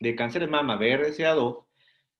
de 0.00 0.14
cáncer 0.14 0.42
de 0.42 0.48
mama 0.48 0.78
BRCA2 0.78 1.64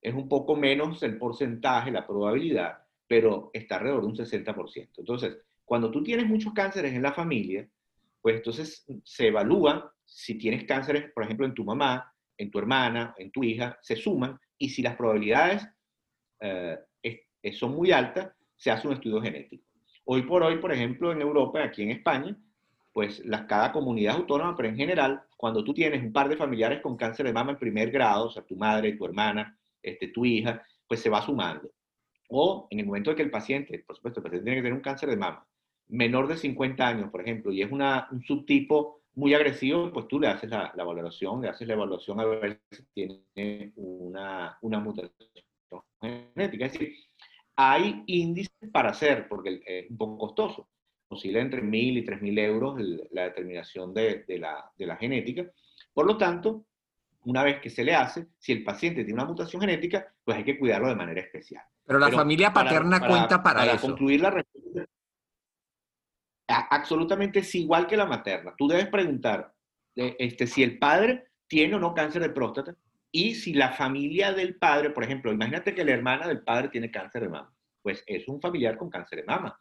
es 0.01 0.15
un 0.15 0.29
poco 0.29 0.57
menos 0.57 1.03
el 1.03 1.19
porcentaje, 1.19 1.91
la 1.91 2.07
probabilidad, 2.07 2.84
pero 3.07 3.51
está 3.53 3.77
alrededor 3.77 4.03
de 4.03 4.07
un 4.09 4.17
60%. 4.17 4.89
Entonces, 4.99 5.39
cuando 5.65 5.91
tú 5.91 6.03
tienes 6.03 6.27
muchos 6.27 6.53
cánceres 6.53 6.93
en 6.95 7.03
la 7.03 7.13
familia, 7.13 7.69
pues 8.21 8.37
entonces 8.37 8.87
se 9.05 9.29
evalúa 9.29 9.93
si 10.05 10.37
tienes 10.37 10.65
cánceres, 10.65 11.11
por 11.13 11.25
ejemplo, 11.25 11.47
en 11.47 11.55
tu 11.55 11.65
mamá, 11.65 12.13
en 12.37 12.51
tu 12.51 12.59
hermana, 12.59 13.15
en 13.19 13.31
tu 13.31 13.45
hija, 13.45 13.79
se 13.83 13.97
suman 13.97 14.39
y 14.59 14.69
si 14.71 14.83
las 14.83 14.97
probabilidades 14.97 15.67
eh, 16.41 16.79
son 17.53 17.75
muy 17.75 17.93
altas, 17.93 18.31
se 18.57 18.71
hace 18.71 18.87
un 18.87 18.95
estudio 18.95 19.21
genético. 19.21 19.65
Hoy 20.05 20.23
por 20.23 20.43
hoy, 20.43 20.59
por 20.59 20.73
ejemplo, 20.73 21.13
en 21.13 21.21
Europa, 21.21 21.63
aquí 21.63 21.83
en 21.83 21.91
España, 21.91 22.37
pues 22.93 23.25
las, 23.25 23.43
cada 23.43 23.73
comunidad 23.73 24.17
autónoma, 24.17 24.57
pero 24.57 24.69
en 24.69 24.77
general, 24.77 25.23
cuando 25.37 25.65
tú 25.65 25.75
tienes 25.75 26.03
un 26.03 26.13
par 26.13 26.29
de 26.29 26.37
familiares 26.37 26.81
con 26.81 26.97
cáncer 26.97 27.27
de 27.27 27.33
mama 27.33 27.53
en 27.53 27.59
primer 27.59 27.91
grado, 27.91 28.27
o 28.27 28.31
sea, 28.31 28.43
tu 28.43 28.57
madre, 28.57 28.93
tu 28.93 29.05
hermana, 29.05 29.59
este, 29.83 30.09
tu 30.09 30.25
hija, 30.25 30.63
pues 30.87 31.01
se 31.01 31.11
va 31.11 31.21
sumando. 31.21 31.71
O 32.29 32.67
en 32.71 32.81
el 32.81 32.87
momento 32.87 33.11
de 33.11 33.17
que 33.17 33.23
el 33.23 33.31
paciente, 33.31 33.79
por 33.81 33.97
supuesto, 33.97 34.21
el 34.21 34.25
paciente 34.25 34.45
tiene 34.45 34.57
que 34.57 34.63
tener 34.63 34.75
un 34.75 34.83
cáncer 34.83 35.11
de 35.11 35.17
mama 35.17 35.47
menor 35.89 36.29
de 36.29 36.37
50 36.37 36.87
años, 36.87 37.11
por 37.11 37.21
ejemplo, 37.21 37.53
y 37.53 37.63
es 37.63 37.71
una, 37.71 38.09
un 38.11 38.23
subtipo 38.23 39.03
muy 39.15 39.35
agresivo, 39.35 39.93
pues 39.93 40.09
tú 40.09 40.19
le 40.19 40.29
haces 40.29 40.51
la, 40.51 40.73
valoración, 40.77 41.41
le 41.41 41.49
haces 41.49 41.69
la 41.69 41.75
evaluación 41.75 42.21
a 42.21 42.25
ver 42.25 42.61
si 42.71 42.83
tiene 42.93 43.73
una, 43.77 44.59
una 44.63 44.81
mutación 44.81 45.13
genética. 46.01 46.67
Es 46.67 46.73
decir, 46.73 46.95
hay 47.57 48.03
índices 48.07 48.53
para 48.73 48.91
hacer, 48.91 49.29
porque 49.29 49.61
es 49.65 49.91
un 49.91 49.97
poco 49.97 50.19
costoso. 50.19 50.69
Oscila 51.09 51.41
entre 51.41 51.63
1.000 51.63 51.99
y 51.99 52.05
3.000 52.05 52.39
euros 52.41 52.81
la 53.13 53.25
determinación 53.25 53.95
de, 53.95 54.25
de, 54.27 54.39
la, 54.39 54.73
de 54.77 54.87
la 54.87 54.97
genética. 54.97 55.49
Por 55.93 56.07
lo 56.07 56.17
tanto, 56.17 56.67
una 57.25 57.43
vez 57.43 57.61
que 57.61 57.71
se 57.71 57.85
le 57.85 57.95
hace, 57.95 58.29
si 58.39 58.53
el 58.53 58.65
paciente 58.65 59.05
tiene 59.05 59.21
una 59.21 59.29
mutación 59.29 59.61
genética, 59.61 60.07
pues 60.25 60.39
hay 60.39 60.45
que 60.45 60.59
cuidarlo 60.59 60.89
de 60.89 60.97
manera 60.97 61.21
especial. 61.21 61.63
Pero 61.87 61.99
la 61.99 62.11
familia 62.11 62.53
paterna 62.53 63.01
cuenta 63.01 63.43
para, 63.43 63.61
para 63.61 63.73
eso. 63.73 63.87
concluir 63.87 64.21
la 64.21 64.31
respuesta, 64.31 64.87
absolutamente 66.47 67.41
es 67.41 67.55
igual 67.55 67.87
que 67.87 67.97
la 67.97 68.07
materna. 68.07 68.55
Tú 68.57 68.69
debes 68.69 68.89
preguntar 68.89 69.53
este, 69.95 70.47
si 70.47 70.63
el 70.63 70.79
padre 70.79 71.29
tiene 71.47 71.77
o 71.77 71.79
no 71.79 71.95
cáncer 71.95 72.23
de 72.23 72.31
próstata 72.31 72.75
y 73.11 73.35
si 73.35 73.55
la 73.55 73.73
familia 73.73 74.33
del 74.33 74.57
padre, 74.57 74.91
por 74.91 75.05
ejemplo, 75.05 75.33
imagínate 75.33 75.75
que 75.75 75.85
la 75.85 75.93
hermana 75.93 76.27
del 76.27 76.43
padre 76.43 76.69
tiene 76.69 76.91
cáncer 76.91 77.23
de 77.23 77.29
mama, 77.29 77.55
pues 77.81 78.03
es 78.07 78.27
un 78.29 78.41
familiar 78.41 78.77
con 78.77 78.91
cáncer 78.91 79.21
de 79.21 79.25
mama. 79.25 79.57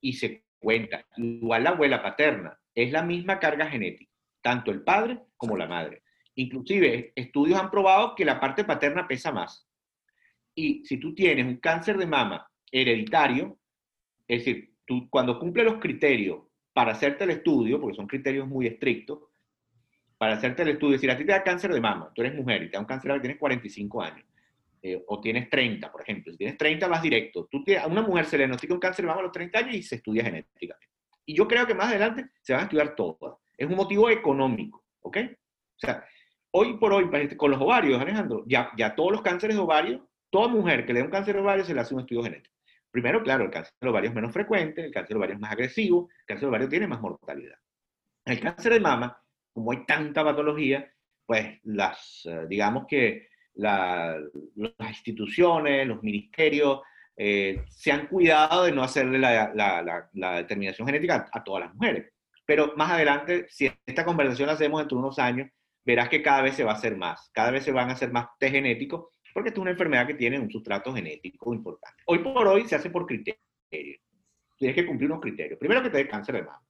Y 0.00 0.12
se 0.14 0.44
cuenta, 0.58 1.04
igual 1.16 1.64
la 1.64 1.70
abuela 1.70 2.02
paterna, 2.02 2.58
es 2.74 2.92
la 2.92 3.02
misma 3.02 3.38
carga 3.38 3.66
genética, 3.66 4.12
tanto 4.40 4.70
el 4.70 4.82
padre 4.82 5.20
como 5.36 5.56
la 5.56 5.66
madre. 5.66 6.01
Inclusive, 6.34 7.12
estudios 7.14 7.60
han 7.60 7.70
probado 7.70 8.14
que 8.14 8.24
la 8.24 8.40
parte 8.40 8.64
paterna 8.64 9.06
pesa 9.06 9.32
más. 9.32 9.68
Y 10.54 10.84
si 10.84 10.98
tú 10.98 11.14
tienes 11.14 11.46
un 11.46 11.56
cáncer 11.56 11.98
de 11.98 12.06
mama 12.06 12.50
hereditario, 12.70 13.58
es 14.26 14.44
decir, 14.44 14.74
tú 14.86 15.08
cuando 15.10 15.38
cumple 15.38 15.64
los 15.64 15.78
criterios 15.78 16.40
para 16.72 16.92
hacerte 16.92 17.24
el 17.24 17.30
estudio, 17.30 17.80
porque 17.80 17.96
son 17.96 18.06
criterios 18.06 18.48
muy 18.48 18.66
estrictos, 18.66 19.20
para 20.16 20.34
hacerte 20.34 20.62
el 20.62 20.68
estudio, 20.68 20.98
si 20.98 21.10
a 21.10 21.16
ti 21.16 21.24
te 21.24 21.32
da 21.32 21.42
cáncer 21.42 21.72
de 21.72 21.80
mama, 21.80 22.10
tú 22.14 22.22
eres 22.22 22.34
mujer 22.34 22.62
y 22.62 22.66
te 22.66 22.72
da 22.72 22.80
un 22.80 22.86
cáncer 22.86 23.12
de 23.12 23.20
tienes 23.20 23.38
45 23.38 24.02
años, 24.02 24.24
eh, 24.80 25.02
o 25.06 25.20
tienes 25.20 25.50
30, 25.50 25.90
por 25.90 26.02
ejemplo, 26.02 26.32
si 26.32 26.38
tienes 26.38 26.56
30 26.56 26.88
vas 26.88 27.02
directo, 27.02 27.48
tú 27.50 27.64
a 27.80 27.86
una 27.86 28.02
mujer 28.02 28.24
se 28.26 28.36
le 28.36 28.42
diagnostica 28.42 28.74
un 28.74 28.80
cáncer 28.80 29.04
de 29.04 29.08
mama 29.08 29.20
a 29.20 29.24
los 29.24 29.32
30 29.32 29.58
años 29.58 29.74
y 29.74 29.82
se 29.82 29.96
estudia 29.96 30.24
genéticamente. 30.24 30.88
Y 31.26 31.34
yo 31.34 31.46
creo 31.46 31.66
que 31.66 31.74
más 31.74 31.88
adelante 31.88 32.26
se 32.40 32.52
van 32.52 32.60
a 32.60 32.64
estudiar 32.64 32.94
todas. 32.94 33.36
Es 33.56 33.68
un 33.68 33.76
motivo 33.76 34.10
económico, 34.10 34.84
¿ok? 35.00 35.18
O 35.26 35.78
sea, 35.78 36.04
hoy 36.52 36.76
por 36.78 36.92
hoy, 36.92 37.10
con 37.36 37.50
los 37.50 37.60
ovarios, 37.60 38.00
Alejandro, 38.00 38.44
ya, 38.46 38.70
ya 38.76 38.94
todos 38.94 39.12
los 39.12 39.22
cánceres 39.22 39.56
de 39.56 39.62
ovario, 39.62 40.08
toda 40.30 40.48
mujer 40.48 40.86
que 40.86 40.92
le 40.92 41.00
da 41.00 41.06
un 41.06 41.10
cáncer 41.10 41.34
de 41.34 41.40
ovario 41.40 41.64
se 41.64 41.74
le 41.74 41.80
hace 41.80 41.94
un 41.94 42.00
estudio 42.00 42.22
genético. 42.22 42.54
Primero, 42.90 43.22
claro, 43.22 43.44
el 43.44 43.50
cáncer 43.50 43.72
de 43.80 43.88
ovario 43.88 44.10
es 44.10 44.14
menos 44.14 44.32
frecuente, 44.32 44.84
el 44.84 44.92
cáncer 44.92 45.14
de 45.14 45.18
ovario 45.18 45.34
es 45.34 45.40
más 45.40 45.52
agresivo, 45.52 46.08
el 46.20 46.26
cáncer 46.26 46.42
de 46.42 46.48
ovario 46.48 46.68
tiene 46.68 46.86
más 46.86 47.00
mortalidad. 47.00 47.56
El 48.24 48.40
cáncer 48.40 48.74
de 48.74 48.80
mama, 48.80 49.20
como 49.52 49.72
hay 49.72 49.84
tanta 49.86 50.22
patología, 50.22 50.92
pues 51.26 51.58
las, 51.64 52.22
eh, 52.26 52.46
digamos 52.48 52.86
que 52.86 53.28
las 53.54 54.18
instituciones, 54.88 55.86
los 55.86 56.02
ministerios, 56.02 56.80
eh, 57.16 57.64
se 57.68 57.92
han 57.92 58.06
cuidado 58.06 58.64
de 58.64 58.72
no 58.72 58.82
hacerle 58.82 59.18
la, 59.18 60.10
determinación 60.36 60.86
genética 60.86 61.28
a, 61.32 61.42
todas 61.44 61.64
las 61.64 61.74
mujeres. 61.74 62.12
Pero 62.44 62.74
más 62.76 62.90
adelante, 62.90 63.46
si 63.48 63.70
esta 63.86 64.04
conversación 64.04 64.48
la 64.48 64.54
hacemos 64.54 64.82
entre 64.82 64.98
unos 64.98 65.18
años, 65.18 65.50
verás 65.84 66.08
que 66.08 66.22
cada 66.22 66.42
vez 66.42 66.54
se 66.54 66.64
va 66.64 66.72
a 66.72 66.76
hacer 66.76 66.96
más, 66.96 67.30
cada 67.32 67.50
vez 67.50 67.64
se 67.64 67.72
van 67.72 67.90
a 67.90 67.92
hacer 67.92 68.12
más 68.12 68.26
test 68.38 68.52
genéticos 68.52 69.06
porque 69.32 69.50
es 69.50 69.58
una 69.58 69.70
enfermedad 69.70 70.06
que 70.06 70.14
tiene 70.14 70.38
un 70.38 70.50
sustrato 70.50 70.92
genético 70.92 71.54
importante. 71.54 72.02
Hoy 72.06 72.18
por 72.18 72.46
hoy 72.46 72.68
se 72.68 72.76
hace 72.76 72.90
por 72.90 73.06
criterios. 73.06 73.40
Tienes 73.70 74.76
que 74.76 74.86
cumplir 74.86 75.10
unos 75.10 75.22
criterios. 75.22 75.58
Primero 75.58 75.82
que 75.82 75.90
te 75.90 75.98
dé 75.98 76.08
cáncer 76.08 76.36
de 76.36 76.42
mama. 76.42 76.62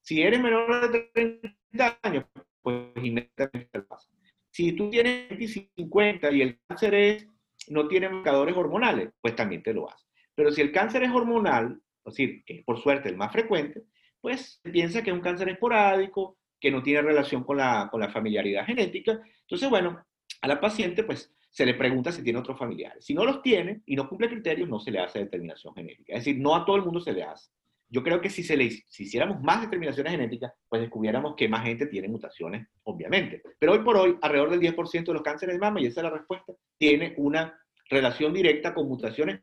Si 0.00 0.22
eres 0.22 0.40
menor 0.40 0.90
de 0.90 1.10
30 1.12 1.98
años, 2.02 2.24
pues 2.62 2.86
inmediatamente 2.96 3.68
te 3.70 3.82
pasa. 3.82 4.08
Si 4.50 4.72
tú 4.72 4.90
tienes 4.90 5.28
50 5.76 6.30
y 6.32 6.42
el 6.42 6.58
cáncer 6.66 6.94
es, 6.94 7.26
no 7.68 7.86
tiene 7.86 8.08
marcadores 8.08 8.56
hormonales, 8.56 9.10
pues 9.20 9.36
también 9.36 9.62
te 9.62 9.74
lo 9.74 9.90
hace. 9.90 10.04
Pero 10.34 10.50
si 10.50 10.62
el 10.62 10.72
cáncer 10.72 11.02
es 11.02 11.10
hormonal, 11.10 11.80
es 12.04 12.14
decir, 12.14 12.42
es 12.46 12.64
por 12.64 12.80
suerte 12.80 13.08
el 13.08 13.16
más 13.16 13.30
frecuente, 13.30 13.82
pues 14.20 14.60
piensa 14.62 15.02
que 15.02 15.10
es 15.10 15.16
un 15.16 15.22
cáncer 15.22 15.50
esporádico, 15.50 16.37
que 16.60 16.70
no 16.70 16.82
tiene 16.82 17.02
relación 17.02 17.44
con 17.44 17.56
la, 17.58 17.88
con 17.90 18.00
la 18.00 18.08
familiaridad 18.08 18.66
genética. 18.66 19.20
Entonces, 19.42 19.68
bueno, 19.70 20.04
a 20.40 20.48
la 20.48 20.60
paciente, 20.60 21.04
pues 21.04 21.32
se 21.50 21.66
le 21.66 21.74
pregunta 21.74 22.12
si 22.12 22.22
tiene 22.22 22.38
otros 22.38 22.58
familiares. 22.58 23.04
Si 23.04 23.14
no 23.14 23.24
los 23.24 23.42
tiene 23.42 23.82
y 23.86 23.96
no 23.96 24.08
cumple 24.08 24.28
criterios, 24.28 24.68
no 24.68 24.78
se 24.78 24.90
le 24.90 25.00
hace 25.00 25.20
determinación 25.20 25.74
genética. 25.74 26.12
Es 26.12 26.20
decir, 26.20 26.40
no 26.40 26.54
a 26.54 26.64
todo 26.64 26.76
el 26.76 26.82
mundo 26.82 27.00
se 27.00 27.12
le 27.12 27.22
hace. 27.22 27.50
Yo 27.90 28.02
creo 28.02 28.20
que 28.20 28.28
si, 28.28 28.42
se 28.42 28.56
le, 28.56 28.70
si 28.70 29.04
hiciéramos 29.04 29.40
más 29.40 29.62
determinaciones 29.62 30.12
genéticas, 30.12 30.52
pues 30.68 30.82
descubriéramos 30.82 31.34
que 31.36 31.48
más 31.48 31.64
gente 31.64 31.86
tiene 31.86 32.08
mutaciones, 32.08 32.68
obviamente. 32.82 33.42
Pero 33.58 33.72
hoy 33.72 33.78
por 33.78 33.96
hoy, 33.96 34.18
alrededor 34.20 34.50
del 34.50 34.60
10% 34.60 35.06
de 35.06 35.12
los 35.14 35.22
cánceres 35.22 35.54
de 35.54 35.60
mama, 35.60 35.80
y 35.80 35.86
esa 35.86 36.00
es 36.00 36.04
la 36.04 36.10
respuesta, 36.10 36.52
tiene 36.76 37.14
una 37.16 37.58
relación 37.88 38.34
directa 38.34 38.74
con 38.74 38.88
mutaciones 38.88 39.40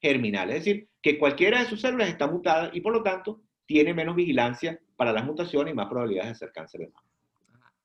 germinales. 0.00 0.56
Es 0.56 0.64
decir, 0.64 0.88
que 1.02 1.18
cualquiera 1.18 1.60
de 1.60 1.66
sus 1.66 1.82
células 1.82 2.08
está 2.08 2.26
mutada 2.26 2.70
y 2.72 2.80
por 2.80 2.94
lo 2.94 3.02
tanto 3.02 3.42
tiene 3.66 3.92
menos 3.92 4.16
vigilancia 4.16 4.80
para 4.96 5.12
las 5.12 5.24
mutaciones 5.24 5.72
y 5.72 5.76
más 5.76 5.88
probabilidades 5.88 6.28
de 6.28 6.32
hacer 6.32 6.52
cáncer 6.52 6.80
de 6.80 6.88
mama. 6.88 7.06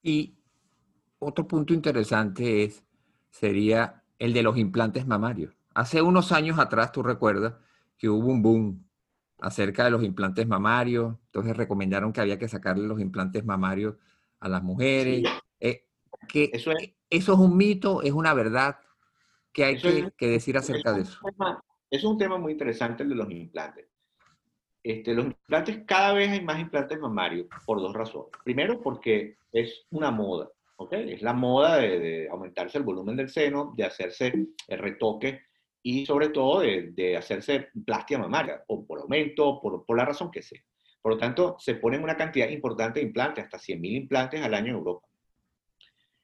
Y 0.01 0.35
otro 1.19 1.47
punto 1.47 1.73
interesante 1.73 2.63
es 2.63 2.83
sería 3.29 4.03
el 4.17 4.33
de 4.33 4.43
los 4.43 4.57
implantes 4.57 5.05
mamarios. 5.05 5.53
Hace 5.73 6.01
unos 6.01 6.31
años 6.31 6.59
atrás, 6.59 6.91
tú 6.91 7.03
recuerdas 7.03 7.53
que 7.97 8.09
hubo 8.09 8.27
un 8.27 8.41
boom 8.41 8.85
acerca 9.39 9.85
de 9.85 9.91
los 9.91 10.03
implantes 10.03 10.47
mamarios, 10.47 11.15
entonces 11.27 11.57
recomendaron 11.57 12.13
que 12.13 12.21
había 12.21 12.37
que 12.37 12.47
sacarle 12.47 12.87
los 12.87 12.99
implantes 12.99 13.45
mamarios 13.45 13.95
a 14.39 14.49
las 14.49 14.63
mujeres. 14.63 15.23
Eh, 15.59 15.85
que 16.27 16.49
eso, 16.53 16.71
es, 16.71 16.91
¿Eso 17.09 17.33
es 17.33 17.39
un 17.39 17.57
mito? 17.57 18.01
¿Es 18.01 18.11
una 18.11 18.33
verdad? 18.33 18.77
¿Qué 19.51 19.65
hay 19.65 19.81
que, 20.17 20.27
decir 20.27 20.57
acerca 20.57 20.93
de 20.93 21.01
eso? 21.01 21.19
eso 21.27 21.63
es 21.89 22.03
un 22.03 22.17
tema 22.17 22.37
muy 22.37 22.53
interesante 22.53 23.03
el 23.03 23.09
de 23.09 23.15
los 23.15 23.29
implantes. 23.29 23.90
Este, 24.83 25.13
los 25.13 25.25
implantes, 25.25 25.83
cada 25.85 26.13
vez 26.13 26.29
hay 26.29 26.41
más 26.41 26.59
implantes 26.59 26.99
mamarios 26.99 27.47
por 27.65 27.79
dos 27.79 27.93
razones. 27.93 28.31
Primero, 28.43 28.81
porque 28.81 29.37
es 29.51 29.85
una 29.91 30.11
moda. 30.11 30.49
Es 30.89 31.21
la 31.21 31.33
moda 31.33 31.77
de, 31.77 32.27
aumentarse 32.29 32.79
el 32.79 32.83
volumen 32.83 33.15
del 33.15 33.29
seno, 33.29 33.73
de 33.77 33.83
hacerse 33.83 34.33
el 34.67 34.79
retoque 34.79 35.41
y 35.83 36.05
sobre 36.05 36.29
todo 36.29 36.61
de, 36.61 37.15
hacerse 37.15 37.69
plástica 37.85 38.19
mamaria, 38.19 38.63
o 38.67 38.83
por 38.85 38.99
aumento, 38.99 39.59
por, 39.61 39.85
por 39.85 39.97
la 39.97 40.05
razón 40.05 40.31
que 40.31 40.41
sea. 40.41 40.61
Por 41.01 41.13
lo 41.13 41.17
tanto, 41.19 41.55
se 41.59 41.75
ponen 41.75 42.03
una 42.03 42.17
cantidad 42.17 42.49
importante 42.49 42.99
de 42.99 43.07
implantes, 43.07 43.45
hasta 43.45 43.57
100.000 43.57 43.95
implantes 43.95 44.41
al 44.41 44.53
año 44.53 44.69
en 44.69 44.77
Europa. 44.77 45.07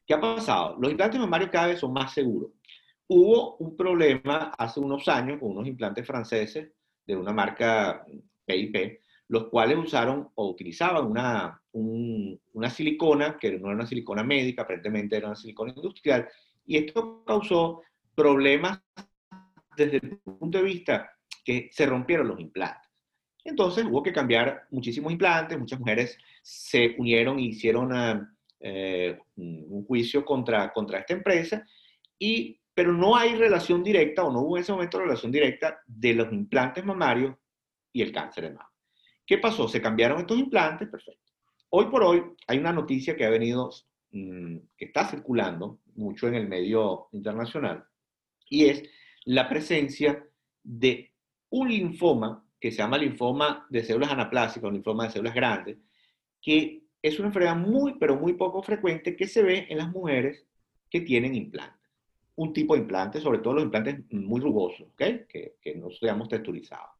¿Qué 0.05 0.13
ha 0.13 0.21
pasado? 0.21 0.77
Los 0.79 0.91
implantes 0.91 1.19
mamarios 1.19 1.51
cada 1.51 1.67
vez 1.67 1.79
son 1.79 1.93
más 1.93 2.13
seguros. 2.13 2.51
Hubo 3.07 3.57
un 3.57 3.75
problema 3.75 4.51
hace 4.57 4.79
unos 4.79 5.07
años 5.07 5.39
con 5.39 5.51
unos 5.51 5.67
implantes 5.67 6.05
franceses 6.05 6.71
de 7.05 7.15
una 7.15 7.33
marca 7.33 8.05
PIP, 8.47 8.99
los 9.27 9.49
cuales 9.49 9.77
usaron 9.77 10.29
o 10.35 10.49
utilizaban 10.49 11.05
una, 11.05 11.61
una 11.73 12.69
silicona, 12.69 13.37
que 13.37 13.51
no 13.59 13.67
era 13.67 13.75
una 13.75 13.85
silicona 13.85 14.23
médica, 14.23 14.63
aparentemente 14.63 15.17
era 15.17 15.27
una 15.27 15.35
silicona 15.35 15.73
industrial, 15.75 16.27
y 16.65 16.77
esto 16.77 17.23
causó 17.25 17.81
problemas 18.15 18.81
desde 19.75 19.97
el 19.97 20.17
punto 20.17 20.57
de 20.57 20.63
vista 20.63 21.11
que 21.43 21.69
se 21.71 21.85
rompieron 21.85 22.29
los 22.29 22.39
implantes. 22.39 22.89
Entonces 23.43 23.85
hubo 23.85 24.03
que 24.03 24.11
cambiar 24.11 24.63
muchísimos 24.71 25.11
implantes, 25.11 25.57
muchas 25.57 25.79
mujeres 25.79 26.17
se 26.41 26.95
unieron 26.97 27.39
y 27.39 27.49
hicieron 27.49 28.27
eh, 28.59 29.19
un 29.35 29.85
juicio 29.85 30.25
contra, 30.25 30.73
contra 30.73 30.99
esta 30.99 31.13
empresa 31.13 31.63
y 32.19 32.59
pero 32.77 32.93
no 32.93 33.15
hay 33.15 33.33
relación 33.33 33.83
directa 33.83 34.23
o 34.23 34.31
no 34.31 34.41
hubo 34.41 34.57
en 34.57 34.61
ese 34.61 34.71
momento 34.71 34.99
relación 34.99 35.31
directa 35.31 35.81
de 35.87 36.13
los 36.13 36.31
implantes 36.31 36.85
mamarios 36.85 37.35
y 37.97 38.01
el 38.03 38.11
cáncer 38.11 38.43
de 38.43 38.51
mama. 38.51 38.71
¿Qué 39.25 39.39
pasó? 39.39 39.67
Se 39.67 39.81
cambiaron 39.81 40.19
estos 40.19 40.37
implantes, 40.37 40.87
perfecto. 40.87 41.33
Hoy 41.69 41.87
por 41.87 42.03
hoy 42.03 42.23
hay 42.47 42.59
una 42.59 42.71
noticia 42.71 43.15
que 43.15 43.25
ha 43.25 43.29
venido, 43.29 43.71
mm, 44.11 44.57
que 44.77 44.85
está 44.85 45.07
circulando 45.07 45.79
mucho 45.95 46.27
en 46.27 46.35
el 46.35 46.47
medio 46.47 47.07
internacional, 47.11 47.83
y 48.49 48.65
es 48.65 48.83
la 49.25 49.49
presencia 49.49 50.23
de 50.63 51.11
un 51.49 51.69
linfoma 51.69 52.45
que 52.59 52.71
se 52.71 52.77
llama 52.77 52.99
linfoma 52.99 53.65
de 53.69 53.83
células 53.83 54.11
anaplásicas 54.11 54.69
o 54.69 54.71
linfoma 54.71 55.05
de 55.05 55.11
células 55.11 55.33
grandes, 55.33 55.77
que 56.39 56.83
es 57.01 57.17
una 57.17 57.29
enfermedad 57.29 57.55
muy, 57.55 57.95
pero 57.99 58.15
muy 58.15 58.33
poco 58.33 58.61
frecuente 58.61 59.15
que 59.15 59.27
se 59.27 59.41
ve 59.41 59.65
en 59.69 59.79
las 59.79 59.89
mujeres 59.89 60.45
que 60.89 61.01
tienen 61.01 61.33
implantes. 61.33 61.75
Un 62.35 62.53
tipo 62.53 62.75
de 62.75 62.81
implante, 62.81 63.19
sobre 63.19 63.39
todo 63.39 63.55
los 63.55 63.63
implantes 63.63 64.03
muy 64.11 64.39
rugosos, 64.39 64.87
¿okay? 64.93 65.25
que, 65.27 65.55
que 65.59 65.75
no 65.75 65.89
seamos 65.89 66.29
texturizados. 66.29 66.96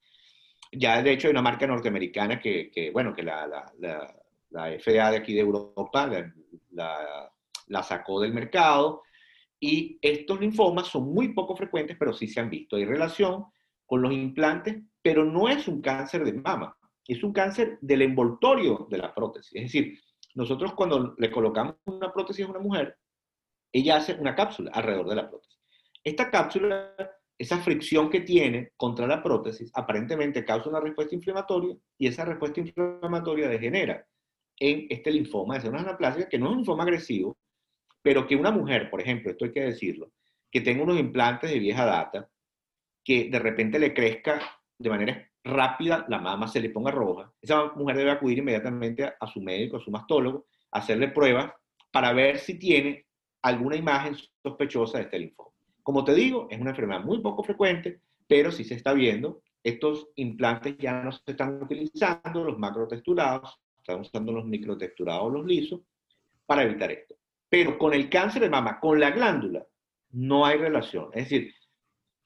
Ya 0.78 1.02
de 1.02 1.12
hecho 1.12 1.28
hay 1.28 1.32
una 1.32 1.42
marca 1.42 1.66
norteamericana 1.66 2.40
que, 2.40 2.70
que 2.72 2.92
bueno, 2.92 3.14
que 3.14 3.24
la, 3.24 3.48
la, 3.48 3.72
la, 3.80 4.16
la, 4.50 4.80
FDA 4.80 5.12
de 5.12 5.18
aquí 5.18 5.34
de 5.34 5.42
Europa 5.42 6.10
la, 6.72 7.84
sacó 7.84 8.20
del 8.20 8.34
mercado 8.34 9.04
y 9.60 9.98
estos 10.02 10.40
linfomas 10.40 10.88
son 10.88 11.14
muy 11.14 11.34
poco 11.34 11.56
frecuentes, 11.56 11.98
pero 11.98 12.14
sí 12.14 12.28
se 12.28 12.40
han 12.40 12.50
visto. 12.50 12.76
Hay 12.76 12.86
relación 12.86 13.46
con 13.86 14.02
los 14.02 14.12
implantes, 14.12 14.78
pero 15.02 15.26
no 15.26 15.50
es 15.50 15.68
un 15.68 15.82
cáncer 15.82 16.24
de 16.24 16.34
mama, 16.34 16.78
es 17.08 17.24
un 17.24 17.34
cáncer 17.34 17.80
del 17.82 18.04
envoltorio 18.04 18.88
de 18.90 18.98
la 18.98 19.14
prótesis. 19.14 19.56
Es 19.56 19.64
decir, 19.64 20.00
nosotros 20.36 20.74
cuando 20.74 21.16
le 21.18 21.32
colocamos 21.32 21.76
una 21.86 22.14
prótesis 22.14 22.46
a 22.46 22.50
una 22.50 22.60
mujer, 22.60 22.98
ella 23.72 23.98
hace 23.98 24.14
una 24.14 24.36
cápsula 24.36 24.72
alrededor 24.74 25.10
de 25.10 25.16
la 25.16 25.30
prótesis. 25.30 25.58
Esta 26.04 26.30
cápsula, 26.30 26.96
esa 27.38 27.60
fricción 27.60 28.10
que 28.10 28.22
tiene 28.22 28.72
contra 28.76 29.06
la 29.06 29.22
prótesis, 29.22 29.72
aparentemente 29.74 30.44
causa 30.44 30.70
una 30.70 30.80
respuesta 30.80 31.16
inflamatoria 31.16 31.76
y 31.98 32.08
esa 32.08 32.26
respuesta 32.26 32.60
inflamatoria 32.60 33.48
degenera 33.48 34.06
en 34.60 34.88
este 34.90 35.12
linfoma 35.12 35.56
de 35.56 35.62
células 35.62 35.84
anaplásicas, 35.84 36.30
que 36.30 36.40
no 36.40 36.48
es 36.48 36.52
un 36.52 36.58
linfoma 36.58 36.84
agresivo, 36.84 37.38
pero 38.02 38.26
que 38.26 38.36
una 38.36 38.52
mujer, 38.52 38.90
por 38.90 39.02
ejemplo, 39.02 39.32
esto 39.32 39.46
hay 39.46 39.52
que 39.52 39.62
decirlo, 39.62 40.12
que 40.52 40.62
tenga 40.62 40.84
unos 40.84 41.00
implantes 41.00 41.52
de 41.52 41.60
vieja 41.60 41.86
data, 41.86 42.30
que 43.04 43.30
de 43.30 43.40
repente 43.40 43.78
le 43.78 43.94
crezca 43.94 44.42
de 44.80 44.90
manera 44.90 45.32
rápida 45.44 46.06
la 46.10 46.20
mama, 46.20 46.48
se 46.48 46.60
le 46.60 46.70
ponga 46.70 46.92
roja, 46.92 47.32
esa 47.42 47.72
mujer 47.74 47.98
debe 47.98 48.12
acudir 48.12 48.40
inmediatamente 48.40 49.14
a, 49.20 49.28
su 49.28 49.42
médico, 49.42 49.78
a 49.78 49.80
su 49.80 49.92
mastólogo, 49.92 50.48
hacerle 50.72 51.10
pruebas 51.10 51.52
para 51.92 52.14
ver 52.14 52.40
si 52.40 52.58
tiene 52.58 53.06
alguna 53.44 53.76
imagen 53.76 54.16
sospechosa 54.44 54.98
de 54.98 55.04
este 55.06 55.20
linfoma. 55.20 55.57
Como 55.88 56.04
te 56.04 56.14
digo, 56.14 56.50
es 56.52 56.60
una 56.60 56.72
enfermedad 56.72 57.00
muy 57.00 57.22
poco 57.22 57.44
frecuente, 57.44 58.02
pero 58.28 58.52
sí 58.52 58.66
se 58.66 58.74
está 58.74 58.92
viendo. 58.92 59.42
Estos 59.64 60.10
implantes 60.18 60.78
ya 60.78 61.02
no 61.02 61.14
se 61.14 61.22
están 61.28 61.64
utilizando, 61.64 62.44
los 62.44 62.60
macrotexturados, 62.60 63.58
están 63.78 64.02
usando 64.02 64.34
los 64.34 64.44
microtexturados, 64.44 65.32
los 65.32 65.46
lisos, 65.46 65.80
para 66.46 66.64
evitar 66.64 66.92
esto. 66.92 67.16
Pero 67.48 67.78
con 67.78 67.94
el 67.94 68.10
cáncer 68.10 68.42
de 68.42 68.50
mama, 68.50 68.82
con 68.82 69.00
la 69.00 69.12
glándula, 69.12 69.66
no 70.12 70.46
hay 70.46 70.58
relación. 70.58 71.08
Es 71.14 71.30
decir, 71.30 71.54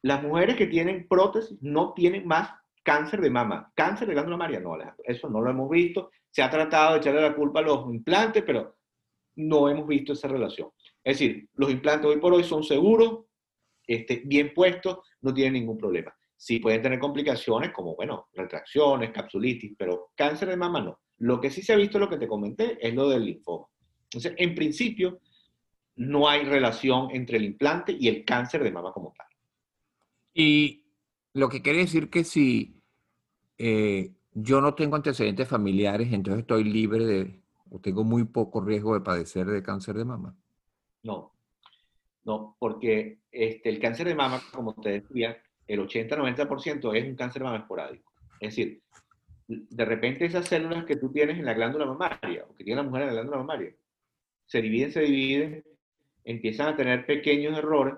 las 0.01 0.23
mujeres 0.23 0.55
que 0.55 0.65
tienen 0.65 1.07
prótesis 1.07 1.55
no 1.61 1.93
tienen 1.93 2.25
más 2.25 2.49
cáncer 2.81 3.21
de 3.21 3.29
mama. 3.29 3.71
Cáncer 3.75 4.07
de 4.07 4.15
glándula 4.15 4.37
mamaria, 4.37 4.59
no, 4.59 4.75
eso 5.03 5.29
no 5.29 5.39
lo 5.39 5.51
hemos 5.51 5.69
visto. 5.69 6.09
Se 6.31 6.41
ha 6.41 6.49
tratado 6.49 6.93
de 6.93 6.97
echarle 7.01 7.21
la 7.21 7.35
culpa 7.35 7.59
a 7.59 7.61
los 7.61 7.85
implantes, 7.93 8.41
pero 8.43 8.75
no 9.35 9.69
hemos 9.69 9.85
visto 9.85 10.13
esa 10.13 10.27
relación. 10.27 10.69
Es 11.03 11.19
decir, 11.19 11.47
los 11.53 11.69
implantes 11.69 12.09
hoy 12.09 12.17
por 12.17 12.33
hoy 12.33 12.43
son 12.43 12.63
seguros, 12.63 13.25
este, 13.93 14.21
bien 14.25 14.53
puestos, 14.53 14.99
no 15.21 15.33
tienen 15.33 15.53
ningún 15.53 15.77
problema. 15.77 16.13
Sí 16.35 16.59
pueden 16.59 16.81
tener 16.81 16.99
complicaciones 16.99 17.71
como, 17.71 17.95
bueno, 17.95 18.27
retracciones, 18.33 19.11
capsulitis, 19.11 19.73
pero 19.77 20.11
cáncer 20.15 20.49
de 20.49 20.57
mama 20.57 20.81
no. 20.81 20.99
Lo 21.19 21.39
que 21.39 21.51
sí 21.51 21.61
se 21.61 21.73
ha 21.73 21.75
visto, 21.75 21.99
lo 21.99 22.09
que 22.09 22.17
te 22.17 22.27
comenté, 22.27 22.77
es 22.85 22.93
lo 22.95 23.07
del 23.09 23.25
linfoma. 23.25 23.67
Entonces, 24.05 24.33
en 24.37 24.55
principio, 24.55 25.19
no 25.95 26.27
hay 26.27 26.43
relación 26.43 27.09
entre 27.11 27.37
el 27.37 27.45
implante 27.45 27.95
y 27.97 28.07
el 28.07 28.25
cáncer 28.25 28.63
de 28.63 28.71
mama 28.71 28.91
como 28.91 29.13
tal. 29.15 29.27
Y 30.33 30.83
lo 31.33 31.49
que 31.49 31.61
quiere 31.61 31.79
decir 31.79 32.09
que 32.09 32.23
si 32.23 32.81
eh, 33.57 34.11
yo 34.33 34.61
no 34.61 34.73
tengo 34.73 34.95
antecedentes 34.95 35.47
familiares, 35.47 36.11
entonces 36.11 36.41
estoy 36.41 36.63
libre 36.63 37.05
de, 37.05 37.41
o 37.69 37.79
tengo 37.79 38.03
muy 38.03 38.23
poco 38.23 38.61
riesgo 38.61 38.93
de 38.93 39.01
padecer 39.01 39.45
de 39.45 39.61
cáncer 39.61 39.95
de 39.95 40.05
mama. 40.05 40.35
No, 41.03 41.33
no, 42.23 42.55
porque 42.59 43.19
este, 43.31 43.69
el 43.69 43.79
cáncer 43.79 44.07
de 44.07 44.15
mama, 44.15 44.41
como 44.53 44.75
te 44.75 45.01
decía, 45.01 45.41
el 45.67 45.79
80-90% 45.79 46.95
es 46.95 47.07
un 47.07 47.15
cáncer 47.15 47.41
de 47.41 47.45
mama 47.45 47.59
esporádico. 47.59 48.11
Es 48.39 48.55
decir, 48.55 48.81
de 49.47 49.85
repente 49.85 50.25
esas 50.25 50.47
células 50.47 50.85
que 50.85 50.95
tú 50.95 51.11
tienes 51.11 51.37
en 51.37 51.45
la 51.45 51.53
glándula 51.53 51.85
mamaria, 51.85 52.45
o 52.47 52.55
que 52.55 52.63
tiene 52.63 52.81
la 52.81 52.87
mujer 52.87 53.03
en 53.03 53.07
la 53.07 53.13
glándula 53.13 53.37
mamaria, 53.37 53.73
se 54.45 54.61
dividen, 54.61 54.91
se 54.91 55.01
dividen, 55.01 55.63
empiezan 56.23 56.69
a 56.69 56.75
tener 56.75 57.05
pequeños 57.05 57.57
errores, 57.57 57.95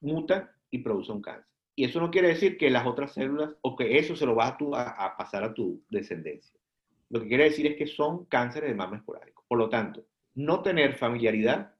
mutan 0.00 0.50
y 0.70 0.78
producen 0.78 1.16
un 1.16 1.22
cáncer. 1.22 1.46
Y 1.76 1.84
eso 1.84 2.00
no 2.00 2.10
quiere 2.10 2.28
decir 2.28 2.56
que 2.56 2.70
las 2.70 2.86
otras 2.86 3.12
células, 3.12 3.54
o 3.62 3.74
que 3.74 3.98
eso 3.98 4.14
se 4.14 4.26
lo 4.26 4.34
vas 4.34 4.54
a, 4.74 5.06
a 5.06 5.16
pasar 5.16 5.42
a 5.44 5.54
tu 5.54 5.82
descendencia. 5.88 6.58
Lo 7.10 7.20
que 7.20 7.28
quiere 7.28 7.44
decir 7.44 7.66
es 7.66 7.76
que 7.76 7.86
son 7.86 8.26
cánceres 8.26 8.70
de 8.70 8.76
mama 8.76 8.96
esporádicos. 8.96 9.44
Por 9.48 9.58
lo 9.58 9.68
tanto, 9.68 10.04
no 10.34 10.62
tener 10.62 10.94
familiaridad, 10.94 11.74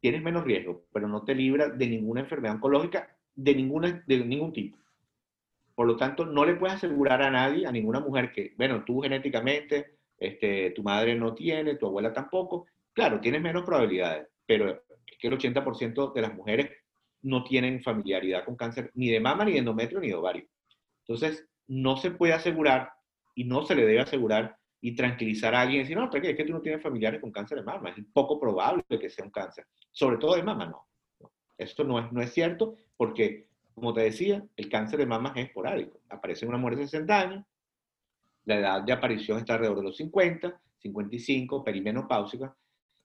tienes 0.00 0.22
menos 0.22 0.44
riesgo, 0.44 0.84
pero 0.92 1.08
no 1.08 1.24
te 1.24 1.34
libra 1.34 1.68
de 1.68 1.88
ninguna 1.88 2.20
enfermedad 2.20 2.56
oncológica 2.56 3.16
de, 3.34 3.54
ninguna, 3.54 4.02
de 4.06 4.24
ningún 4.24 4.52
tipo. 4.52 4.78
Por 5.74 5.86
lo 5.86 5.96
tanto, 5.96 6.26
no 6.26 6.44
le 6.44 6.54
puedes 6.54 6.76
asegurar 6.76 7.22
a 7.22 7.30
nadie, 7.30 7.66
a 7.66 7.72
ninguna 7.72 8.00
mujer 8.00 8.32
que, 8.32 8.54
bueno, 8.56 8.84
tú 8.84 9.00
genéticamente, 9.00 9.98
este, 10.18 10.70
tu 10.70 10.82
madre 10.82 11.14
no 11.14 11.34
tiene, 11.34 11.76
tu 11.76 11.86
abuela 11.86 12.12
tampoco, 12.12 12.66
Claro, 12.98 13.20
tienes 13.20 13.40
menos 13.40 13.62
probabilidades, 13.62 14.26
pero 14.44 14.70
es 14.70 15.18
que 15.20 15.28
el 15.28 15.38
80% 15.38 16.12
de 16.12 16.20
las 16.20 16.34
mujeres 16.34 16.68
no 17.22 17.44
tienen 17.44 17.80
familiaridad 17.80 18.44
con 18.44 18.56
cáncer 18.56 18.90
ni 18.94 19.08
de 19.08 19.20
mama, 19.20 19.44
ni 19.44 19.52
de 19.52 19.58
endometrio, 19.58 20.00
ni 20.00 20.08
de 20.08 20.16
ovario. 20.16 20.48
Entonces, 21.06 21.46
no 21.68 21.96
se 21.96 22.10
puede 22.10 22.32
asegurar 22.32 22.90
y 23.36 23.44
no 23.44 23.64
se 23.64 23.76
le 23.76 23.86
debe 23.86 24.00
asegurar 24.00 24.56
y 24.80 24.94
tranquilizar 24.94 25.54
a 25.54 25.62
alguien 25.62 25.80
y 25.80 25.82
decir, 25.82 25.96
no, 25.96 26.08
pero 26.10 26.26
es 26.26 26.36
que 26.36 26.44
tú 26.44 26.52
no 26.52 26.60
tienes 26.60 26.82
familiares 26.82 27.20
con 27.20 27.32
cáncer 27.32 27.58
de 27.58 27.64
mama, 27.64 27.90
es 27.90 28.04
poco 28.12 28.38
probable 28.38 28.84
que 28.88 29.10
sea 29.10 29.24
un 29.24 29.30
cáncer. 29.30 29.66
Sobre 29.90 30.18
todo 30.18 30.36
de 30.36 30.42
mama, 30.42 30.66
no. 30.66 30.86
Esto 31.56 31.82
no 31.82 31.98
es, 31.98 32.12
no 32.12 32.22
es 32.22 32.32
cierto 32.32 32.76
porque, 32.96 33.48
como 33.74 33.92
te 33.92 34.02
decía, 34.02 34.44
el 34.56 34.68
cáncer 34.68 35.00
de 35.00 35.06
mama 35.06 35.32
es 35.34 35.46
esporádico. 35.46 36.00
Aparece 36.08 36.44
en 36.44 36.50
una 36.50 36.58
mujer 36.58 36.78
de 36.78 36.84
60 36.84 37.20
años, 37.20 37.44
la 38.44 38.58
edad 38.58 38.82
de 38.82 38.92
aparición 38.92 39.38
está 39.38 39.54
alrededor 39.54 39.78
de 39.78 39.84
los 39.84 39.96
50, 39.96 40.60
55, 40.78 41.64
perimenopáusica, 41.64 42.56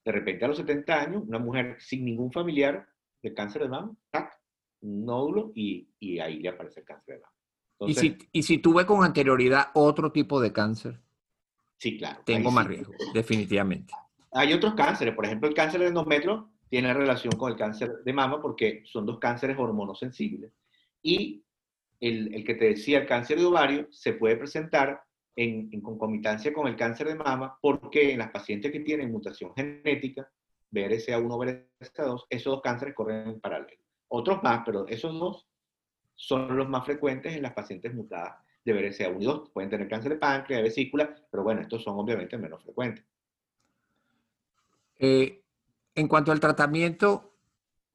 de 0.06 0.12
repente 0.12 0.46
a 0.46 0.50
los 0.50 0.58
70 0.58 1.02
años, 1.02 1.24
una 1.28 1.40
mujer 1.40 1.78
sin 1.80 2.06
ningún 2.06 2.32
familiar 2.32 2.88
de 3.22 3.34
cáncer 3.34 3.64
de 3.64 3.70
mama, 3.70 3.96
¡tac! 4.12 4.40
un 4.82 5.06
nódulo 5.06 5.52
y, 5.56 5.90
y, 6.00 6.20
ahí 6.20 6.40
le 6.40 6.50
aparece 6.50 6.82
el 6.82 6.86
cáncer 6.86 7.16
de 7.16 7.22
mama. 7.22 7.34
¿Y, 7.88 7.94
si, 7.96 8.18
¿Y 8.32 8.44
si 8.44 8.58
tuve 8.60 8.86
con 8.86 9.04
anterioridad 9.04 9.68
otro 9.74 10.12
tipo 10.12 10.40
de 10.40 10.54
cáncer? 10.54 11.00
Sí, 11.84 11.98
claro. 11.98 12.22
Tengo 12.24 12.50
más 12.50 12.66
riesgo, 12.66 12.94
definitivamente. 13.14 13.94
Hay 14.32 14.54
otros 14.54 14.74
cánceres, 14.74 15.14
por 15.14 15.26
ejemplo, 15.26 15.50
el 15.50 15.54
cáncer 15.54 15.82
de 15.82 15.88
endometrio 15.88 16.50
tiene 16.70 16.94
relación 16.94 17.34
con 17.34 17.52
el 17.52 17.58
cáncer 17.58 17.92
de 18.06 18.14
mama 18.14 18.42
porque 18.42 18.84
son 18.86 19.06
dos 19.06 19.20
cánceres 19.20 19.58
hormonosensibles. 19.60 20.54
Y 21.02 21.44
el, 22.00 22.34
el 22.34 22.46
que 22.46 22.56
te 22.56 22.70
decía, 22.70 23.00
el 23.00 23.06
cáncer 23.06 23.38
de 23.38 23.44
ovario, 23.44 23.90
se 23.92 24.14
puede 24.14 24.38
presentar 24.38 25.04
en, 25.36 25.82
concomitancia 25.82 26.54
con 26.54 26.68
el 26.68 26.78
cáncer 26.78 27.10
de 27.10 27.16
mama, 27.16 27.60
porque 27.62 28.14
en 28.14 28.20
las 28.20 28.32
pacientes 28.32 28.72
que 28.72 28.80
tienen 28.80 29.12
mutación 29.12 29.54
genética, 29.54 30.32
BRCA1, 30.72 31.68
BRCA2, 31.82 32.28
esos 32.30 32.54
dos 32.54 32.62
cánceres 32.62 32.96
corren 32.96 33.28
en 33.28 33.42
paralelo. 33.42 33.84
Otros 34.08 34.42
más, 34.42 34.64
pero 34.66 34.88
esos 34.88 35.20
dos 35.20 35.50
son 36.16 36.56
los 36.56 36.70
más 36.70 36.86
frecuentes 36.86 37.36
en 37.36 37.42
las 37.42 37.52
pacientes 37.52 37.94
mutadas 37.94 38.36
de 38.64 38.74
BRCA1 38.74 39.22
y 39.22 39.26
2. 39.26 39.50
Pueden 39.50 39.70
tener 39.70 39.88
cáncer 39.88 40.14
de 40.14 40.18
páncreas, 40.18 40.60
de 40.60 40.64
vesícula, 40.64 41.16
pero 41.30 41.44
bueno, 41.44 41.62
estos 41.62 41.84
son 41.84 41.98
obviamente 41.98 42.38
menos 42.38 42.64
frecuentes. 42.64 43.06
Eh, 45.00 45.44
en 45.96 46.08
cuanto 46.08 46.32
al 46.32 46.40
tratamiento, 46.40 47.36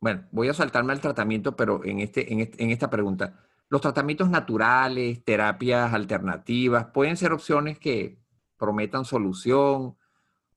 bueno, 0.00 0.26
voy 0.30 0.48
a 0.48 0.54
saltarme 0.54 0.92
al 0.92 1.00
tratamiento, 1.00 1.56
pero 1.56 1.84
en, 1.84 2.00
este, 2.00 2.32
en, 2.32 2.40
este, 2.40 2.62
en 2.62 2.70
esta 2.70 2.90
pregunta, 2.90 3.44
los 3.68 3.80
tratamientos 3.80 4.30
naturales, 4.30 5.24
terapias 5.24 5.92
alternativas, 5.92 6.86
pueden 6.86 7.16
ser 7.16 7.32
opciones 7.32 7.78
que 7.78 8.18
prometan 8.56 9.04
solución. 9.04 9.96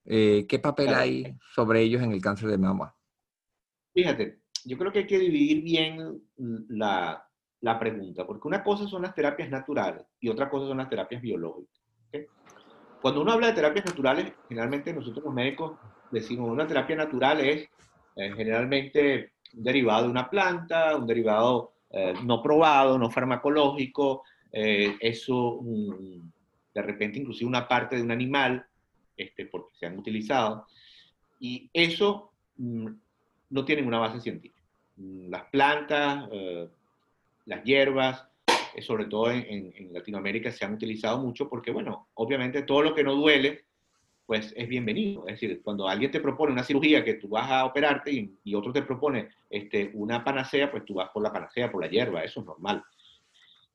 Eh, 0.04 0.46
¿Qué 0.48 0.58
papel 0.58 0.94
hay 0.94 1.36
sobre 1.54 1.82
ellos 1.82 2.02
en 2.02 2.12
el 2.12 2.20
cáncer 2.20 2.48
de 2.48 2.58
mama? 2.58 2.96
Fíjate, 3.94 4.40
yo 4.64 4.78
creo 4.78 4.92
que 4.92 5.00
hay 5.00 5.06
que 5.06 5.18
dividir 5.18 5.62
bien 5.62 6.22
la, 6.68 7.28
la 7.62 7.78
pregunta, 7.78 8.26
porque 8.26 8.48
una 8.48 8.62
cosa 8.62 8.86
son 8.86 9.02
las 9.02 9.14
terapias 9.14 9.48
naturales 9.48 10.04
y 10.20 10.28
otra 10.28 10.50
cosa 10.50 10.66
son 10.66 10.78
las 10.78 10.90
terapias 10.90 11.22
biológicas. 11.22 11.80
Cuando 13.00 13.22
uno 13.22 13.32
habla 13.32 13.48
de 13.48 13.54
terapias 13.54 13.86
naturales, 13.86 14.32
generalmente 14.48 14.92
nosotros 14.92 15.24
los 15.24 15.34
médicos 15.34 15.78
decimos 16.10 16.50
una 16.50 16.66
terapia 16.66 16.94
natural 16.94 17.40
es 17.40 17.68
eh, 18.14 18.32
generalmente 18.36 19.32
un 19.54 19.64
derivado 19.64 20.04
de 20.04 20.10
una 20.10 20.30
planta, 20.30 20.96
un 20.96 21.06
derivado 21.06 21.72
eh, 21.90 22.14
no 22.24 22.42
probado, 22.42 22.98
no 22.98 23.10
farmacológico, 23.10 24.22
eh, 24.52 24.96
eso 25.00 25.60
de 26.74 26.82
repente 26.82 27.18
inclusive 27.18 27.48
una 27.48 27.66
parte 27.66 27.96
de 27.96 28.02
un 28.02 28.10
animal, 28.10 28.64
este, 29.16 29.46
porque 29.46 29.74
se 29.78 29.86
han 29.86 29.98
utilizado, 29.98 30.66
y 31.38 31.70
eso 31.72 32.32
mm, 32.56 32.88
no 33.50 33.64
tiene 33.64 33.82
una 33.82 33.98
base 33.98 34.20
científica. 34.20 34.62
Mm, 34.96 35.30
las 35.30 35.44
plantas, 35.44 36.28
eh, 36.32 36.68
las 37.46 37.64
hierbas, 37.64 38.26
sobre 38.80 39.06
todo 39.06 39.30
en, 39.30 39.92
Latinoamérica 39.92 40.50
se 40.50 40.64
han 40.64 40.74
utilizado 40.74 41.18
mucho 41.18 41.48
porque, 41.48 41.70
bueno, 41.70 42.08
obviamente 42.14 42.62
todo 42.62 42.82
lo 42.82 42.94
que 42.94 43.04
no 43.04 43.14
duele 43.14 43.64
pues 44.24 44.54
es 44.56 44.68
bienvenido. 44.68 45.26
Es 45.26 45.40
decir, 45.40 45.60
cuando 45.62 45.88
alguien 45.88 46.10
te 46.10 46.20
propone 46.20 46.52
una 46.52 46.64
cirugía 46.64 47.04
que 47.04 47.14
tú 47.14 47.28
vas 47.28 47.50
a 47.50 47.66
operarte 47.66 48.30
y, 48.42 48.54
otro 48.54 48.72
te 48.72 48.82
propone 48.82 49.28
este, 49.50 49.90
una 49.94 50.24
panacea, 50.24 50.70
pues 50.70 50.84
tú 50.84 50.94
vas 50.94 51.10
por 51.10 51.22
la 51.22 51.32
panacea, 51.32 51.70
por 51.70 51.82
la 51.82 51.90
hierba, 51.90 52.22
eso 52.22 52.40
es 52.40 52.46
normal. 52.46 52.82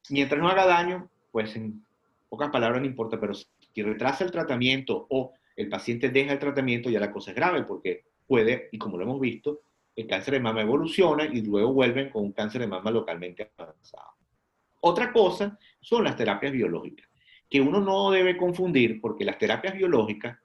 Mientras 0.10 0.42
no 0.42 0.48
haga 0.48 0.66
daño, 0.66 1.10
pues 1.32 1.56
en 1.56 1.86
pocas 2.30 2.50
palabras 2.50 2.82
no 2.82 2.88
importa, 2.88 3.20
pero 3.20 3.34
si 3.34 3.84
retrasa 3.84 4.24
el 4.24 4.32
tratamiento 4.32 5.06
o 5.10 5.34
el 5.56 5.70
paciente 5.70 6.10
deja 6.10 6.34
el 6.34 6.40
tratamiento, 6.40 6.90
ya 6.90 7.00
la 7.00 7.12
cosa 7.12 7.32
es 7.32 7.36
grave 7.36 7.64
porque 7.64 8.06
puede, 8.26 8.70
y 8.72 8.78
como 8.78 8.98
lo 8.98 9.04
hemos 9.04 9.20
visto, 9.20 9.62
el 9.98 10.08
cáncer 10.08 10.36
de 10.36 10.40
mama 10.40 10.62
evoluciona 10.62 11.26
y 11.26 11.42
luego 11.42 11.74
vuelven 11.74 12.10
con 12.10 12.24
un 12.24 12.32
cáncer 12.32 12.62
de 12.62 12.68
mama 12.68 12.90
localmente 12.92 13.52
avanzado. 13.58 14.12
Otra 14.80 15.12
cosa 15.12 15.60
son 15.82 16.06
las 16.06 16.16
terapias 16.16 16.54
biológicas 16.54 17.10
que 17.50 17.62
uno 17.62 17.80
no 17.80 18.12
debe 18.12 18.38
confundir 18.38 19.00
porque 19.02 19.26
las 19.26 19.38
terapias 19.38 19.74
biológicas 19.76 20.38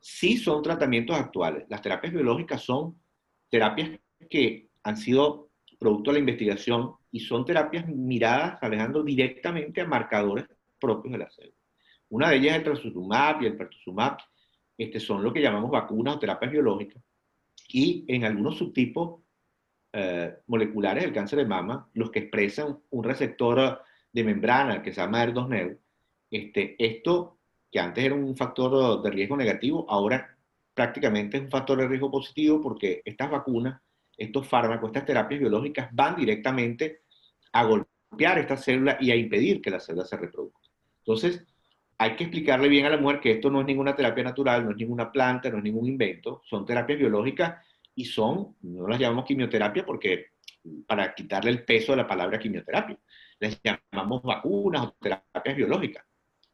sí 0.00 0.36
son 0.36 0.62
tratamientos 0.62 1.16
actuales. 1.16 1.64
Las 1.68 1.82
terapias 1.82 2.12
biológicas 2.12 2.62
son 2.62 3.00
terapias 3.48 3.98
que 4.28 4.68
han 4.82 4.96
sido 4.96 5.50
producto 5.78 6.10
de 6.10 6.14
la 6.14 6.20
investigación 6.20 6.94
y 7.10 7.20
son 7.20 7.44
terapias 7.44 7.86
miradas, 7.86 8.58
Alejandro, 8.62 9.02
directamente 9.02 9.80
a 9.80 9.86
marcadores 9.86 10.46
propios 10.78 11.12
de 11.12 11.18
la 11.18 11.30
célula. 11.30 11.54
Una 12.10 12.30
de 12.30 12.36
ellas 12.36 12.52
es 12.52 12.58
el 12.58 12.64
trastuzumab 12.64 13.42
y 13.42 13.46
el 13.46 13.56
pertuzumab. 13.56 14.18
Este 14.76 15.00
son 15.00 15.22
lo 15.22 15.32
que 15.32 15.42
llamamos 15.42 15.70
vacunas 15.70 16.16
o 16.16 16.18
terapias 16.18 16.50
biológicas. 16.52 17.02
Y 17.68 18.04
en 18.08 18.24
algunos 18.24 18.58
subtipos 18.58 19.20
eh, 19.92 20.36
moleculares 20.46 21.04
del 21.04 21.12
cáncer 21.12 21.38
de 21.40 21.46
mama, 21.46 21.88
los 21.94 22.10
que 22.10 22.20
expresan 22.20 22.78
un 22.90 23.04
receptor 23.04 23.82
de 24.12 24.24
membrana 24.24 24.82
que 24.82 24.92
se 24.92 25.00
llama 25.00 25.24
ER2-NEU, 25.24 25.78
este, 26.30 26.76
esto, 26.78 27.38
que 27.70 27.80
antes 27.80 28.04
era 28.04 28.14
un 28.14 28.36
factor 28.36 29.02
de 29.02 29.10
riesgo 29.10 29.36
negativo, 29.36 29.86
ahora 29.88 30.36
prácticamente 30.74 31.38
es 31.38 31.42
un 31.42 31.50
factor 31.50 31.78
de 31.78 31.88
riesgo 31.88 32.10
positivo 32.10 32.60
porque 32.60 33.02
estas 33.04 33.30
vacunas, 33.30 33.80
estos 34.16 34.46
fármacos, 34.46 34.90
estas 34.90 35.06
terapias 35.06 35.40
biológicas 35.40 35.88
van 35.92 36.16
directamente 36.16 37.02
a 37.52 37.64
golpear 37.64 38.38
esta 38.38 38.56
célula 38.56 38.96
y 39.00 39.10
a 39.10 39.16
impedir 39.16 39.60
que 39.60 39.70
la 39.70 39.80
célula 39.80 40.04
se 40.04 40.16
reproduzca. 40.16 40.60
Entonces, 40.98 41.46
hay 41.98 42.16
que 42.16 42.24
explicarle 42.24 42.68
bien 42.68 42.86
a 42.86 42.90
la 42.90 42.96
mujer 42.96 43.20
que 43.20 43.32
esto 43.32 43.50
no 43.50 43.60
es 43.60 43.66
ninguna 43.66 43.94
terapia 43.94 44.24
natural, 44.24 44.64
no 44.64 44.70
es 44.70 44.76
ninguna 44.76 45.10
planta, 45.10 45.50
no 45.50 45.58
es 45.58 45.64
ningún 45.64 45.86
invento, 45.86 46.42
son 46.44 46.64
terapias 46.64 46.98
biológicas 46.98 47.64
y 47.94 48.04
son, 48.04 48.56
no 48.62 48.86
las 48.86 49.00
llamamos 49.00 49.24
quimioterapia 49.24 49.84
porque 49.84 50.26
para 50.86 51.14
quitarle 51.14 51.50
el 51.50 51.64
peso 51.64 51.92
de 51.92 51.98
la 51.98 52.06
palabra 52.06 52.38
quimioterapia, 52.38 52.98
les 53.40 53.60
llamamos 53.62 54.22
vacunas 54.22 54.86
o 54.86 54.96
terapias 55.00 55.56
biológicas 55.56 56.08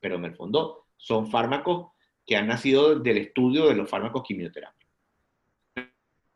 pero 0.05 0.17
en 0.17 0.27
el 0.27 0.37
fondo 0.37 0.89
son 0.99 1.31
fármacos 1.31 1.93
que 2.27 2.37
han 2.37 2.47
nacido 2.47 2.99
del 2.99 3.17
estudio 3.17 3.67
de 3.67 3.75
los 3.75 3.89
fármacos 3.89 4.23
quimioterápicos. 4.23 4.93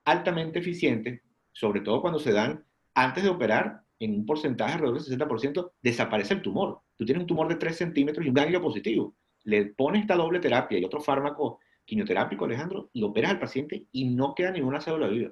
Altamente 0.07 0.61
eficientes, 0.61 1.21
sobre 1.53 1.83
todo 1.83 2.01
cuando 2.01 2.19
se 2.19 2.33
dan 2.33 2.65
antes 2.95 3.25
de 3.25 3.29
operar, 3.29 3.83
en 3.99 4.15
un 4.15 4.25
porcentaje 4.25 4.73
alrededor 4.73 5.03
del 5.03 5.19
60%, 5.19 5.73
desaparece 5.83 6.33
el 6.33 6.41
tumor. 6.41 6.81
Tú 6.99 7.05
tienes 7.05 7.23
un 7.23 7.29
tumor 7.29 7.47
de 7.47 7.55
3 7.55 7.77
centímetros 7.77 8.27
y 8.27 8.29
un 8.29 8.35
ganglio 8.35 8.61
positivo. 8.61 9.15
Le 9.45 9.67
pones 9.67 10.03
esta 10.03 10.17
doble 10.17 10.41
terapia 10.41 10.79
y 10.79 10.85
otro 10.85 11.01
fármaco 11.01 11.61
quimioterápico, 11.85 12.45
Alejandro, 12.45 12.91
y 12.93 13.05
operas 13.05 13.31
al 13.31 13.39
paciente 13.39 13.87
y 13.93 14.07
no 14.07 14.35
queda 14.35 14.51
ninguna 14.51 14.81
célula 14.81 15.07
viva. 15.07 15.31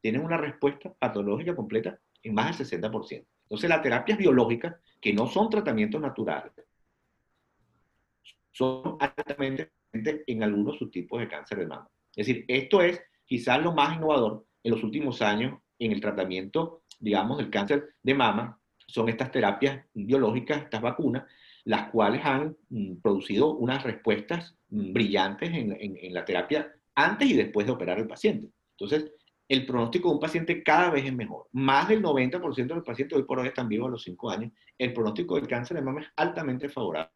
Tienes 0.00 0.22
una 0.22 0.36
respuesta 0.36 0.94
patológica 0.94 1.56
completa 1.56 1.98
en 2.22 2.34
más 2.34 2.56
del 2.56 2.80
60%. 2.80 3.26
Entonces, 3.42 3.68
las 3.68 3.82
terapias 3.82 4.16
biológicas, 4.16 4.76
que 5.00 5.12
no 5.12 5.26
son 5.26 5.50
tratamientos 5.50 6.00
naturales, 6.00 6.52
son 8.52 8.96
altamente 9.00 9.72
en 10.26 10.42
algunos 10.44 10.78
subtipos 10.78 11.18
de 11.18 11.28
cáncer 11.28 11.58
de 11.58 11.66
mama. 11.66 11.88
Es 12.14 12.28
decir, 12.28 12.44
esto 12.46 12.80
es 12.80 13.02
quizás 13.26 13.60
lo 13.60 13.72
más 13.72 13.96
innovador 13.96 14.46
en 14.62 14.70
los 14.70 14.84
últimos 14.84 15.20
años 15.20 15.58
en 15.80 15.90
el 15.92 16.00
tratamiento, 16.00 16.82
digamos, 17.00 17.38
del 17.38 17.50
cáncer 17.50 17.96
de 18.02 18.14
mama, 18.14 18.60
son 18.88 19.08
estas 19.08 19.30
terapias 19.30 19.84
biológicas, 19.94 20.62
estas 20.62 20.82
vacunas, 20.82 21.24
las 21.64 21.90
cuales 21.90 22.24
han 22.24 22.56
mm, 22.70 22.96
producido 22.96 23.54
unas 23.54 23.84
respuestas 23.84 24.56
mm, 24.70 24.92
brillantes 24.92 25.50
en, 25.52 25.76
en, 25.78 26.14
la 26.14 26.24
terapia 26.24 26.72
antes 26.94 27.30
y 27.30 27.34
después 27.34 27.66
de 27.66 27.72
operar 27.72 27.98
al 27.98 28.08
paciente. 28.08 28.48
Entonces, 28.72 29.12
el 29.48 29.64
pronóstico 29.64 30.08
de 30.08 30.14
un 30.14 30.20
paciente 30.20 30.62
cada 30.62 30.90
vez 30.90 31.04
es 31.04 31.14
mejor. 31.14 31.46
Más 31.52 31.88
del 31.88 32.02
90% 32.02 32.54
de 32.54 32.74
los 32.74 32.84
pacientes 32.84 33.16
hoy 33.16 33.24
por 33.24 33.38
hoy 33.38 33.48
están 33.48 33.68
vivos 33.68 33.88
a 33.88 33.92
los 33.92 34.02
5 34.02 34.30
años. 34.30 34.52
El 34.76 34.92
pronóstico 34.92 35.36
del 35.36 35.46
cáncer 35.46 35.76
de 35.76 35.82
mama 35.82 36.02
es 36.02 36.08
altamente 36.16 36.68
favorable 36.68 37.12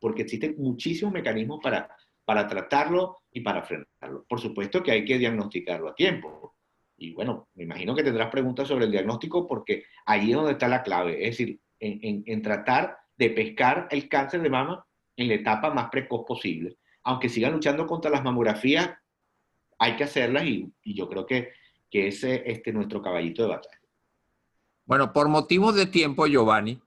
porque 0.00 0.22
existen 0.22 0.54
muchísimos 0.58 1.12
mecanismos 1.12 1.60
para, 1.62 1.88
para 2.24 2.46
tratarlo 2.46 3.18
y 3.32 3.40
para 3.40 3.62
frenarlo. 3.62 4.24
Por 4.28 4.40
supuesto 4.40 4.82
que 4.82 4.92
hay 4.92 5.04
que 5.04 5.18
diagnosticarlo 5.18 5.88
a 5.88 5.94
tiempo. 5.94 6.56
Y 6.98 7.12
bueno, 7.12 7.48
me 7.54 7.64
imagino 7.64 7.94
que 7.94 8.02
tendrás 8.02 8.30
preguntas 8.30 8.68
sobre 8.68 8.84
el 8.84 8.90
diagnóstico 8.90 9.46
porque 9.46 9.84
ahí 10.04 10.30
es 10.30 10.36
donde 10.36 10.52
está 10.52 10.68
la 10.68 10.82
clave, 10.82 11.24
es 11.24 11.38
decir, 11.38 11.60
en, 11.78 12.42
tratar 12.42 12.98
de 13.16 13.30
pescar 13.30 13.86
el 13.90 14.08
cáncer 14.08 14.42
de 14.42 14.50
mama 14.50 14.84
en 15.16 15.28
la 15.28 15.34
etapa 15.34 15.72
más 15.72 15.88
precoz 15.90 16.24
posible. 16.26 16.76
Aunque 17.04 17.28
sigan 17.28 17.52
luchando 17.52 17.86
contra 17.86 18.10
las 18.10 18.24
mamografías, 18.24 18.90
hay 19.78 19.96
que 19.96 20.04
hacerlas 20.04 20.44
y, 20.44 20.70
y 20.82 20.94
yo 20.94 21.08
creo 21.08 21.24
que, 21.24 21.52
que 21.88 22.08
ese 22.08 22.36
es 22.36 22.58
este, 22.58 22.72
nuestro 22.72 23.00
caballito 23.00 23.42
de 23.42 23.48
batalla. 23.48 23.80
Bueno, 24.84 25.12
por 25.12 25.28
motivos 25.28 25.76
de 25.76 25.86
tiempo, 25.86 26.26
Giovanni, 26.26 26.80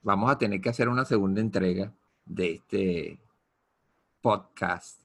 vamos 0.00 0.30
a 0.30 0.38
tener 0.38 0.60
que 0.60 0.70
hacer 0.70 0.88
una 0.88 1.04
segunda 1.04 1.40
entrega 1.40 1.92
de 2.24 2.52
este 2.52 3.18
podcast. 4.20 5.02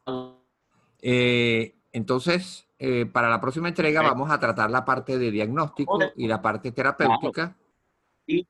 Eh, 1.02 1.77
entonces, 1.92 2.68
eh, 2.80 3.06
para 3.06 3.30
la 3.30 3.42
próxima 3.42 3.70
entrega 3.70 4.02
vamos 4.02 4.30
a 4.30 4.40
tratar 4.40 4.70
la 4.70 4.86
parte 4.86 5.18
de 5.18 5.32
diagnóstico 5.32 6.00
y 6.16 6.28
la 6.28 6.42
parte 6.42 6.72
terapéutica. 6.72 7.56
Y 8.26 8.46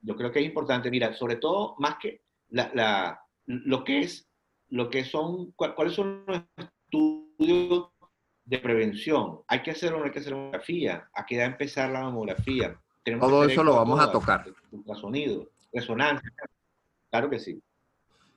yo 0.00 0.16
creo 0.16 0.30
que 0.30 0.40
es 0.40 0.46
importante, 0.46 0.90
mira, 0.90 1.14
sobre 1.14 1.36
todo 1.36 1.74
más 1.78 1.96
que 1.96 2.22
la, 2.50 3.20
lo 3.46 3.84
que 3.84 4.00
es, 4.00 4.28
lo 4.68 4.90
que 4.90 5.04
son, 5.04 5.52
cuáles 5.52 5.94
son 5.94 6.24
los 6.26 6.42
estudios 6.56 7.88
de 8.44 8.58
prevención. 8.58 9.40
Hay 9.46 9.62
que 9.62 9.70
hacer 9.70 9.92
no 9.92 10.04
hay 10.04 10.10
que 10.10 10.18
hacer 10.18 10.34
mamografía, 10.34 11.08
a 11.14 11.24
qué 11.24 11.36
edad 11.36 11.46
empezar 11.46 11.90
la 11.90 12.02
mamografía. 12.02 12.78
Todo 13.18 13.44
eso 13.44 13.64
lo 13.64 13.74
vamos 13.74 14.00
a 14.00 14.12
tocar. 14.12 14.46
Ultrasonido, 14.70 15.48
resonancia. 15.72 16.30
Claro 17.10 17.28
que 17.28 17.38
sí. 17.38 17.60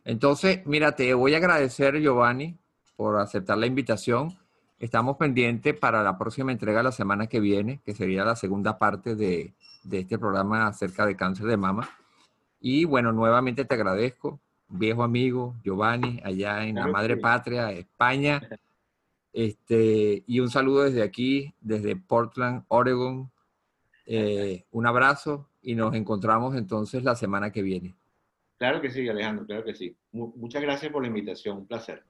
Entonces, 0.04 0.66
mira, 0.66 0.96
te 0.96 1.14
voy 1.14 1.34
a 1.34 1.38
agradecer, 1.38 2.00
Giovanni, 2.00 2.58
por 2.96 3.20
aceptar 3.20 3.58
la 3.58 3.66
invitación. 3.66 4.38
Estamos 4.80 5.18
pendientes 5.18 5.74
para 5.74 6.04
la 6.04 6.18
próxima 6.18 6.52
entrega 6.52 6.84
la 6.84 6.92
semana 6.92 7.28
que 7.28 7.40
viene, 7.40 7.82
que 7.86 7.94
sería 7.94 8.26
la 8.26 8.36
segunda 8.36 8.78
parte 8.78 9.16
de, 9.16 9.54
este 9.92 10.18
programa 10.18 10.68
acerca 10.68 11.06
de 11.06 11.16
cáncer 11.16 11.46
de 11.46 11.58
mama. 11.58 11.90
Y 12.60 12.86
bueno, 12.86 13.12
nuevamente 13.12 13.66
te 13.66 13.76
agradezco, 13.76 14.40
viejo 14.68 15.04
amigo 15.04 15.56
Giovanni, 15.64 16.20
allá 16.24 16.66
en 16.66 16.76
la 16.76 16.88
madre 16.88 17.18
patria, 17.18 17.72
España. 17.72 18.42
Este, 19.32 20.24
y 20.26 20.40
un 20.40 20.50
saludo 20.50 20.84
desde 20.84 21.04
aquí, 21.04 21.54
desde 21.62 21.96
Portland, 21.96 22.64
Oregon. 22.68 23.32
Eh, 24.08 24.66
un 24.72 24.86
abrazo 24.86 25.50
y 25.62 25.76
nos 25.76 25.96
encontramos 25.96 26.56
entonces 26.56 27.04
la 27.04 27.16
semana 27.16 27.52
que 27.52 27.62
viene. 27.62 27.96
Claro 28.58 28.82
que 28.82 28.90
sí, 28.90 29.08
Alejandro, 29.08 29.46
claro 29.46 29.64
que 29.64 29.76
sí. 29.76 29.96
Muchas 30.12 30.62
gracias 30.62 30.92
por 30.92 31.02
la 31.02 31.08
invitación, 31.08 31.58
un 31.58 31.68
placer. 31.68 32.04